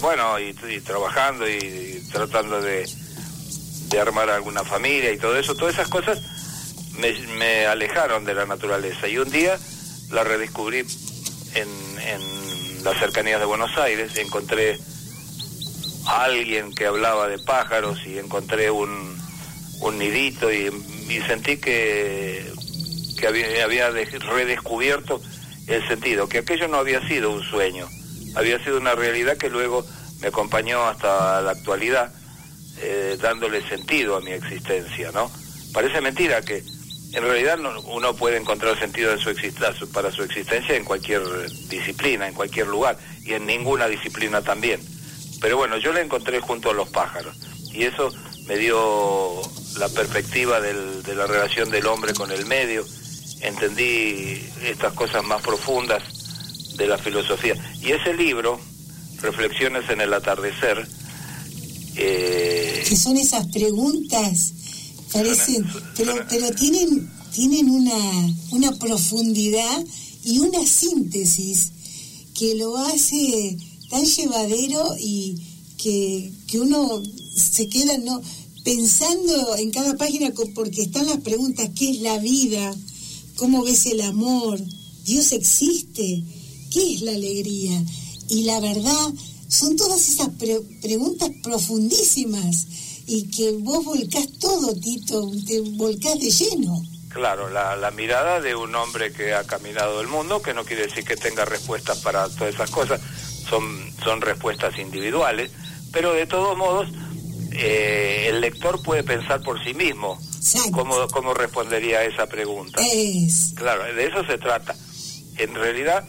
bueno, 0.00 0.38
y, 0.38 0.80
trabajando 0.80 1.46
y, 1.46 2.02
tratando 2.10 2.62
de, 2.62 2.88
de, 3.90 4.00
armar 4.00 4.30
alguna 4.30 4.64
familia 4.64 5.12
y 5.12 5.18
todo 5.18 5.36
eso, 5.36 5.54
todas 5.54 5.74
esas 5.74 5.88
cosas 5.88 6.22
me, 6.98 7.12
me, 7.36 7.66
alejaron 7.66 8.24
de 8.24 8.32
la 8.32 8.46
naturaleza. 8.46 9.06
Y 9.06 9.18
un 9.18 9.30
día 9.30 9.58
la 10.10 10.24
redescubrí 10.24 10.78
en, 11.54 11.68
en 12.00 12.84
las 12.84 12.98
cercanías 12.98 13.38
de 13.38 13.44
Buenos 13.44 13.76
Aires, 13.76 14.16
encontré 14.16 14.72
a 14.72 14.76
alguien 16.10 16.74
que 16.74 16.86
hablaba 16.86 17.28
de 17.28 17.38
pájaros 17.38 17.98
y 18.06 18.18
encontré 18.18 18.70
un, 18.70 19.16
un 19.80 19.98
nidito 19.98 20.52
y, 20.52 20.70
sentí 21.26 21.56
que, 21.56 22.52
que 23.18 23.26
había, 23.26 23.64
había 23.64 23.90
redescubierto 23.90 25.20
el 25.66 25.86
sentido, 25.86 26.28
que 26.28 26.38
aquello 26.38 26.68
no 26.68 26.78
había 26.78 27.06
sido 27.06 27.30
un 27.30 27.42
sueño, 27.42 27.88
había 28.34 28.62
sido 28.62 28.78
una 28.78 28.94
realidad 28.94 29.36
que 29.36 29.50
luego 29.50 29.84
me 30.20 30.28
acompañó 30.28 30.84
hasta 30.84 31.40
la 31.40 31.52
actualidad, 31.52 32.12
eh, 32.80 33.16
dándole 33.20 33.66
sentido 33.68 34.16
a 34.16 34.20
mi 34.20 34.32
existencia, 34.32 35.10
¿no? 35.12 35.30
Parece 35.72 36.00
mentira 36.00 36.42
que 36.42 36.62
en 37.12 37.22
realidad 37.22 37.58
uno 37.86 38.14
puede 38.14 38.36
encontrar 38.36 38.78
sentido 38.78 39.12
en 39.12 39.18
su 39.18 39.90
para 39.92 40.10
su 40.10 40.22
existencia 40.22 40.76
en 40.76 40.84
cualquier 40.84 41.22
disciplina, 41.68 42.28
en 42.28 42.34
cualquier 42.34 42.68
lugar, 42.68 42.96
y 43.24 43.34
en 43.34 43.46
ninguna 43.46 43.88
disciplina 43.88 44.42
también. 44.42 44.80
Pero 45.40 45.56
bueno, 45.56 45.78
yo 45.78 45.92
la 45.92 46.00
encontré 46.00 46.40
junto 46.40 46.70
a 46.70 46.74
los 46.74 46.88
pájaros, 46.88 47.36
y 47.72 47.84
eso 47.84 48.12
me 48.46 48.56
dio 48.56 49.40
la 49.78 49.88
perspectiva 49.88 50.60
de 50.60 51.14
la 51.14 51.26
relación 51.26 51.70
del 51.70 51.86
hombre 51.86 52.12
con 52.14 52.30
el 52.30 52.46
medio, 52.46 52.84
entendí 53.40 54.42
estas 54.62 54.92
cosas 54.92 55.24
más 55.24 55.42
profundas 55.42 56.02
de 56.76 56.86
la 56.86 56.98
filosofía. 56.98 57.54
Y 57.80 57.92
ese 57.92 58.14
libro, 58.14 58.60
Reflexiones 59.22 59.88
en 59.90 60.00
el 60.00 60.14
atardecer, 60.14 60.88
eh, 61.96 62.84
que 62.88 62.96
son 62.96 63.18
esas 63.18 63.46
preguntas, 63.48 64.52
parecen, 65.12 65.66
pero, 65.94 66.14
pero 66.28 66.50
tienen, 66.52 67.10
tienen 67.30 67.68
una, 67.68 68.34
una 68.50 68.72
profundidad 68.78 69.84
y 70.24 70.38
una 70.38 70.66
síntesis 70.66 71.72
que 72.34 72.54
lo 72.54 72.78
hace 72.78 73.58
tan 73.90 74.04
llevadero 74.04 74.94
y 74.98 75.36
que, 75.76 76.32
que 76.46 76.60
uno 76.60 77.02
se 77.34 77.68
queda 77.68 77.98
no 77.98 78.22
pensando 78.64 79.56
en 79.56 79.70
cada 79.70 79.96
página 79.96 80.30
porque 80.54 80.82
están 80.82 81.06
las 81.06 81.20
preguntas, 81.20 81.70
¿qué 81.76 81.90
es 81.90 82.00
la 82.00 82.18
vida? 82.18 82.74
¿Cómo 83.36 83.64
ves 83.64 83.86
el 83.86 84.00
amor? 84.02 84.60
¿Dios 85.04 85.32
existe? 85.32 86.22
¿Qué 86.70 86.94
es 86.94 87.02
la 87.02 87.12
alegría? 87.12 87.82
Y 88.28 88.42
la 88.42 88.60
verdad, 88.60 89.12
son 89.48 89.76
todas 89.76 90.08
esas 90.08 90.28
preguntas 90.80 91.30
profundísimas 91.42 92.66
y 93.06 93.24
que 93.24 93.50
vos 93.52 93.84
volcás 93.84 94.28
todo, 94.38 94.72
Tito, 94.74 95.32
te 95.46 95.60
volcás 95.60 96.20
de 96.20 96.30
lleno. 96.30 96.80
Claro, 97.08 97.50
la, 97.50 97.74
la, 97.74 97.90
mirada 97.90 98.40
de 98.40 98.54
un 98.54 98.72
hombre 98.76 99.12
que 99.12 99.34
ha 99.34 99.42
caminado 99.42 100.00
el 100.00 100.06
mundo, 100.06 100.40
que 100.40 100.54
no 100.54 100.64
quiere 100.64 100.86
decir 100.86 101.02
que 101.04 101.16
tenga 101.16 101.44
respuestas 101.44 101.98
para 101.98 102.28
todas 102.28 102.54
esas 102.54 102.70
cosas, 102.70 103.00
son, 103.48 103.92
son 104.02 104.20
respuestas 104.20 104.78
individuales, 104.78 105.50
pero 105.92 106.12
de 106.12 106.26
todos 106.26 106.56
modos 106.56 106.88
eh, 107.52 108.26
el 108.28 108.40
lector 108.40 108.82
puede 108.82 109.02
pensar 109.02 109.42
por 109.42 109.62
sí 109.62 109.74
mismo 109.74 110.18
cómo, 110.72 111.08
cómo 111.08 111.34
respondería 111.34 111.98
a 111.98 112.04
esa 112.04 112.26
pregunta. 112.26 112.82
Claro, 113.54 113.82
de 113.92 114.06
eso 114.06 114.24
se 114.24 114.38
trata. 114.38 114.74
En 115.36 115.54
realidad, 115.54 116.04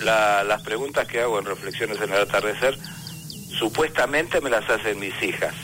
las 0.00 0.62
preguntas 0.62 1.06
que 1.06 1.20
hago 1.20 1.38
en 1.38 1.44
Reflexiones 1.44 1.98
en 2.00 2.12
el 2.12 2.22
Atardecer, 2.22 2.78
supuestamente 3.58 4.40
me 4.40 4.50
las 4.50 4.68
hacen 4.68 4.98
mis 4.98 5.14
hijas. 5.22 5.54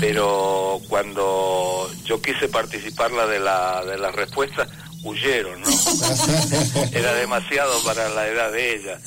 Pero 0.00 0.80
cuando 0.88 1.90
yo 2.04 2.20
quise 2.20 2.48
participarla 2.48 3.26
de 3.26 3.40
la, 3.40 3.84
de 3.84 3.98
las 3.98 4.14
respuestas, 4.14 4.68
huyeron, 5.06 5.60
¿no? 5.60 5.68
Era 6.92 7.14
demasiado 7.14 7.82
para 7.84 8.08
la 8.10 8.28
edad 8.28 8.52
de 8.52 8.74
ella. 8.74 9.00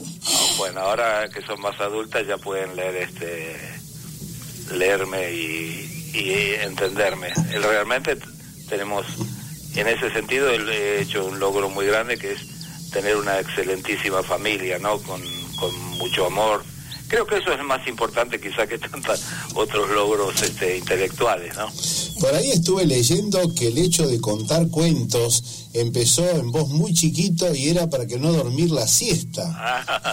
bueno, 0.56 0.80
ahora 0.80 1.28
que 1.28 1.42
son 1.42 1.60
más 1.60 1.78
adultas 1.80 2.26
ya 2.26 2.38
pueden 2.38 2.74
leer 2.74 2.96
este 2.96 3.56
leerme 4.72 5.32
y, 5.32 6.10
y 6.14 6.54
entenderme. 6.62 7.28
Realmente 7.62 8.16
tenemos, 8.68 9.06
en 9.76 9.88
ese 9.88 10.10
sentido, 10.10 10.50
he 10.50 11.02
hecho 11.02 11.26
un 11.26 11.38
logro 11.38 11.68
muy 11.68 11.86
grande 11.86 12.16
que 12.16 12.32
es 12.32 12.90
tener 12.90 13.16
una 13.16 13.38
excelentísima 13.38 14.22
familia, 14.22 14.78
¿no? 14.78 14.98
Con, 14.98 15.22
con 15.56 15.74
mucho 15.98 16.26
amor, 16.26 16.64
creo 17.12 17.26
que 17.26 17.36
eso 17.36 17.52
es 17.52 17.62
más 17.62 17.86
importante 17.86 18.40
quizá 18.40 18.66
que 18.66 18.78
tantos 18.78 19.22
otros 19.54 19.90
logros 19.90 20.40
este, 20.40 20.78
intelectuales, 20.78 21.54
¿no? 21.56 21.70
Por 22.18 22.34
ahí 22.34 22.52
estuve 22.52 22.86
leyendo 22.86 23.54
que 23.54 23.68
el 23.68 23.76
hecho 23.76 24.06
de 24.06 24.18
contar 24.18 24.68
cuentos 24.68 25.68
empezó 25.74 26.26
en 26.30 26.50
voz 26.50 26.70
muy 26.70 26.94
chiquito 26.94 27.54
y 27.54 27.68
era 27.68 27.90
para 27.90 28.06
que 28.06 28.18
no 28.18 28.32
dormir 28.32 28.70
la 28.70 28.86
siesta. 28.86 29.44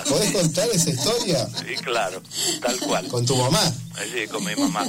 ¿Podés 0.09 0.31
contar 0.33 0.67
esa 0.73 0.89
historia? 0.89 1.47
Sí, 1.69 1.75
claro, 1.75 2.21
tal 2.61 2.79
cual. 2.79 3.07
¿Con 3.07 3.25
tu 3.25 3.35
mamá? 3.35 3.61
Sí, 4.13 4.27
con 4.27 4.43
mi 4.43 4.55
mamá. 4.55 4.85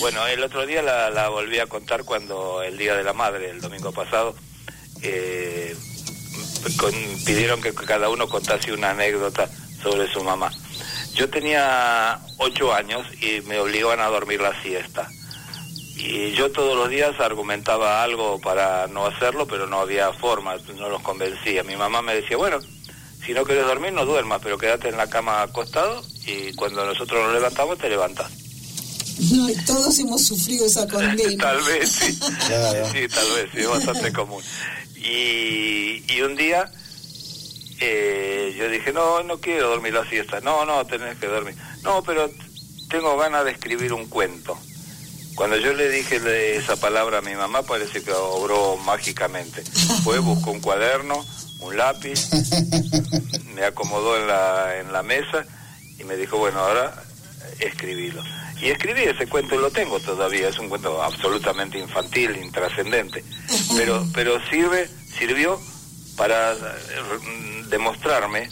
Bueno, 0.00 0.26
el 0.26 0.42
otro 0.42 0.66
día 0.66 0.82
la, 0.82 1.28
volví 1.28 1.58
a 1.60 1.66
contar 1.66 2.04
cuando 2.04 2.62
el 2.62 2.76
Día 2.76 2.94
de 2.96 3.04
la 3.04 3.12
Madre, 3.12 3.50
el 3.50 3.60
domingo 3.60 3.92
pasado, 3.92 4.34
eh, 5.02 5.76
pidieron 7.24 7.62
que 7.62 7.72
cada 7.72 8.08
uno 8.08 8.28
contase 8.28 8.72
una 8.72 8.90
anécdota 8.90 9.48
sobre 9.82 10.12
su 10.12 10.24
mamá. 10.24 10.50
Yo 11.14 11.28
tenía 11.30 12.18
ocho 12.38 12.74
años 12.74 13.06
y 13.20 13.40
me 13.42 13.58
obligaban 13.58 14.00
a 14.00 14.06
dormir 14.08 14.40
la 14.40 14.60
siesta. 14.62 15.08
Y 15.96 16.32
yo 16.32 16.50
todos 16.50 16.76
los 16.76 16.90
días 16.90 17.18
argumentaba 17.20 18.02
algo 18.02 18.40
para 18.40 18.88
no 18.88 19.06
hacerlo, 19.06 19.46
pero 19.46 19.66
no 19.66 19.78
había 19.78 20.12
forma, 20.12 20.56
no 20.76 20.88
los 20.88 21.02
convencía. 21.02 21.62
Mi 21.62 21.76
mamá 21.76 22.02
me 22.02 22.16
decía, 22.16 22.36
bueno, 22.36 22.58
si 23.24 23.32
no 23.32 23.44
quieres 23.44 23.66
dormir 23.66 23.92
no 23.92 24.04
duermas, 24.04 24.40
pero 24.42 24.58
quédate 24.58 24.88
en 24.88 24.96
la 24.96 25.08
cama 25.08 25.42
acostado 25.42 26.02
y 26.26 26.52
cuando 26.54 26.84
nosotros 26.84 27.24
nos 27.24 27.32
levantamos 27.32 27.78
te 27.78 27.88
levantas. 27.88 28.30
No, 29.32 29.46
todos 29.66 29.98
hemos 30.00 30.26
sufrido 30.26 30.66
esa 30.66 30.86
condena. 30.88 31.42
tal 31.42 31.62
vez, 31.62 31.90
sí. 31.90 32.12
sí, 32.12 33.08
tal 33.08 33.32
vez, 33.32 33.48
sí, 33.52 33.60
es 33.60 33.68
bastante 33.68 34.12
común. 34.12 34.42
Y, 34.96 36.02
y 36.12 36.20
un 36.22 36.34
día 36.34 36.70
eh, 37.86 38.54
yo 38.56 38.68
dije, 38.68 38.92
no, 38.92 39.22
no 39.22 39.38
quiero 39.38 39.68
dormir 39.70 39.94
la 39.94 40.08
siesta. 40.08 40.40
No, 40.40 40.64
no, 40.64 40.84
tenés 40.86 41.18
que 41.18 41.26
dormir. 41.26 41.54
No, 41.82 42.02
pero 42.02 42.30
tengo 42.88 43.16
ganas 43.16 43.44
de 43.44 43.52
escribir 43.52 43.92
un 43.92 44.06
cuento. 44.06 44.58
Cuando 45.34 45.56
yo 45.56 45.72
le 45.72 45.88
dije 45.88 46.56
esa 46.56 46.76
palabra 46.76 47.18
a 47.18 47.22
mi 47.22 47.34
mamá, 47.34 47.62
parece 47.62 48.02
que 48.02 48.12
obró 48.12 48.76
mágicamente. 48.76 49.62
Fue, 50.04 50.18
buscó 50.20 50.52
un 50.52 50.60
cuaderno, 50.60 51.24
un 51.60 51.76
lápiz, 51.76 52.30
me 53.54 53.64
acomodó 53.64 54.16
en 54.16 54.28
la, 54.28 54.78
en 54.78 54.92
la 54.92 55.02
mesa 55.02 55.44
y 55.98 56.04
me 56.04 56.16
dijo, 56.16 56.38
bueno, 56.38 56.60
ahora 56.60 56.94
escribilo. 57.58 58.22
Y 58.60 58.68
escribí 58.68 59.02
ese 59.02 59.26
cuento 59.26 59.56
y 59.56 59.58
lo 59.58 59.70
tengo 59.70 59.98
todavía, 60.00 60.48
es 60.48 60.58
un 60.58 60.68
cuento 60.68 61.02
absolutamente 61.02 61.78
infantil, 61.78 62.36
intrascendente, 62.36 63.24
pero, 63.76 64.06
pero 64.14 64.38
sirve, 64.48 64.88
sirvió 65.18 65.60
para 66.16 66.54
demostrarme 67.70 68.50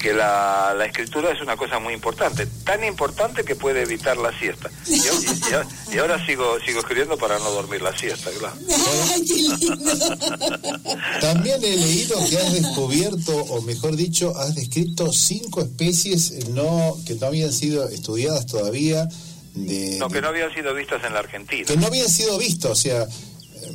que 0.00 0.12
la, 0.12 0.74
la, 0.76 0.86
escritura 0.86 1.32
es 1.32 1.40
una 1.40 1.56
cosa 1.56 1.78
muy 1.78 1.94
importante, 1.94 2.46
tan 2.64 2.84
importante 2.84 3.44
que 3.44 3.56
puede 3.56 3.82
evitar 3.82 4.16
la 4.16 4.36
siesta. 4.38 4.70
Y, 4.86 5.98
ahora 5.98 6.24
sigo 6.24 6.58
sigo 6.64 6.80
escribiendo 6.80 7.16
para 7.16 7.38
no 7.38 7.50
dormir 7.50 7.82
la 7.82 7.96
siesta, 7.96 8.30
claro. 8.38 8.56
También 11.20 11.64
he 11.64 11.76
leído 11.76 12.16
que 12.28 12.36
has 12.36 12.52
descubierto, 12.52 13.34
o 13.34 13.62
mejor 13.62 13.96
dicho, 13.96 14.36
has 14.36 14.54
descrito 14.54 15.12
cinco 15.12 15.60
especies 15.60 16.48
no 16.50 16.96
que 17.06 17.14
no 17.14 17.26
habían 17.26 17.52
sido 17.52 17.88
estudiadas 17.88 18.46
todavía. 18.46 19.08
De, 19.54 19.96
no, 19.98 20.08
que 20.08 20.20
no 20.20 20.28
habían 20.28 20.52
sido 20.54 20.74
vistas 20.74 21.02
en 21.04 21.14
la 21.14 21.20
Argentina. 21.20 21.66
Que 21.66 21.76
no 21.76 21.86
habían 21.86 22.10
sido 22.10 22.38
vistas, 22.38 22.70
o 22.70 22.76
sea, 22.76 23.06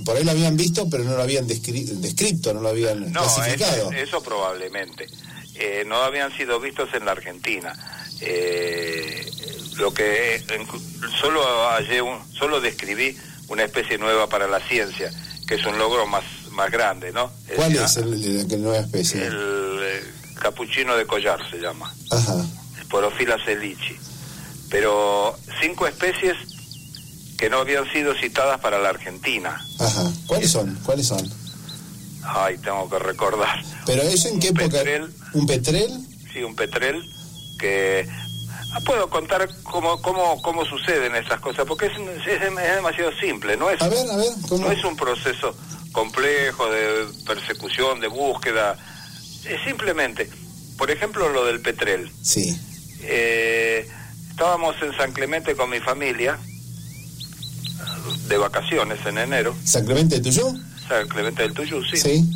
por 0.06 0.18
ahí 0.18 0.24
lo 0.24 0.32
habían 0.32 0.58
visto, 0.58 0.90
pero 0.90 1.04
no 1.04 1.16
lo 1.16 1.24
habían 1.24 1.48
descrito, 1.48 2.54
no 2.54 2.62
lo 2.62 2.70
habían 2.70 3.12
no, 3.12 3.22
clasificado. 3.22 3.92
Eso, 3.92 4.22
probablemente. 4.22 5.08
Eh, 5.56 5.84
no 5.86 5.98
habían 5.98 6.36
sido 6.36 6.60
vistos 6.60 6.90
en 6.94 7.06
la 7.06 7.12
Argentina. 7.12 7.74
Eh, 8.22 9.30
lo 9.78 9.94
que 9.94 10.44
solo 11.20 11.44
solo 12.38 12.62
describí 12.62 13.16
una 13.48 13.64
especie 13.64 13.98
nueva 13.98 14.28
para 14.28 14.48
la 14.48 14.60
ciencia, 14.60 15.12
que 15.48 15.56
es 15.56 15.66
un 15.66 15.78
logro 15.78 16.06
más 16.08 16.24
más 16.52 16.70
grande, 16.70 17.12
¿no? 17.12 17.32
¿Cuál 17.56 17.76
es, 17.76 17.98
el, 17.98 18.48
la 18.50 18.58
nueva 18.58 18.80
especie? 18.80 19.26
El, 19.26 19.80
eh, 19.82 20.04
capuchino 20.40 20.96
de 20.96 21.06
collar 21.06 21.40
se 21.50 21.58
llama. 21.58 21.94
Ajá. 22.10 22.46
Sporofila 22.84 23.38
celici. 23.46 23.96
Pero 24.70 25.38
cinco 25.62 25.88
especies 25.88 26.36
que 27.42 27.50
no 27.50 27.58
habían 27.58 27.92
sido 27.92 28.14
citadas 28.14 28.60
para 28.60 28.78
la 28.78 28.90
Argentina. 28.90 29.60
Ajá. 29.80 30.04
¿Cuáles 30.28 30.52
son? 30.52 30.76
¿Cuáles 30.86 31.08
son? 31.08 31.28
Ay, 32.24 32.56
tengo 32.60 32.88
que 32.88 33.00
recordar. 33.00 33.60
¿Pero 33.88 34.04
eso 34.04 34.28
en 34.28 34.40
qué 34.40 34.52
Un 34.52 34.60
época? 34.60 34.78
Petrel. 34.78 35.14
¿Un 35.34 35.48
Petrel? 35.48 36.08
Sí, 36.32 36.44
un 36.44 36.56
Petrel 36.56 37.04
que... 37.58 38.08
Ah, 38.74 38.80
Puedo 38.86 39.10
contar 39.10 39.50
cómo, 39.64 40.00
cómo, 40.04 40.40
cómo 40.44 40.66
suceden 40.66 41.16
esas 41.16 41.40
cosas, 41.40 41.66
porque 41.66 41.88
es, 41.88 41.94
es, 42.28 42.42
es 42.44 42.76
demasiado 42.76 43.12
simple, 43.20 43.58
no 43.58 43.72
es, 43.72 43.82
A 43.82 43.90
ver, 43.90 44.08
a 44.12 44.16
ver, 44.18 44.30
¿cómo? 44.48 44.66
no 44.68 44.72
es 44.72 44.84
un 44.86 44.96
proceso 44.96 45.58
complejo 45.92 46.70
de 46.70 47.08
persecución, 47.26 48.00
de 48.00 48.08
búsqueda, 48.08 48.78
es 49.46 49.60
simplemente, 49.66 50.30
por 50.78 50.92
ejemplo, 50.92 51.28
lo 51.30 51.44
del 51.48 51.60
Petrel. 51.60 52.10
Sí. 52.22 52.56
Eh, 53.02 53.90
estábamos 54.30 54.76
en 54.84 54.96
San 54.96 55.12
Clemente 55.12 55.56
con 55.56 55.72
mi 55.72 55.80
familia, 55.80 56.38
de 58.28 58.38
vacaciones 58.38 59.06
en 59.06 59.18
enero, 59.18 59.56
¿San 59.64 59.86
Clemente 59.86 60.16
de 60.16 60.22
Tuyú? 60.22 60.60
San 60.88 61.08
Clemente 61.08 61.44
del 61.44 61.54
Tuyú, 61.54 61.84
sí. 61.84 61.98
Sí. 61.98 62.32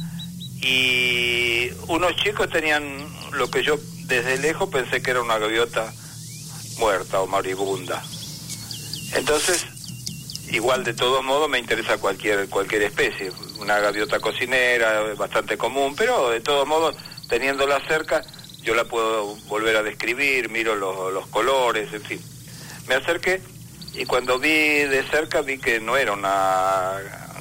Y 0.62 1.70
unos 1.88 2.16
chicos 2.16 2.50
tenían 2.50 2.84
lo 3.34 3.50
que 3.50 3.64
yo 3.64 3.78
desde 4.06 4.38
lejos 4.38 4.70
pensé 4.70 5.02
que 5.02 5.12
era 5.12 5.22
una 5.22 5.38
gaviota 5.38 5.94
muerta 6.80 7.22
o 7.22 7.28
moribunda. 7.28 8.04
Entonces, 9.14 9.66
igual 10.52 10.84
de 10.84 10.94
todos 10.94 11.24
modos 11.24 11.50
me 11.50 11.60
interesa 11.60 11.98
cualquier 11.98 12.48
cualquier 12.50 12.84
especie, 12.84 13.32
una 13.60 13.80
gaviota 13.80 14.20
cocinera, 14.20 15.12
es 15.12 15.18
bastante 15.18 15.58
común, 15.58 15.96
pero 15.96 16.30
de 16.30 16.42
todos 16.42 16.68
modos, 16.68 16.96
teniéndola 17.30 17.82
cerca, 17.88 18.22
yo 18.62 18.76
la 18.76 18.86
puedo 18.86 19.36
volver 19.48 19.76
a 19.78 19.84
describir, 19.84 20.50
miro 20.50 20.76
los, 20.76 21.14
los 21.14 21.28
colores, 21.28 21.94
en 21.94 22.02
fin. 22.02 22.20
Me 22.88 22.96
acerqué 22.96 23.42
y 23.98 24.06
cuando 24.06 24.40
vi 24.40 24.50
de 24.50 25.04
cerca 25.10 25.42
vi 25.42 25.58
que 25.58 25.80
no 25.80 25.98
era 25.98 26.14
una 26.14 26.94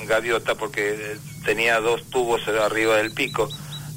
gaviota 0.07 0.55
porque 0.55 1.17
tenía 1.45 1.81
dos 1.81 2.09
tubos 2.11 2.47
arriba 2.49 2.97
del 2.97 3.13
pico, 3.13 3.49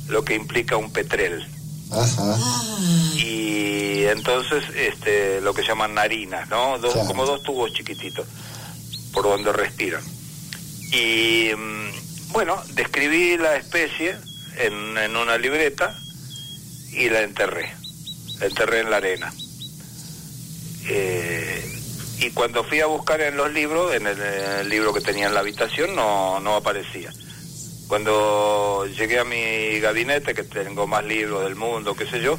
lo 0.07 0.23
que 0.23 0.35
implica 0.35 0.77
un 0.77 0.91
petrel. 0.91 1.45
Ajá. 1.91 2.37
Y 3.15 4.03
entonces 4.05 4.63
este 4.75 5.41
lo 5.41 5.53
que 5.53 5.63
llaman 5.63 5.93
narinas, 5.93 6.47
¿no? 6.49 6.77
Dos- 6.79 6.93
Claro. 6.93 7.07
Como 7.07 7.25
dos 7.25 7.43
tubos 7.43 7.73
chiquititos 7.73 8.25
por 9.13 9.23
donde 9.23 9.51
respiran. 9.53 10.03
Y 10.91 11.49
mm, 11.55 12.31
bueno, 12.31 12.61
describí 12.73 13.37
la 13.37 13.55
especie 13.55 14.15
en, 14.57 14.97
en 14.97 15.15
una 15.15 15.37
libreta 15.37 15.97
y 16.91 17.09
la 17.09 17.21
enterré. 17.21 17.73
La 18.39 18.45
enterré 18.47 18.79
en 18.81 18.89
la 18.91 18.97
arena. 18.97 19.33
Eh, 20.89 21.76
y 22.19 22.31
cuando 22.31 22.63
fui 22.63 22.79
a 22.79 22.87
buscar 22.87 23.21
en 23.21 23.37
los 23.37 23.51
libros, 23.51 23.93
en 23.93 24.07
el, 24.07 24.19
en 24.19 24.51
el 24.59 24.69
libro 24.69 24.93
que 24.93 25.01
tenía 25.01 25.27
en 25.27 25.33
la 25.33 25.41
habitación, 25.41 25.95
no, 25.95 26.39
no 26.39 26.55
aparecía. 26.55 27.11
Cuando 27.87 28.85
llegué 28.87 29.19
a 29.19 29.23
mi 29.23 29.79
gabinete, 29.79 30.33
que 30.33 30.43
tengo 30.43 30.87
más 30.87 31.05
libros 31.05 31.43
del 31.43 31.55
mundo, 31.55 31.95
qué 31.95 32.05
sé 32.05 32.21
yo, 32.21 32.37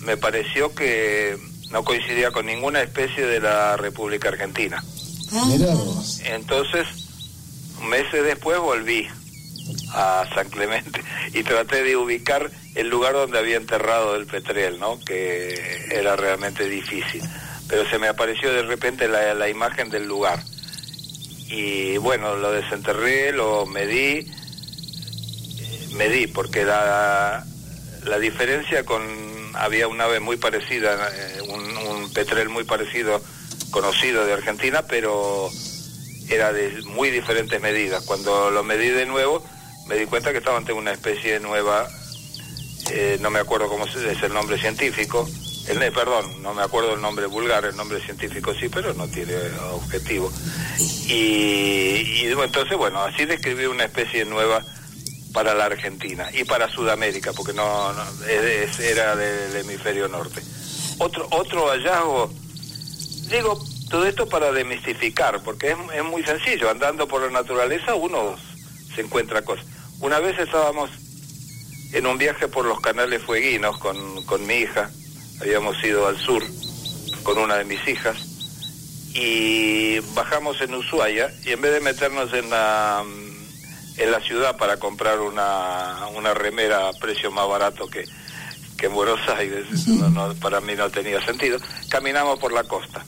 me 0.00 0.16
pareció 0.16 0.74
que 0.74 1.36
no 1.70 1.84
coincidía 1.84 2.30
con 2.30 2.46
ninguna 2.46 2.82
especie 2.82 3.26
de 3.26 3.40
la 3.40 3.76
República 3.76 4.28
Argentina. 4.28 4.82
Vos. 5.30 6.20
Entonces, 6.24 6.86
meses 7.88 8.24
después 8.24 8.58
volví 8.58 9.08
a 9.94 10.24
San 10.34 10.48
Clemente 10.50 11.02
y 11.32 11.42
traté 11.42 11.82
de 11.82 11.96
ubicar 11.96 12.50
el 12.74 12.88
lugar 12.88 13.14
donde 13.14 13.38
había 13.38 13.56
enterrado 13.56 14.16
el 14.16 14.26
Petrel, 14.26 14.78
¿no? 14.78 15.00
Que 15.00 15.86
era 15.90 16.16
realmente 16.16 16.68
difícil. 16.68 17.22
Pero 17.72 17.88
se 17.88 17.98
me 17.98 18.06
apareció 18.06 18.52
de 18.52 18.64
repente 18.64 19.08
la, 19.08 19.32
la 19.32 19.48
imagen 19.48 19.88
del 19.88 20.06
lugar. 20.06 20.38
Y 21.48 21.96
bueno, 21.96 22.36
lo 22.36 22.52
desenterré, 22.52 23.32
lo 23.32 23.64
medí, 23.64 24.30
eh, 25.58 25.88
medí, 25.94 26.26
porque 26.26 26.66
la, 26.66 27.42
la 28.04 28.18
diferencia 28.18 28.84
con... 28.84 29.02
Había 29.54 29.88
un 29.88 29.98
ave 30.02 30.20
muy 30.20 30.36
parecida, 30.36 31.10
eh, 31.14 31.40
un, 31.48 31.76
un 31.78 32.12
Petrel 32.12 32.50
muy 32.50 32.64
parecido, 32.64 33.22
conocido 33.70 34.26
de 34.26 34.34
Argentina, 34.34 34.82
pero 34.82 35.48
era 36.28 36.52
de 36.52 36.82
muy 36.82 37.08
diferentes 37.08 37.58
medidas. 37.58 38.04
Cuando 38.04 38.50
lo 38.50 38.62
medí 38.64 38.88
de 38.88 39.06
nuevo, 39.06 39.42
me 39.86 39.96
di 39.96 40.04
cuenta 40.04 40.32
que 40.32 40.38
estaba 40.38 40.58
ante 40.58 40.74
una 40.74 40.92
especie 40.92 41.40
nueva, 41.40 41.88
eh, 42.90 43.16
no 43.22 43.30
me 43.30 43.38
acuerdo 43.38 43.68
cómo 43.70 43.86
es 43.86 44.22
el 44.22 44.34
nombre 44.34 44.58
científico, 44.58 45.26
el, 45.68 45.92
perdón, 45.92 46.42
no 46.42 46.54
me 46.54 46.62
acuerdo 46.62 46.94
el 46.94 47.00
nombre 47.00 47.26
vulgar, 47.26 47.64
el 47.64 47.76
nombre 47.76 48.00
científico 48.00 48.54
sí, 48.54 48.68
pero 48.68 48.94
no 48.94 49.06
tiene 49.08 49.34
objetivo. 49.72 50.32
Y, 51.06 52.22
y 52.22 52.26
entonces, 52.26 52.76
bueno, 52.76 53.02
así 53.02 53.24
describí 53.24 53.66
una 53.66 53.84
especie 53.84 54.24
nueva 54.24 54.64
para 55.32 55.54
la 55.54 55.66
Argentina 55.66 56.28
y 56.32 56.44
para 56.44 56.68
Sudamérica, 56.68 57.32
porque 57.32 57.52
no, 57.52 57.92
no, 57.92 58.02
era 58.26 59.16
del 59.16 59.56
hemisferio 59.56 60.08
norte. 60.08 60.42
Otro, 60.98 61.26
otro 61.30 61.68
hallazgo 61.68 62.30
Digo, 63.32 63.58
todo 63.88 64.06
esto 64.06 64.28
para 64.28 64.52
demistificar, 64.52 65.42
porque 65.42 65.70
es, 65.70 65.76
es 65.94 66.04
muy 66.04 66.22
sencillo, 66.22 66.68
andando 66.68 67.08
por 67.08 67.22
la 67.22 67.30
naturaleza 67.30 67.94
uno 67.94 68.36
se 68.94 69.00
encuentra 69.00 69.40
cosas. 69.42 69.64
Una 70.00 70.18
vez 70.20 70.38
estábamos 70.38 70.90
en 71.94 72.06
un 72.06 72.18
viaje 72.18 72.46
por 72.46 72.66
los 72.66 72.78
canales 72.80 73.22
fueguinos 73.22 73.78
con, 73.78 74.22
con 74.26 74.46
mi 74.46 74.56
hija, 74.56 74.90
habíamos 75.42 75.82
ido 75.84 76.06
al 76.06 76.18
sur 76.18 76.42
con 77.22 77.38
una 77.38 77.56
de 77.56 77.64
mis 77.64 77.86
hijas, 77.88 78.16
y 79.14 79.98
bajamos 80.14 80.60
en 80.60 80.74
Ushuaia, 80.74 81.32
y 81.44 81.50
en 81.50 81.60
vez 81.60 81.72
de 81.74 81.80
meternos 81.80 82.32
en 82.32 82.48
la, 82.50 83.04
en 83.98 84.10
la 84.10 84.20
ciudad 84.20 84.56
para 84.56 84.78
comprar 84.78 85.20
una, 85.20 86.06
una 86.16 86.32
remera 86.34 86.88
a 86.88 86.92
precio 86.94 87.30
más 87.30 87.46
barato 87.48 87.86
que, 87.88 88.04
que 88.78 88.86
en 88.86 88.94
Buenos 88.94 89.20
Aires, 89.28 89.66
no- 89.86 90.08
no, 90.10 90.34
para 90.36 90.60
mí 90.60 90.74
no 90.74 90.88
tenía 90.90 91.24
sentido, 91.24 91.58
caminamos 91.90 92.38
por 92.38 92.52
la 92.52 92.64
costa. 92.64 93.04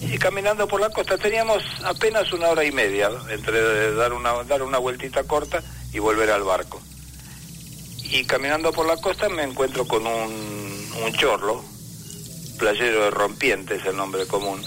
Y 0.00 0.16
caminando 0.18 0.68
por 0.68 0.80
la 0.80 0.90
costa 0.90 1.18
teníamos 1.18 1.60
apenas 1.84 2.32
una 2.32 2.48
hora 2.50 2.64
y 2.64 2.70
media 2.70 3.10
entre 3.30 3.92
dar 3.94 4.12
una, 4.12 4.44
dar 4.44 4.62
una 4.62 4.78
vueltita 4.78 5.24
corta 5.24 5.60
y 5.92 5.98
volver 5.98 6.30
al 6.30 6.44
barco. 6.44 6.80
Y 8.04 8.24
caminando 8.24 8.70
por 8.72 8.86
la 8.86 8.96
costa 8.98 9.28
me 9.28 9.42
encuentro 9.42 9.86
con 9.88 10.06
un, 10.06 10.57
un 11.04 11.12
chorlo, 11.12 11.64
playero 12.58 13.04
de 13.04 13.10
rompientes 13.10 13.84
el 13.86 13.96
nombre 13.96 14.26
común, 14.26 14.62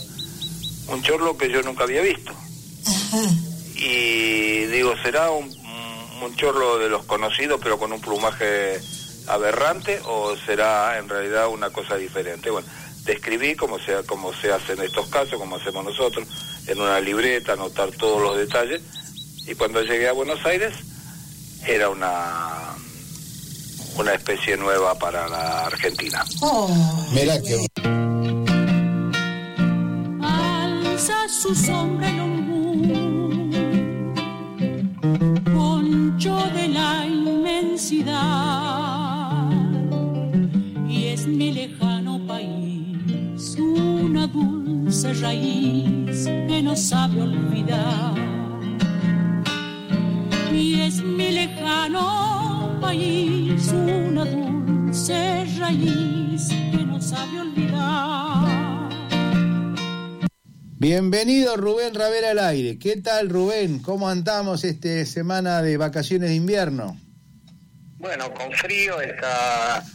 un 0.88 1.02
chorlo 1.04 1.38
que 1.38 1.50
yo 1.50 1.62
nunca 1.62 1.84
había 1.84 2.02
visto. 2.02 2.34
Y 3.76 4.66
digo, 4.66 4.94
¿será 5.04 5.32
un, 5.32 5.50
un 6.22 6.36
chorlo 6.36 6.78
de 6.78 6.90
los 6.90 7.04
conocidos 7.06 7.60
pero 7.62 7.78
con 7.78 7.92
un 7.92 8.00
plumaje 8.00 8.80
aberrante 9.28 10.00
o 10.06 10.36
será 10.38 10.98
en 10.98 11.10
realidad 11.10 11.48
una 11.50 11.70
cosa 11.72 11.96
diferente? 11.98 12.50
Bueno, 12.50 12.68
describí 13.06 13.56
como 13.56 13.80
se, 13.80 14.04
como 14.06 14.34
se 14.34 14.52
hace 14.52 14.74
en 14.74 14.82
estos 14.82 15.08
casos, 15.08 15.40
como 15.40 15.56
hacemos 15.56 15.84
nosotros, 15.84 16.28
en 16.68 16.80
una 16.80 17.00
libreta, 17.00 17.54
anotar 17.54 17.92
todos 17.92 18.22
los 18.22 18.38
detalles. 18.38 18.82
Y 19.48 19.56
cuando 19.56 19.82
llegué 19.82 20.08
a 20.08 20.14
Buenos 20.14 20.46
Aires, 20.46 20.74
era 21.66 21.90
una, 21.90 22.71
una 23.98 24.14
especie 24.14 24.58
nueva 24.58 24.96
para 24.96 25.28
la 25.28 25.66
Argentina. 25.66 26.24
Mirá 27.14 27.42
que 27.42 27.66
alza 30.22 31.28
su 31.30 31.54
sombra 31.56 32.10
el 32.10 32.20
ombú, 32.20 33.50
poncho 35.54 36.36
de 36.56 36.68
la 36.70 37.06
inmensidad, 37.06 38.22
y 40.88 41.08
es 41.08 41.28
mi 41.28 41.52
lejano 41.52 42.20
país 42.28 43.58
una 43.58 44.28
dulce 44.28 45.14
raíz 45.14 46.26
que 46.26 46.62
no 46.64 46.76
sabe 46.76 47.22
olvidar. 47.22 48.14
Y 50.54 50.82
es 50.82 51.02
mi 51.02 51.32
lejano 51.32 52.41
país 52.92 53.68
una 53.72 54.26
dulce 54.26 55.46
raíz 55.58 56.50
que 56.50 56.84
no 56.86 57.02
sabe 57.02 57.40
olvidar. 57.40 58.90
Bienvenido 60.78 61.56
Rubén 61.56 61.96
Ravera 61.96 62.32
al 62.32 62.40
aire. 62.40 62.78
¿Qué 62.80 62.98
tal 62.98 63.30
Rubén? 63.30 63.80
¿Cómo 63.80 64.10
andamos 64.10 64.66
esta 64.66 65.06
semana 65.06 65.62
de 65.62 65.78
vacaciones 65.78 66.32
de 66.32 66.36
invierno? 66.36 67.00
Bueno, 67.98 68.34
con 68.34 68.52
frío 68.52 69.00
esta, 69.00 69.86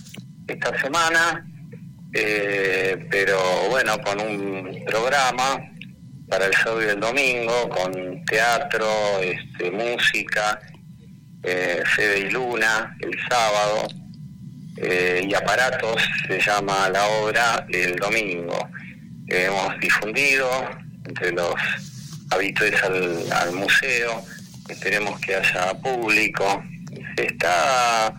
esta 0.48 0.80
semana, 0.80 1.46
eh, 2.14 3.06
pero 3.10 3.38
bueno, 3.68 4.00
con 4.00 4.22
un 4.22 4.84
programa 4.86 5.70
para 6.30 6.46
el 6.46 6.54
sábado 6.54 6.82
y 6.82 6.86
el 6.86 7.00
domingo, 7.00 7.68
con 7.68 8.24
teatro, 8.24 8.88
este, 9.20 9.70
música, 9.70 10.58
eh, 11.42 11.82
Fede 11.94 12.20
y 12.20 12.30
Luna 12.30 12.96
el 13.00 13.16
sábado, 13.28 13.88
eh, 14.78 15.26
y 15.26 15.34
aparatos, 15.34 16.02
se 16.28 16.38
llama 16.38 16.88
la 16.90 17.06
obra 17.06 17.66
el 17.70 17.96
domingo. 17.96 18.68
hemos 19.28 19.80
difundido 19.80 20.48
entre 21.06 21.32
los 21.32 21.54
habituales 22.30 22.82
al, 23.32 23.52
museo. 23.52 24.22
Esperemos 24.68 25.18
que 25.20 25.36
haya 25.36 25.72
público. 25.74 26.62
Se 27.16 27.26
está 27.26 28.12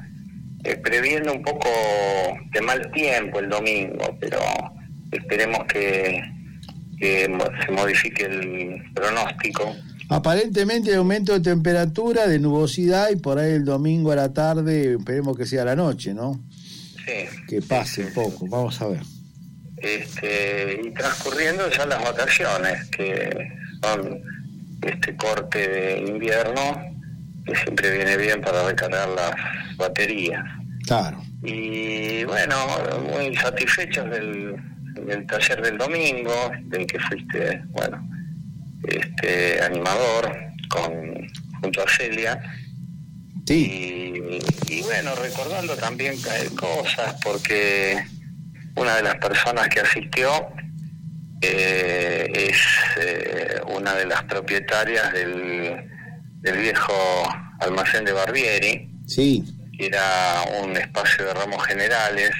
eh, 0.63 0.75
previendo 0.77 1.33
un 1.33 1.43
poco 1.43 1.69
de 2.51 2.61
mal 2.61 2.91
tiempo 2.91 3.39
el 3.39 3.49
domingo, 3.49 4.17
pero 4.19 4.39
esperemos 5.11 5.65
que, 5.65 6.23
que 6.97 7.29
se 7.65 7.71
modifique 7.71 8.23
el 8.23 8.83
pronóstico. 8.95 9.75
Aparentemente 10.09 10.91
hay 10.91 10.95
aumento 10.95 11.33
de 11.33 11.41
temperatura, 11.41 12.27
de 12.27 12.39
nubosidad 12.39 13.09
y 13.09 13.17
por 13.17 13.39
ahí 13.39 13.53
el 13.53 13.65
domingo 13.65 14.11
a 14.11 14.15
la 14.15 14.33
tarde, 14.33 14.93
esperemos 14.93 15.37
que 15.37 15.45
sea 15.45 15.65
la 15.65 15.75
noche, 15.75 16.13
¿no? 16.13 16.39
Sí. 17.05 17.27
Que 17.47 17.61
pase 17.61 18.05
un 18.05 18.13
poco, 18.13 18.47
vamos 18.47 18.81
a 18.81 18.87
ver. 18.87 19.01
este, 19.77 20.81
y 20.83 20.91
transcurriendo 20.91 21.69
ya 21.69 21.85
las 21.85 22.01
vacaciones, 22.03 22.89
que 22.89 23.29
son 23.81 24.21
este 24.81 25.15
corte 25.15 25.67
de 25.67 25.99
invierno, 25.99 26.61
que 27.45 27.55
siempre 27.55 27.91
viene 27.91 28.17
bien 28.17 28.41
para 28.41 28.65
recargar 28.67 29.09
las 29.09 29.31
baterías. 29.77 30.43
Claro. 30.85 31.21
Y 31.43 32.23
bueno, 32.25 32.55
muy 33.11 33.35
satisfechos 33.35 34.09
del, 34.09 34.55
del 35.05 35.25
taller 35.27 35.61
del 35.61 35.77
domingo, 35.77 36.51
del 36.63 36.87
que 36.87 36.99
fuiste, 36.99 37.61
bueno, 37.69 38.07
este 38.83 39.61
animador 39.63 40.37
con 40.69 41.27
junto 41.61 41.83
a 41.83 41.89
Celia. 41.89 42.39
Y, 43.47 44.39
y 44.67 44.81
bueno, 44.83 45.15
recordando 45.15 45.75
también 45.75 46.15
cosas, 46.55 47.15
porque 47.23 48.03
una 48.75 48.95
de 48.97 49.03
las 49.03 49.15
personas 49.15 49.69
que 49.69 49.79
asistió 49.79 50.49
eh, 51.41 52.27
es 52.33 52.57
eh, 52.99 53.61
una 53.67 53.93
de 53.95 54.05
las 54.05 54.23
propietarias 54.23 55.13
del, 55.13 55.87
del 56.41 56.57
viejo 56.57 56.93
almacén 57.59 58.05
de 58.05 58.11
Barbieri, 58.11 58.89
Sí, 59.07 59.43
que 59.77 59.85
era 59.85 60.43
un 60.61 60.75
espacio 60.75 61.25
de 61.25 61.33
ramos 61.33 61.65
generales 61.65 62.31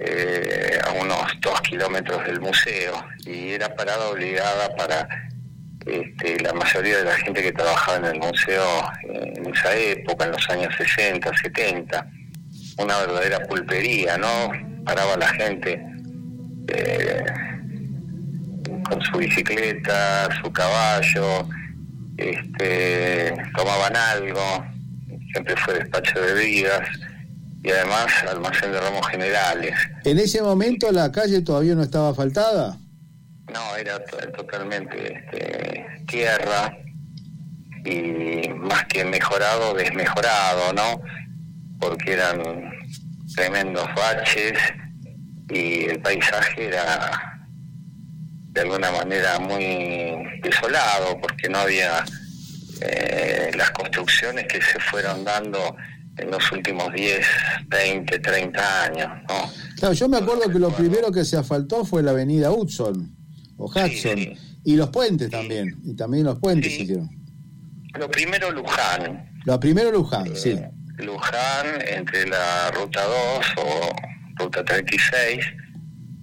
eh, 0.00 0.78
a 0.86 0.92
unos 0.92 1.26
dos 1.40 1.60
kilómetros 1.62 2.24
del 2.24 2.40
museo 2.40 3.04
y 3.26 3.50
era 3.50 3.74
parada 3.74 4.08
obligada 4.10 4.74
para 4.76 5.08
este, 5.86 6.38
la 6.40 6.52
mayoría 6.52 6.98
de 6.98 7.04
la 7.04 7.16
gente 7.16 7.42
que 7.42 7.52
trabajaba 7.52 7.98
en 7.98 8.04
el 8.04 8.18
museo 8.20 8.64
en 9.02 9.54
esa 9.54 9.74
época, 9.74 10.26
en 10.26 10.32
los 10.32 10.50
años 10.50 10.72
60, 10.76 11.30
70, 11.42 12.06
una 12.78 12.98
verdadera 12.98 13.40
pulpería, 13.46 14.16
¿no? 14.18 14.52
Paraba 14.84 15.16
la 15.16 15.28
gente 15.28 15.82
eh, 16.68 17.24
con 18.88 19.02
su 19.02 19.18
bicicleta, 19.18 20.28
su 20.40 20.52
caballo, 20.52 21.48
este, 22.18 23.34
tomaban 23.56 23.96
algo, 23.96 24.64
siempre 25.32 25.56
fue 25.56 25.74
despacho 25.74 26.20
de 26.20 26.34
bebidas 26.34 26.88
y 27.62 27.70
además 27.70 28.06
almacén 28.28 28.72
de 28.72 28.80
ramos 28.80 29.06
generales. 29.08 29.74
en 30.04 30.18
ese 30.18 30.42
momento 30.42 30.90
la 30.92 31.10
calle 31.12 31.42
todavía 31.42 31.74
no 31.74 31.82
estaba 31.82 32.10
asfaltada. 32.10 32.76
No, 33.52 33.76
era 33.76 33.98
to- 34.04 34.16
totalmente 34.36 35.14
este, 35.14 35.86
tierra 36.06 36.70
y 37.84 38.48
más 38.50 38.84
que 38.86 39.04
mejorado, 39.04 39.74
desmejorado, 39.74 40.72
¿no? 40.74 41.00
Porque 41.80 42.12
eran 42.12 42.42
tremendos 43.34 43.88
baches 43.94 44.58
y 45.50 45.84
el 45.86 46.00
paisaje 46.00 46.66
era 46.68 47.40
de 48.50 48.60
alguna 48.62 48.90
manera 48.90 49.38
muy 49.38 50.16
desolado 50.42 51.18
porque 51.20 51.48
no 51.48 51.58
había 51.58 52.04
eh, 52.82 53.50
las 53.56 53.70
construcciones 53.70 54.46
que 54.46 54.60
se 54.60 54.78
fueron 54.80 55.24
dando 55.24 55.74
en 56.18 56.30
los 56.30 56.52
últimos 56.52 56.92
10, 56.92 57.26
20, 57.68 58.18
30 58.18 58.82
años, 58.84 59.08
¿no? 59.28 59.50
Claro, 59.76 59.94
yo 59.94 60.08
me 60.08 60.18
acuerdo 60.18 60.50
que 60.50 60.58
lo 60.58 60.70
primero 60.70 61.10
que 61.12 61.24
se 61.24 61.36
asfaltó 61.36 61.84
fue 61.84 62.02
la 62.02 62.10
avenida 62.12 62.50
Hudson 62.50 63.14
o 63.56 63.66
Hudson 63.66 64.18
y 64.64 64.76
los 64.76 64.90
puentes 64.90 65.30
también, 65.30 65.76
y 65.84 65.94
también 65.94 66.24
los 66.24 66.38
puentes 66.38 66.72
se 66.74 66.82
hicieron. 66.82 67.08
Lo 67.98 68.10
primero 68.10 68.50
Luján, 68.50 69.30
Lo 69.44 69.58
primero 69.58 69.90
Luján, 69.90 70.34
sí. 70.36 70.58
Luján 70.98 71.66
entre 71.86 72.26
la 72.28 72.70
ruta 72.72 73.02
2 73.04 73.46
o 73.56 73.96
ruta 74.36 74.64
36 74.64 75.38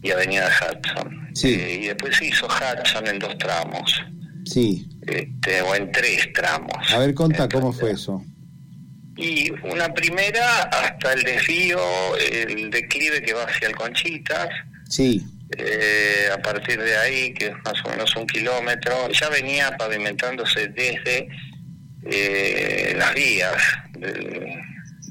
y 0.03 0.11
avenida 0.11 0.47
Hudson. 0.49 1.25
Eh, 1.43 1.79
y 1.81 1.87
después 1.87 2.15
se 2.15 2.27
hizo 2.27 2.45
Hudson 2.45 3.07
en 3.07 3.19
dos 3.19 3.37
tramos, 3.37 4.01
Sí. 4.45 4.87
este, 5.07 5.61
o 5.63 5.75
en 5.75 5.91
tres 5.91 6.31
tramos. 6.33 6.75
A 6.93 6.99
ver, 6.99 7.13
contá 7.13 7.49
cómo 7.49 7.73
fue 7.73 7.91
eso. 7.91 8.23
Y 9.17 9.49
una 9.63 9.93
primera 9.93 10.63
hasta 10.63 11.13
el 11.13 11.23
desvío, 11.23 11.79
el 12.17 12.69
declive 12.69 13.21
que 13.21 13.33
va 13.33 13.43
hacia 13.43 13.67
el 13.69 13.75
Conchitas, 13.75 14.49
Sí, 14.89 15.23
eh, 15.57 16.27
a 16.33 16.37
partir 16.41 16.79
de 16.79 16.95
ahí, 16.97 17.33
que 17.33 17.47
es 17.47 17.53
más 17.63 17.73
o 17.85 17.89
menos 17.89 18.15
un 18.15 18.27
kilómetro, 18.27 19.09
ya 19.11 19.29
venía 19.29 19.75
pavimentándose 19.77 20.67
desde 20.67 21.27
eh, 22.05 22.93
las 22.97 23.13
vías. 23.13 23.55
del- 23.97 24.45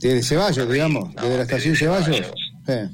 desde 0.00 0.22
Ceballos, 0.22 0.70
digamos, 0.70 1.14
desde 1.14 1.36
la 1.36 1.42
estación 1.44 1.74
Ceballos. 1.76 2.30
Eh, 2.68 2.88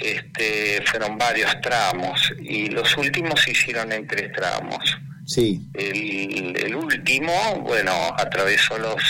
este, 0.00 0.82
fueron 0.84 1.16
varios 1.16 1.58
tramos 1.60 2.20
y 2.40 2.66
los 2.68 2.96
últimos 2.96 3.40
se 3.40 3.52
hicieron 3.52 3.92
en 3.92 4.06
tres 4.06 4.32
tramos. 4.32 4.78
sí, 5.26 5.62
El, 5.74 6.54
el 6.56 6.74
último, 6.74 7.32
bueno, 7.62 7.92
atravesó 8.18 8.76
los 8.78 9.02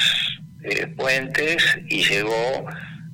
eh, 0.64 0.86
puentes 0.88 1.62
y 1.88 2.02
llegó 2.04 2.66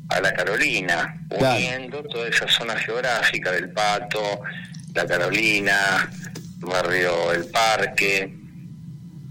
a 0.09 0.21
la 0.21 0.33
Carolina, 0.33 1.15
uniendo 1.31 2.03
toda 2.05 2.29
esa 2.29 2.49
zona 2.49 2.77
geográfica 2.77 3.53
del 3.53 3.71
Pato, 3.71 4.41
la 4.95 5.07
Carolina, 5.07 6.11
barrio 6.59 7.33
El 7.33 7.47
Parque, 7.47 8.35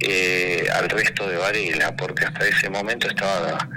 eh, 0.02 0.66
al 0.74 0.90
resto 0.90 1.28
de 1.30 1.38
Varela, 1.38 1.96
porque 1.96 2.26
hasta 2.26 2.48
ese 2.48 2.70
momento 2.70 3.08
estaba 3.08 3.68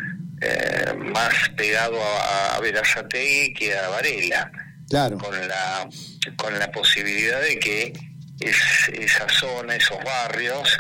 eh, 0.40 0.93
más 0.97 1.34
pegado 1.57 2.01
a, 2.03 2.57
a 2.57 2.61
Verazategui 2.61 3.53
que 3.55 3.76
a 3.76 3.88
Varela 3.88 4.51
claro. 4.88 5.18
con 5.18 5.34
la 5.49 5.88
con 6.36 6.57
la 6.59 6.70
posibilidad 6.70 7.40
de 7.40 7.59
que 7.59 7.93
es- 8.40 8.88
esa 8.93 9.28
zona, 9.28 9.74
esos 9.74 9.99
barrios 10.05 10.78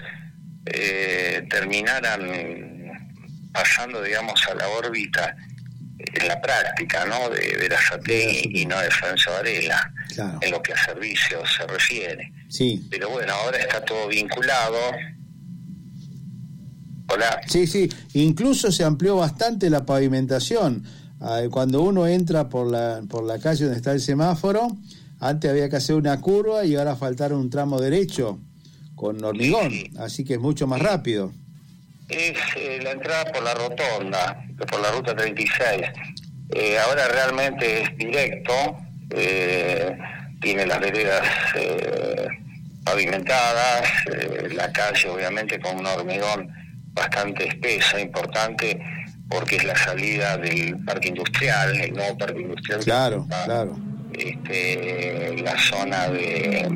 eh, 0.66 1.44
terminaran 1.50 2.71
pasando, 3.52 4.02
digamos, 4.02 4.40
a 4.50 4.54
la 4.54 4.68
órbita 4.68 5.36
en 5.98 6.28
la 6.28 6.40
práctica, 6.40 7.04
¿no? 7.06 7.30
De 7.30 7.56
Verazategui 7.58 8.60
y 8.62 8.66
no 8.66 8.78
de 8.80 8.90
Francio 8.90 9.30
Varela, 9.32 9.92
Claro. 10.14 10.38
en 10.42 10.50
lo 10.50 10.62
que 10.62 10.72
a 10.72 10.84
servicios 10.84 11.48
se 11.56 11.66
refiere. 11.66 12.32
Sí. 12.48 12.86
Pero 12.90 13.10
bueno, 13.10 13.32
ahora 13.32 13.58
está 13.58 13.84
todo 13.84 14.08
vinculado. 14.08 14.76
Hola. 17.08 17.40
Sí, 17.46 17.66
sí, 17.66 17.88
incluso 18.14 18.72
se 18.72 18.84
amplió 18.84 19.16
bastante 19.16 19.68
la 19.70 19.84
pavimentación. 19.84 20.84
Ah, 21.20 21.42
Cuando 21.50 21.82
uno 21.82 22.06
entra 22.06 22.48
por 22.48 22.70
la, 22.70 23.02
por 23.08 23.24
la 23.24 23.38
calle 23.38 23.64
donde 23.64 23.76
está 23.76 23.92
el 23.92 24.00
semáforo, 24.00 24.76
antes 25.20 25.50
había 25.50 25.68
que 25.68 25.76
hacer 25.76 25.94
una 25.94 26.20
curva 26.20 26.64
y 26.64 26.74
ahora 26.74 26.96
faltaron 26.96 27.38
un 27.40 27.50
tramo 27.50 27.80
derecho 27.80 28.40
con 28.96 29.22
hormigón, 29.22 29.72
así 29.98 30.24
que 30.24 30.34
es 30.34 30.40
mucho 30.40 30.66
más 30.66 30.80
rápido. 30.80 31.32
Es 32.12 32.38
eh, 32.56 32.80
la 32.82 32.92
entrada 32.92 33.24
por 33.32 33.42
la 33.42 33.54
rotonda, 33.54 34.44
por 34.70 34.80
la 34.80 34.90
ruta 34.90 35.14
36. 35.14 35.82
Eh, 36.54 36.78
ahora 36.78 37.08
realmente 37.08 37.82
es 37.82 37.96
directo, 37.96 38.76
eh, 39.10 39.96
tiene 40.40 40.66
las 40.66 40.80
veredas 40.80 41.26
eh, 41.54 42.28
pavimentadas, 42.84 43.88
la 44.54 44.70
calle 44.70 45.08
obviamente 45.08 45.58
con 45.60 45.78
un 45.78 45.86
hormigón 45.86 46.48
bastante 46.92 47.48
espeso, 47.48 47.98
importante, 47.98 48.78
porque 49.30 49.56
es 49.56 49.64
la 49.64 49.76
salida 49.76 50.36
del 50.36 50.76
parque 50.84 51.08
industrial, 51.08 51.80
el 51.80 51.94
nuevo 51.94 52.18
parque 52.18 52.42
industrial. 52.42 52.80
Claro, 52.84 53.16
ocupa, 53.20 53.44
claro. 53.44 53.76
este, 54.12 55.36
la 55.42 55.58
zona 55.58 56.08
de, 56.08 56.68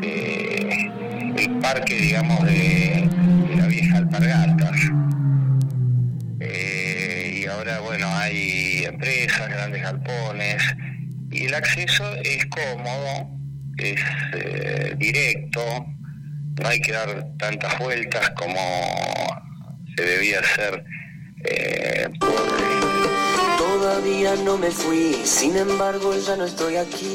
de 0.00 0.92
el 1.36 1.50
parque, 1.58 1.94
digamos, 1.94 2.42
de, 2.44 3.08
la 3.56 3.66
vieja 3.66 3.98
Alpargatas. 3.98 4.80
Eh, 6.40 7.40
y 7.40 7.46
ahora, 7.46 7.80
bueno, 7.80 8.06
hay 8.14 8.84
empresas, 8.84 9.48
grandes 9.48 9.82
galpones, 9.82 10.62
y 11.30 11.46
el 11.46 11.54
acceso 11.54 12.04
es 12.22 12.46
cómodo, 12.46 13.30
es 13.78 14.00
eh, 14.34 14.94
directo, 14.98 15.60
no 16.62 16.68
hay 16.68 16.80
que 16.80 16.92
dar 16.92 17.26
tantas 17.38 17.78
vueltas 17.78 18.30
como 18.30 18.60
se 19.96 20.04
debía 20.04 20.40
hacer 20.40 20.84
eh, 21.44 22.08
Todavía 23.58 24.34
no 24.44 24.56
me 24.56 24.70
fui, 24.70 25.14
sin 25.24 25.56
embargo 25.56 26.14
ya 26.16 26.36
no 26.36 26.44
estoy 26.44 26.76
aquí. 26.76 27.14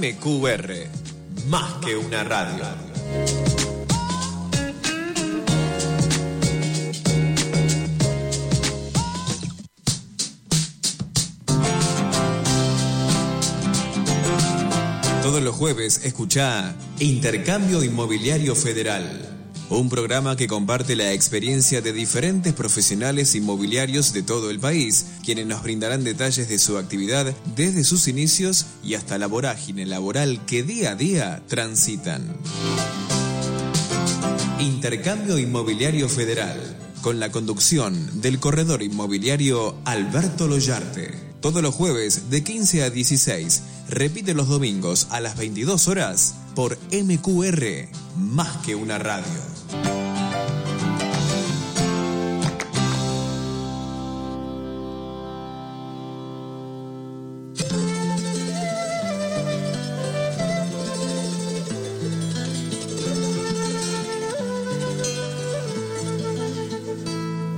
MQR, 0.00 0.86
más 1.48 1.74
que 1.84 1.94
una 1.94 2.24
radio. 2.24 2.64
Todos 15.22 15.42
los 15.42 15.54
jueves 15.54 16.02
escucha 16.02 16.74
Intercambio 16.98 17.84
Inmobiliario 17.84 18.54
Federal, 18.54 19.39
un 19.78 19.88
programa 19.88 20.36
que 20.36 20.48
comparte 20.48 20.96
la 20.96 21.12
experiencia 21.12 21.80
de 21.80 21.92
diferentes 21.92 22.52
profesionales 22.52 23.34
inmobiliarios 23.34 24.12
de 24.12 24.22
todo 24.22 24.50
el 24.50 24.58
país, 24.58 25.06
quienes 25.24 25.46
nos 25.46 25.62
brindarán 25.62 26.02
detalles 26.02 26.48
de 26.48 26.58
su 26.58 26.76
actividad 26.76 27.32
desde 27.54 27.84
sus 27.84 28.08
inicios 28.08 28.66
y 28.82 28.94
hasta 28.94 29.16
la 29.16 29.28
vorágine 29.28 29.86
laboral 29.86 30.44
que 30.44 30.64
día 30.64 30.92
a 30.92 30.94
día 30.96 31.42
transitan. 31.46 32.36
Intercambio 34.58 35.38
Inmobiliario 35.38 36.08
Federal, 36.08 36.58
con 37.00 37.20
la 37.20 37.30
conducción 37.30 38.20
del 38.20 38.40
corredor 38.40 38.82
inmobiliario 38.82 39.76
Alberto 39.84 40.48
Loyarte. 40.48 41.30
Todos 41.40 41.62
los 41.62 41.74
jueves 41.74 42.28
de 42.28 42.42
15 42.42 42.82
a 42.82 42.90
16. 42.90 43.62
Repite 43.90 44.34
los 44.34 44.46
domingos 44.46 45.08
a 45.10 45.18
las 45.18 45.36
22 45.36 45.88
horas 45.88 46.36
por 46.54 46.78
MQR, 46.92 47.88
más 48.16 48.58
que 48.58 48.76
una 48.76 48.98
radio. 48.98 49.26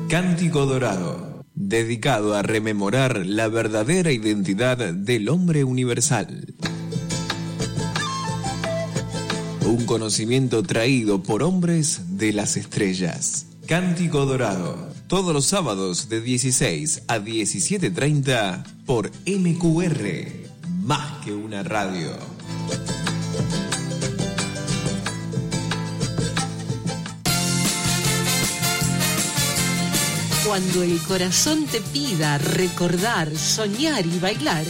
Cántico 0.08 0.64
Dorado, 0.64 1.31
dedicado 1.68 2.34
a 2.34 2.42
rememorar 2.42 3.24
la 3.24 3.48
verdadera 3.48 4.12
identidad 4.12 4.78
del 4.92 5.28
hombre 5.28 5.64
universal. 5.64 6.54
Un 9.64 9.86
conocimiento 9.86 10.62
traído 10.62 11.22
por 11.22 11.42
hombres 11.42 12.18
de 12.18 12.32
las 12.32 12.56
estrellas. 12.56 13.46
Cántico 13.66 14.26
Dorado, 14.26 14.76
todos 15.06 15.32
los 15.32 15.46
sábados 15.46 16.08
de 16.08 16.20
16 16.20 17.04
a 17.06 17.18
17.30 17.18 18.64
por 18.84 19.10
MQR, 19.24 20.28
más 20.84 21.24
que 21.24 21.32
una 21.32 21.62
radio. 21.62 22.10
Cuando 30.44 30.82
el 30.82 31.00
corazón 31.02 31.66
te 31.66 31.80
pida 31.80 32.36
recordar, 32.36 33.30
soñar 33.36 34.04
y 34.04 34.18
bailar, 34.18 34.64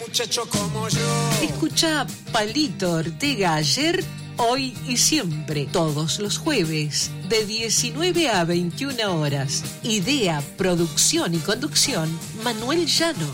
muchacho 0.00 0.48
como 0.48 0.88
yo. 0.88 1.30
escucha 1.42 2.06
Palito 2.32 2.92
Ortega 2.92 3.56
ayer, 3.56 4.02
hoy 4.38 4.74
y 4.88 4.96
siempre, 4.96 5.66
todos 5.70 6.18
los 6.18 6.38
jueves, 6.38 7.10
de 7.28 7.44
19 7.44 8.30
a 8.30 8.44
21 8.44 9.20
horas. 9.20 9.64
Idea, 9.82 10.42
producción 10.56 11.34
y 11.34 11.38
conducción, 11.38 12.08
Manuel 12.42 12.86
Llano. 12.86 13.26